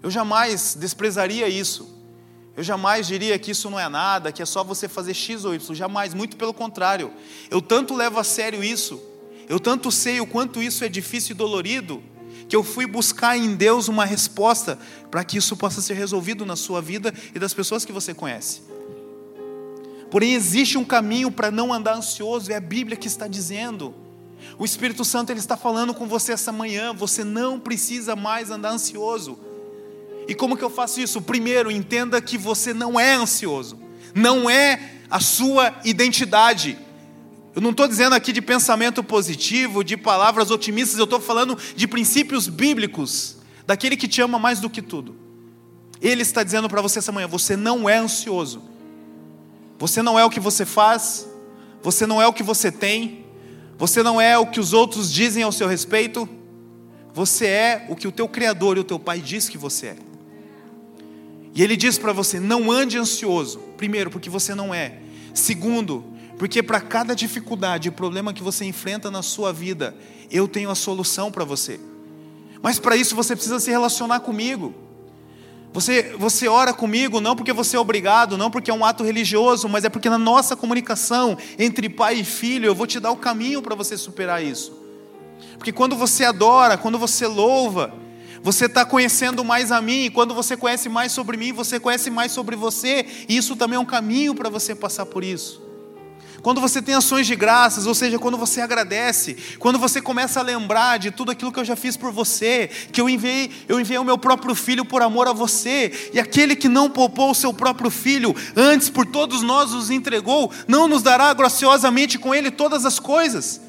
Eu 0.03 0.11
jamais 0.11 0.77
desprezaria 0.79 1.49
isso. 1.49 1.95
Eu 2.57 2.63
jamais 2.63 3.07
diria 3.07 3.39
que 3.39 3.51
isso 3.51 3.69
não 3.69 3.79
é 3.79 3.89
nada, 3.89 4.33
que 4.33 4.41
é 4.41 4.47
só 4.47 4.65
você 4.65 4.89
fazer 4.89 5.13
X 5.13 5.45
ou 5.45 5.55
Y, 5.55 5.75
jamais, 5.75 6.15
muito 6.15 6.37
pelo 6.37 6.55
contrário. 6.55 7.13
Eu 7.51 7.61
tanto 7.61 7.95
levo 7.95 8.19
a 8.19 8.25
sério 8.25 8.65
isso, 8.65 9.01
eu 9.47 9.61
tanto 9.61 9.93
sei 9.93 10.21
o 10.21 10.27
quanto 10.27 10.63
isso 10.63 10.83
é 10.83 10.89
difícil 10.89 11.35
e 11.35 11.37
dolorido, 11.37 12.03
que 12.49 12.57
eu 12.57 12.65
fui 12.65 12.87
buscar 12.87 13.37
em 13.37 13.55
Deus 13.55 13.89
uma 13.89 14.07
resposta 14.07 14.79
para 15.11 15.23
que 15.23 15.37
isso 15.37 15.55
possa 15.55 15.83
ser 15.83 15.95
resolvido 15.95 16.47
na 16.47 16.57
sua 16.57 16.81
vida 16.81 17.13
e 17.35 17.39
das 17.39 17.53
pessoas 17.53 17.85
que 17.85 17.93
você 17.93 18.15
conhece. 18.15 18.63
Porém, 20.11 20.35
existe 20.35 20.79
um 20.79 20.85
caminho 20.85 21.31
para 21.31 21.51
não 21.51 21.73
andar 21.73 21.97
ansioso, 21.97 22.51
é 22.53 22.57
a 22.57 22.61
Bíblia 22.61 22.97
que 22.97 23.09
está 23.09 23.27
dizendo. 23.27 23.95
O 24.59 24.65
Espírito 24.65 25.05
Santo 25.05 25.31
ele 25.31 25.41
está 25.41 25.57
falando 25.57 25.93
com 25.93 26.07
você 26.07 26.33
essa 26.33 26.53
manhã, 26.53 26.93
você 26.93 27.25
não 27.25 27.59
precisa 27.59 28.15
mais 28.15 28.51
andar 28.51 28.71
ansioso. 28.71 29.39
E 30.29 30.35
como 30.35 30.57
que 30.57 30.65
eu 30.65 30.71
faço 30.71 31.01
isso? 31.01 31.21
Primeiro, 31.21 31.71
entenda 31.71 32.21
que 32.21 32.39
você 32.39 32.73
não 32.73 32.99
é 32.99 33.15
ansioso, 33.15 33.79
não 34.15 34.49
é 34.49 34.93
a 35.11 35.21
sua 35.21 35.75
identidade. 35.85 36.79
Eu 37.55 37.63
não 37.63 37.71
estou 37.71 37.89
dizendo 37.89 38.15
aqui 38.15 38.33
de 38.33 38.43
pensamento 38.43 39.03
positivo, 39.03 39.83
de 39.83 39.97
palavras 39.97 40.51
otimistas, 40.51 40.99
eu 40.99 41.05
estou 41.05 41.21
falando 41.21 41.57
de 41.75 41.87
princípios 41.87 42.49
bíblicos, 42.49 43.37
daquele 43.67 43.97
que 43.97 44.09
te 44.09 44.21
ama 44.21 44.39
mais 44.39 44.61
do 44.61 44.69
que 44.69 44.83
tudo. 44.83 45.17
Ele 46.01 46.23
está 46.23 46.43
dizendo 46.43 46.69
para 46.69 46.83
você 46.83 46.99
essa 46.99 47.13
manhã: 47.13 47.27
você 47.27 47.57
não 47.57 47.89
é 47.89 47.97
ansioso, 47.97 48.63
você 49.79 50.03
não 50.03 50.19
é 50.19 50.25
o 50.25 50.31
que 50.31 50.41
você 50.41 50.65
faz, 50.65 51.29
você 51.83 52.07
não 52.07 52.21
é 52.21 52.27
o 52.27 52.33
que 52.33 52.43
você 52.43 52.73
tem, 52.73 53.27
você 53.79 54.03
não 54.03 54.21
é 54.21 54.39
o 54.39 54.47
que 54.47 54.61
os 54.61 54.73
outros 54.73 55.13
dizem 55.13 55.43
ao 55.43 55.53
seu 55.53 55.69
respeito, 55.69 56.29
você 57.13 57.47
é 57.47 57.87
o 57.89 57.97
que 57.97 58.09
o 58.09 58.13
teu 58.13 58.29
Criador 58.29 58.77
e 58.77 58.81
o 58.81 58.85
teu 58.85 58.99
Pai 58.99 59.21
diz 59.21 59.49
que 59.49 59.59
você 59.59 59.89
é. 59.89 59.97
E 61.55 61.63
ele 61.63 61.77
diz 61.77 61.97
para 61.99 62.13
você: 62.13 62.39
não 62.39 62.71
ande 62.71 62.99
ansioso. 62.99 63.59
Primeiro, 63.79 64.11
porque 64.11 64.29
você 64.29 64.55
não 64.55 64.75
é. 64.75 64.99
Segundo, 65.33 66.05
porque 66.39 66.63
para 66.63 66.81
cada 66.81 67.15
dificuldade 67.15 67.89
e 67.89 67.91
problema 67.91 68.33
que 68.33 68.43
você 68.43 68.65
enfrenta 68.67 69.11
na 69.11 69.23
sua 69.23 69.53
vida, 69.53 69.97
eu 70.31 70.47
tenho 70.47 70.71
a 70.71 70.75
solução 70.75 71.33
para 71.33 71.45
você. 71.45 71.81
Mas 72.63 72.79
para 72.79 72.97
isso 72.97 73.17
você 73.17 73.35
precisa 73.35 73.59
se 73.59 73.71
relacionar 73.71 74.21
comigo. 74.21 74.75
Você, 75.77 76.15
você 76.19 76.49
ora 76.49 76.73
comigo 76.73 77.21
não 77.21 77.37
porque 77.37 77.53
você 77.53 77.77
é 77.77 77.79
obrigado, 77.79 78.39
não 78.39 78.51
porque 78.51 78.71
é 78.71 78.75
um 78.75 78.83
ato 78.83 79.05
religioso, 79.05 79.69
mas 79.69 79.85
é 79.85 79.91
porque 79.91 80.09
na 80.09 80.17
nossa 80.17 80.57
comunicação 80.57 81.37
entre 81.59 81.91
pai 81.91 82.21
e 82.21 82.25
filho 82.25 82.65
eu 82.65 82.75
vou 82.75 82.87
te 82.87 82.99
dar 82.99 83.11
o 83.11 83.17
caminho 83.17 83.61
para 83.61 83.75
você 83.75 83.95
superar 83.95 84.43
isso. 84.43 84.73
Porque 85.59 85.73
quando 85.73 85.95
você 85.95 86.25
adora, 86.25 86.79
quando 86.79 86.99
você 86.99 87.27
louva, 87.27 87.93
você 88.43 88.65
está 88.65 88.87
conhecendo 88.87 89.45
mais 89.45 89.71
a 89.71 89.83
mim, 89.83 90.07
e 90.07 90.11
quando 90.11 90.35
você 90.35 90.57
conhece 90.57 90.89
mais 90.89 91.13
sobre 91.13 91.37
mim, 91.37 91.53
você 91.53 91.79
conhece 91.79 92.11
mais 92.11 92.33
sobre 92.33 92.57
você, 92.57 93.05
e 93.29 93.37
isso 93.37 93.55
também 93.55 93.77
é 93.77 93.79
um 93.79 93.85
caminho 93.85 94.35
para 94.35 94.49
você 94.49 94.75
passar 94.75 95.05
por 95.05 95.23
isso. 95.23 95.61
Quando 96.47 96.61
você 96.61 96.81
tem 96.81 96.95
ações 96.95 97.27
de 97.27 97.35
graças, 97.35 97.89
ou 97.89 97.93
seja, 97.93 98.21
quando 98.21 98.39
você 98.39 98.61
agradece, 98.61 99.37
quando 99.59 99.81
você 99.81 100.01
começa 100.01 100.39
a 100.39 100.45
lembrar 100.45 100.97
de 100.97 101.11
tudo 101.11 101.33
aquilo 101.33 101.51
que 101.51 101.59
eu 101.59 101.65
já 101.65 101.75
fiz 101.75 101.97
por 101.97 102.13
você, 102.13 102.71
que 102.93 103.01
eu 103.01 103.09
enviei, 103.09 103.51
eu 103.69 103.81
enviei 103.81 103.99
o 103.99 104.05
meu 104.05 104.17
próprio 104.17 104.55
filho 104.55 104.85
por 104.85 105.03
amor 105.03 105.27
a 105.27 105.33
você, 105.33 106.11
e 106.15 106.21
aquele 106.21 106.55
que 106.55 106.69
não 106.69 106.89
poupou 106.89 107.33
o 107.33 107.35
seu 107.35 107.53
próprio 107.53 107.91
filho, 107.91 108.33
antes 108.55 108.89
por 108.89 109.05
todos 109.05 109.43
nós 109.43 109.75
os 109.75 109.91
entregou, 109.91 110.53
não 110.69 110.87
nos 110.87 111.03
dará 111.03 111.35
graciosamente 111.35 112.17
com 112.17 112.33
ele 112.33 112.53
todas 112.53 112.87
as 112.87 113.01
coisas. 113.01 113.61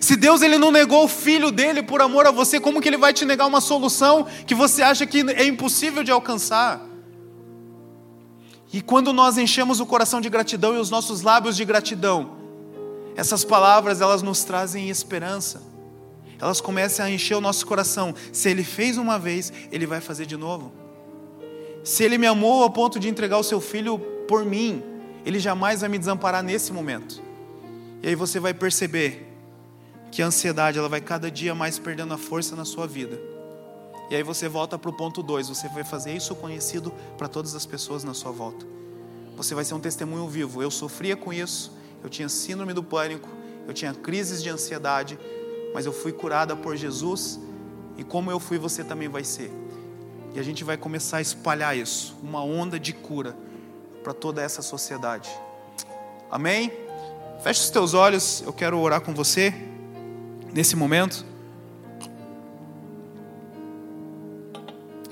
Se 0.00 0.16
Deus 0.16 0.42
ele 0.42 0.58
não 0.58 0.72
negou 0.72 1.04
o 1.04 1.08
filho 1.08 1.52
dele 1.52 1.80
por 1.80 2.02
amor 2.02 2.26
a 2.26 2.32
você, 2.32 2.58
como 2.58 2.82
que 2.82 2.88
ele 2.88 2.98
vai 2.98 3.12
te 3.12 3.24
negar 3.24 3.46
uma 3.46 3.60
solução 3.60 4.26
que 4.44 4.52
você 4.52 4.82
acha 4.82 5.06
que 5.06 5.20
é 5.30 5.46
impossível 5.46 6.02
de 6.02 6.10
alcançar? 6.10 6.95
E 8.76 8.82
quando 8.82 9.10
nós 9.10 9.38
enchemos 9.38 9.80
o 9.80 9.86
coração 9.86 10.20
de 10.20 10.28
gratidão 10.28 10.74
e 10.74 10.78
os 10.78 10.90
nossos 10.90 11.22
lábios 11.22 11.56
de 11.56 11.64
gratidão, 11.64 12.32
essas 13.16 13.42
palavras 13.42 14.02
elas 14.02 14.20
nos 14.20 14.44
trazem 14.44 14.90
esperança. 14.90 15.62
Elas 16.38 16.60
começam 16.60 17.06
a 17.06 17.10
encher 17.10 17.36
o 17.36 17.40
nosso 17.40 17.66
coração. 17.66 18.14
Se 18.30 18.50
ele 18.50 18.62
fez 18.62 18.98
uma 18.98 19.18
vez, 19.18 19.50
ele 19.72 19.86
vai 19.86 19.98
fazer 20.02 20.26
de 20.26 20.36
novo. 20.36 20.70
Se 21.82 22.04
ele 22.04 22.18
me 22.18 22.26
amou 22.26 22.62
ao 22.62 22.68
ponto 22.68 23.00
de 23.00 23.08
entregar 23.08 23.38
o 23.38 23.42
seu 23.42 23.62
filho 23.62 23.98
por 24.28 24.44
mim, 24.44 24.84
ele 25.24 25.40
jamais 25.40 25.80
vai 25.80 25.88
me 25.88 25.96
desamparar 25.96 26.42
nesse 26.42 26.70
momento. 26.70 27.22
E 28.02 28.08
aí 28.08 28.14
você 28.14 28.38
vai 28.38 28.52
perceber 28.52 29.26
que 30.12 30.20
a 30.20 30.26
ansiedade 30.26 30.78
ela 30.78 30.90
vai 30.90 31.00
cada 31.00 31.30
dia 31.30 31.54
mais 31.54 31.78
perdendo 31.78 32.12
a 32.12 32.18
força 32.18 32.54
na 32.54 32.66
sua 32.66 32.86
vida. 32.86 33.18
E 34.10 34.14
aí 34.14 34.22
você 34.22 34.48
volta 34.48 34.78
para 34.78 34.90
o 34.90 34.92
ponto 34.92 35.22
2, 35.22 35.48
você 35.48 35.68
vai 35.68 35.82
fazer 35.82 36.14
isso 36.14 36.34
conhecido 36.34 36.92
para 37.18 37.28
todas 37.28 37.54
as 37.54 37.66
pessoas 37.66 38.04
na 38.04 38.14
sua 38.14 38.30
volta. 38.30 38.66
Você 39.36 39.54
vai 39.54 39.64
ser 39.64 39.74
um 39.74 39.80
testemunho 39.80 40.28
vivo. 40.28 40.62
Eu 40.62 40.70
sofria 40.70 41.16
com 41.16 41.32
isso, 41.32 41.72
eu 42.02 42.08
tinha 42.08 42.28
síndrome 42.28 42.72
do 42.72 42.82
pânico, 42.82 43.28
eu 43.66 43.74
tinha 43.74 43.92
crises 43.92 44.42
de 44.42 44.48
ansiedade, 44.48 45.18
mas 45.74 45.86
eu 45.86 45.92
fui 45.92 46.12
curada 46.12 46.54
por 46.54 46.76
Jesus 46.76 47.40
e 47.96 48.04
como 48.04 48.30
eu 48.30 48.38
fui, 48.38 48.58
você 48.58 48.84
também 48.84 49.08
vai 49.08 49.24
ser. 49.24 49.50
E 50.34 50.38
a 50.38 50.42
gente 50.42 50.62
vai 50.62 50.76
começar 50.76 51.16
a 51.16 51.20
espalhar 51.20 51.76
isso, 51.76 52.16
uma 52.22 52.42
onda 52.42 52.78
de 52.78 52.92
cura 52.92 53.36
para 54.04 54.12
toda 54.12 54.42
essa 54.42 54.62
sociedade. 54.62 55.30
Amém? 56.30 56.70
Feche 57.42 57.60
os 57.60 57.70
teus 57.70 57.94
olhos, 57.94 58.42
eu 58.46 58.52
quero 58.52 58.78
orar 58.78 59.00
com 59.00 59.14
você 59.14 59.52
nesse 60.52 60.76
momento. 60.76 61.24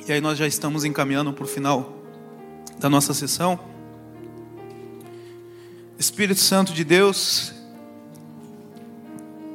E 0.07 0.12
aí 0.12 0.20
nós 0.20 0.36
já 0.36 0.46
estamos 0.46 0.84
encaminhando 0.84 1.32
para 1.32 1.44
o 1.44 1.46
final 1.46 1.96
da 2.78 2.90
nossa 2.90 3.14
sessão. 3.14 3.59
Espírito 5.98 6.40
Santo 6.40 6.74
de 6.74 6.84
Deus, 6.84 7.55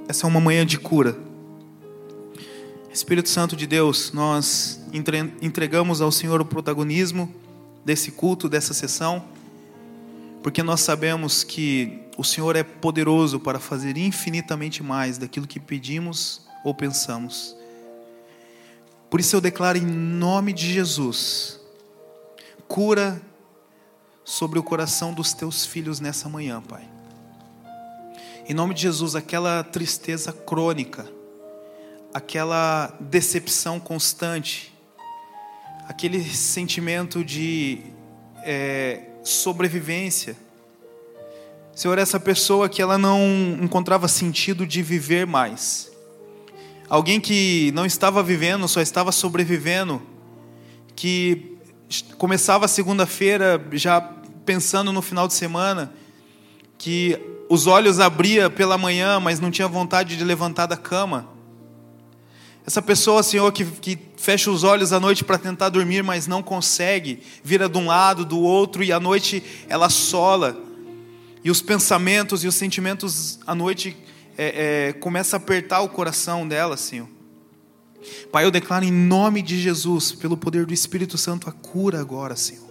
essa 0.07 0.25
é 0.25 0.27
uma 0.27 0.41
manhã 0.41 0.65
de 0.65 0.79
cura. 0.79 1.15
Espírito 2.91 3.29
Santo 3.29 3.55
de 3.55 3.67
Deus, 3.67 4.11
nós 4.11 4.81
entregamos 5.39 6.01
ao 6.01 6.11
Senhor 6.11 6.41
o 6.41 6.45
protagonismo 6.45 7.31
desse 7.85 8.11
culto, 8.11 8.49
dessa 8.49 8.73
sessão, 8.73 9.23
porque 10.41 10.63
nós 10.63 10.81
sabemos 10.81 11.43
que 11.43 11.99
o 12.17 12.23
Senhor 12.23 12.55
é 12.55 12.63
poderoso 12.63 13.39
para 13.39 13.59
fazer 13.59 13.97
infinitamente 13.97 14.81
mais 14.81 15.19
daquilo 15.19 15.45
que 15.45 15.59
pedimos 15.59 16.41
ou 16.63 16.73
pensamos. 16.73 17.58
Por 19.09 19.19
isso 19.19 19.35
eu 19.35 19.41
declaro 19.41 19.77
em 19.77 19.85
nome 19.85 20.53
de 20.53 20.71
Jesus, 20.71 21.59
cura 22.67 23.21
sobre 24.23 24.59
o 24.59 24.63
coração 24.63 25.13
dos 25.13 25.33
teus 25.33 25.65
filhos 25.65 25.99
nessa 25.99 26.29
manhã, 26.29 26.61
Pai. 26.61 26.87
Em 28.47 28.53
nome 28.53 28.73
de 28.73 28.81
Jesus, 28.81 29.15
aquela 29.15 29.63
tristeza 29.63 30.31
crônica, 30.31 31.07
aquela 32.13 32.95
decepção 32.99 33.79
constante, 33.79 34.73
aquele 35.87 36.23
sentimento 36.23 37.25
de 37.25 37.81
é, 38.43 39.09
sobrevivência, 39.23 40.37
Senhor, 41.79 41.97
essa 41.97 42.19
pessoa 42.19 42.67
que 42.67 42.81
ela 42.81 42.97
não 42.97 43.57
encontrava 43.61 44.07
sentido 44.09 44.67
de 44.67 44.83
viver 44.83 45.25
mais. 45.25 45.89
Alguém 46.89 47.21
que 47.21 47.71
não 47.75 47.85
estava 47.85 48.23
vivendo, 48.23 48.67
só 48.67 48.81
estava 48.81 49.11
sobrevivendo, 49.11 50.01
que 50.95 51.55
começava 52.17 52.65
a 52.65 52.67
segunda-feira 52.67 53.63
já 53.73 54.01
pensando 54.43 54.91
no 54.91 55.01
final 55.01 55.27
de 55.27 55.35
semana, 55.35 55.93
que 56.79 57.19
os 57.47 57.67
olhos 57.67 57.99
abria 57.99 58.49
pela 58.49 58.75
manhã, 58.75 59.19
mas 59.19 59.39
não 59.39 59.51
tinha 59.51 59.67
vontade 59.67 60.17
de 60.17 60.23
levantar 60.23 60.65
da 60.65 60.75
cama. 60.75 61.29
Essa 62.65 62.81
pessoa, 62.81 63.21
Senhor, 63.21 63.51
que, 63.51 63.65
que 63.65 63.97
fecha 64.17 64.49
os 64.49 64.63
olhos 64.63 64.91
à 64.91 64.99
noite 64.99 65.23
para 65.23 65.37
tentar 65.37 65.69
dormir, 65.69 66.03
mas 66.03 66.25
não 66.25 66.41
consegue, 66.41 67.21
vira 67.43 67.69
de 67.69 67.77
um 67.77 67.85
lado, 67.85 68.25
do 68.25 68.39
outro, 68.39 68.83
e 68.83 68.91
à 68.91 68.99
noite 68.99 69.43
ela 69.67 69.89
sola 69.89 70.57
e 71.43 71.51
os 71.51 71.61
pensamentos 71.61 72.43
e 72.43 72.47
os 72.47 72.55
sentimentos 72.55 73.39
à 73.45 73.55
noite 73.55 73.95
é, 74.41 74.87
é, 74.87 74.93
começam 74.93 75.37
a 75.37 75.43
apertar 75.43 75.81
o 75.81 75.89
coração 75.89 76.47
dela, 76.47 76.77
Senhor. 76.77 77.09
Pai, 78.31 78.45
eu 78.45 78.51
declaro 78.51 78.85
em 78.85 78.91
nome 78.91 79.41
de 79.41 79.59
Jesus, 79.59 80.13
pelo 80.13 80.37
poder 80.37 80.65
do 80.65 80.73
Espírito 80.73 81.17
Santo, 81.17 81.49
a 81.49 81.51
cura 81.51 81.99
agora, 81.99 82.37
Senhor. 82.37 82.69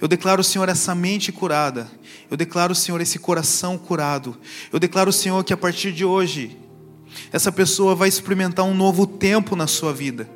Eu 0.00 0.06
declaro, 0.06 0.44
Senhor, 0.44 0.68
essa 0.68 0.94
mente 0.94 1.32
curada. 1.32 1.90
Eu 2.30 2.36
declaro, 2.36 2.72
Senhor, 2.72 3.00
esse 3.00 3.18
coração 3.18 3.76
curado. 3.76 4.36
Eu 4.72 4.78
declaro, 4.78 5.12
Senhor, 5.12 5.42
que 5.42 5.52
a 5.52 5.56
partir 5.56 5.90
de 5.90 6.04
hoje, 6.04 6.56
essa 7.32 7.50
pessoa 7.50 7.96
vai 7.96 8.08
experimentar 8.08 8.64
um 8.64 8.74
novo 8.74 9.08
tempo 9.08 9.56
na 9.56 9.66
sua 9.66 9.92
vida 9.92 10.28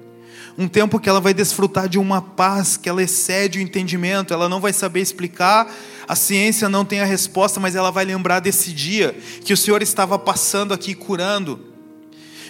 um 0.59 0.67
tempo 0.67 0.99
que 0.99 1.09
ela 1.09 1.21
vai 1.21 1.33
desfrutar 1.33 1.89
de 1.89 2.01
uma 2.01 2.21
paz 2.21 2.77
que 2.77 2.89
ela 2.89 3.01
excede 3.01 3.61
o 3.61 3.63
entendimento, 3.63 4.35
ela 4.35 4.49
não 4.49 4.61
vai 4.61 4.73
saber 4.73 5.01
explicar, 5.01 5.73
a 6.09 6.17
ciência 6.17 6.69
não 6.69 6.85
tem 6.85 7.01
a 7.01 7.05
resposta, 7.05 7.61
mas 7.61 7.77
ela 7.77 7.93
vai 7.93 8.05
lembrar 8.05 8.41
desse 8.41 8.73
dia 8.73 9.17
que 9.45 9.53
o 9.53 9.57
Senhor 9.57 9.81
estava 9.83 10.19
passando 10.19 10.75
aqui 10.75 10.97
curando. 10.97 11.61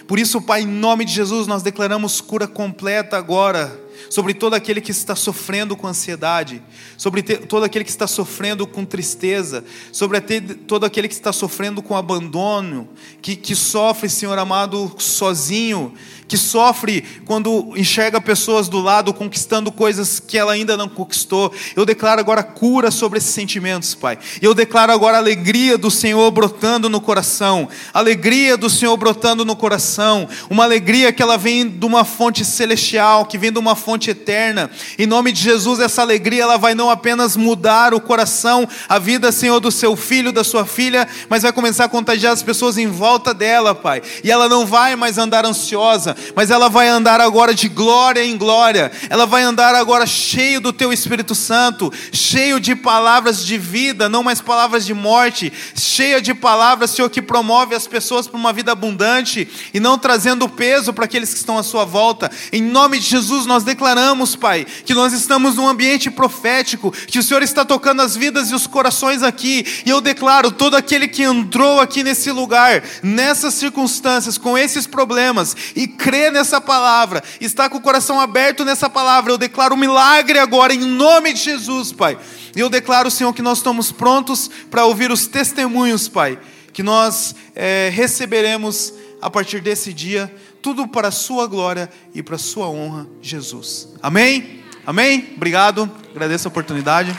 Por 0.07 0.17
isso, 0.17 0.41
Pai, 0.41 0.63
em 0.63 0.67
nome 0.67 1.05
de 1.05 1.13
Jesus, 1.13 1.45
nós 1.45 1.61
declaramos 1.61 2.19
cura 2.19 2.47
completa 2.47 3.15
agora 3.15 3.79
sobre 4.09 4.33
todo 4.33 4.53
aquele 4.53 4.81
que 4.81 4.91
está 4.91 5.15
sofrendo 5.15 5.75
com 5.75 5.87
ansiedade, 5.87 6.61
sobre 6.97 7.21
todo 7.21 7.63
aquele 7.63 7.83
que 7.83 7.91
está 7.91 8.07
sofrendo 8.07 8.67
com 8.67 8.85
tristeza, 8.85 9.63
sobre 9.91 10.19
todo 10.67 10.85
aquele 10.85 11.07
que 11.07 11.13
está 11.13 11.33
sofrendo 11.33 11.81
com 11.81 11.95
abandono, 11.95 12.89
que, 13.21 13.35
que 13.35 13.55
sofre, 13.55 14.09
Senhor 14.09 14.37
amado, 14.37 14.93
sozinho, 14.97 15.93
que 16.29 16.37
sofre 16.37 17.03
quando 17.25 17.73
enxerga 17.75 18.21
pessoas 18.21 18.69
do 18.69 18.79
lado 18.79 19.11
conquistando 19.13 19.71
coisas 19.71 20.19
que 20.19 20.37
ela 20.37 20.53
ainda 20.53 20.77
não 20.77 20.87
conquistou. 20.87 21.51
Eu 21.75 21.85
declaro 21.85 22.21
agora 22.21 22.43
cura 22.43 22.91
sobre 22.91 23.17
esses 23.17 23.31
sentimentos, 23.31 23.95
Pai. 23.95 24.19
Eu 24.39 24.53
declaro 24.53 24.91
agora 24.91 25.17
a 25.17 25.19
alegria 25.19 25.75
do 25.75 25.89
Senhor 25.89 26.29
brotando 26.29 26.87
no 26.87 27.01
coração, 27.01 27.67
alegria 27.91 28.55
do 28.55 28.69
Senhor 28.69 28.95
brotando 28.95 29.43
no 29.43 29.55
coração, 29.55 30.29
uma 30.49 30.63
alegria 30.63 31.11
que 31.11 31.23
ela 31.23 31.35
vem 31.35 31.67
de 31.67 31.85
uma 31.85 32.05
fonte 32.05 32.45
celestial, 32.45 33.25
que 33.25 33.37
vem 33.37 33.51
de 33.51 33.57
uma 33.57 33.75
fonte 33.75 33.88
eterna. 33.97 34.69
Em 34.97 35.05
nome 35.05 35.31
de 35.31 35.41
Jesus, 35.41 35.79
essa 35.79 36.01
alegria 36.01 36.43
ela 36.43 36.57
vai 36.57 36.75
não 36.75 36.89
apenas 36.89 37.35
mudar 37.35 37.93
o 37.93 38.01
coração, 38.01 38.67
a 38.87 38.99
vida, 38.99 39.31
Senhor, 39.31 39.59
do 39.59 39.71
seu 39.71 39.95
filho, 39.95 40.31
da 40.31 40.43
sua 40.43 40.65
filha, 40.65 41.07
mas 41.29 41.43
vai 41.43 41.51
começar 41.51 41.85
a 41.85 41.89
contagiar 41.89 42.33
as 42.33 42.43
pessoas 42.43 42.77
em 42.77 42.87
volta 42.87 43.33
dela, 43.33 43.73
Pai. 43.73 44.01
E 44.23 44.31
ela 44.31 44.49
não 44.49 44.65
vai 44.65 44.95
mais 44.95 45.17
andar 45.17 45.45
ansiosa, 45.45 46.15
mas 46.35 46.51
ela 46.51 46.69
vai 46.69 46.87
andar 46.87 47.21
agora 47.21 47.53
de 47.53 47.67
glória 47.67 48.23
em 48.23 48.37
glória, 48.37 48.91
ela 49.09 49.25
vai 49.25 49.43
andar 49.43 49.75
agora 49.75 50.05
cheio 50.05 50.61
do 50.61 50.73
teu 50.73 50.91
Espírito 50.91 51.33
Santo, 51.33 51.91
cheio 52.11 52.59
de 52.59 52.75
palavras 52.75 53.45
de 53.45 53.57
vida, 53.57 54.09
não 54.09 54.23
mais 54.23 54.41
palavras 54.41 54.85
de 54.85 54.93
morte, 54.93 55.51
cheia 55.75 56.21
de 56.21 56.33
palavras, 56.33 56.91
Senhor, 56.91 57.09
que 57.09 57.21
promove 57.21 57.75
as 57.75 57.87
pessoas 57.87 58.27
para 58.27 58.37
uma 58.37 58.53
vida 58.53 58.71
abundante 58.71 59.47
e 59.73 59.79
não 59.79 59.97
trazendo 59.97 60.47
peso 60.47 60.93
para 60.93 61.05
aqueles 61.05 61.31
que 61.31 61.39
estão 61.39 61.57
à 61.57 61.63
sua 61.63 61.85
volta. 61.85 62.29
Em 62.51 62.61
nome 62.61 62.99
de 62.99 63.05
Jesus, 63.05 63.45
nós 63.45 63.63
declaramos, 63.79 64.35
Pai, 64.35 64.65
que 64.83 64.93
nós 64.93 65.13
estamos 65.13 65.55
num 65.55 65.65
ambiente 65.65 66.11
profético, 66.11 66.91
que 66.91 67.17
o 67.17 67.23
Senhor 67.23 67.41
está 67.41 67.63
tocando 67.63 68.01
as 68.01 68.13
vidas 68.13 68.51
e 68.51 68.53
os 68.53 68.67
corações 68.67 69.23
aqui, 69.23 69.65
e 69.85 69.89
eu 69.89 70.01
declaro 70.01 70.51
todo 70.51 70.75
aquele 70.75 71.07
que 71.07 71.23
entrou 71.23 71.79
aqui 71.79 72.03
nesse 72.03 72.29
lugar, 72.29 72.83
nessas 73.01 73.53
circunstâncias, 73.53 74.37
com 74.37 74.57
esses 74.57 74.85
problemas 74.85 75.55
e 75.77 75.87
crê 75.87 76.29
nessa 76.29 76.59
palavra, 76.59 77.23
está 77.39 77.69
com 77.69 77.77
o 77.77 77.81
coração 77.81 78.19
aberto 78.19 78.65
nessa 78.65 78.89
palavra. 78.89 79.31
Eu 79.31 79.37
declaro 79.37 79.75
um 79.75 79.77
milagre 79.77 80.39
agora, 80.39 80.73
em 80.73 80.79
nome 80.79 81.31
de 81.31 81.39
Jesus, 81.39 81.93
Pai. 81.93 82.17
E 82.53 82.59
eu 82.59 82.69
declaro, 82.69 83.09
Senhor, 83.09 83.31
que 83.31 83.41
nós 83.41 83.59
estamos 83.59 83.93
prontos 83.93 84.51
para 84.69 84.85
ouvir 84.85 85.09
os 85.09 85.25
testemunhos, 85.25 86.09
Pai, 86.09 86.37
que 86.73 86.83
nós 86.83 87.33
é, 87.55 87.89
receberemos 87.93 88.93
a 89.21 89.29
partir 89.29 89.61
desse 89.61 89.93
dia, 89.93 90.33
tudo 90.61 90.87
para 90.87 91.07
a 91.07 91.11
Sua 91.11 91.47
glória 91.47 91.89
e 92.13 92.21
para 92.21 92.35
a 92.35 92.39
Sua 92.39 92.69
honra, 92.69 93.07
Jesus. 93.21 93.89
Amém? 94.01 94.63
Amém? 94.85 95.33
Obrigado, 95.35 95.89
agradeço 96.11 96.47
a 96.47 96.51
oportunidade. 96.51 97.15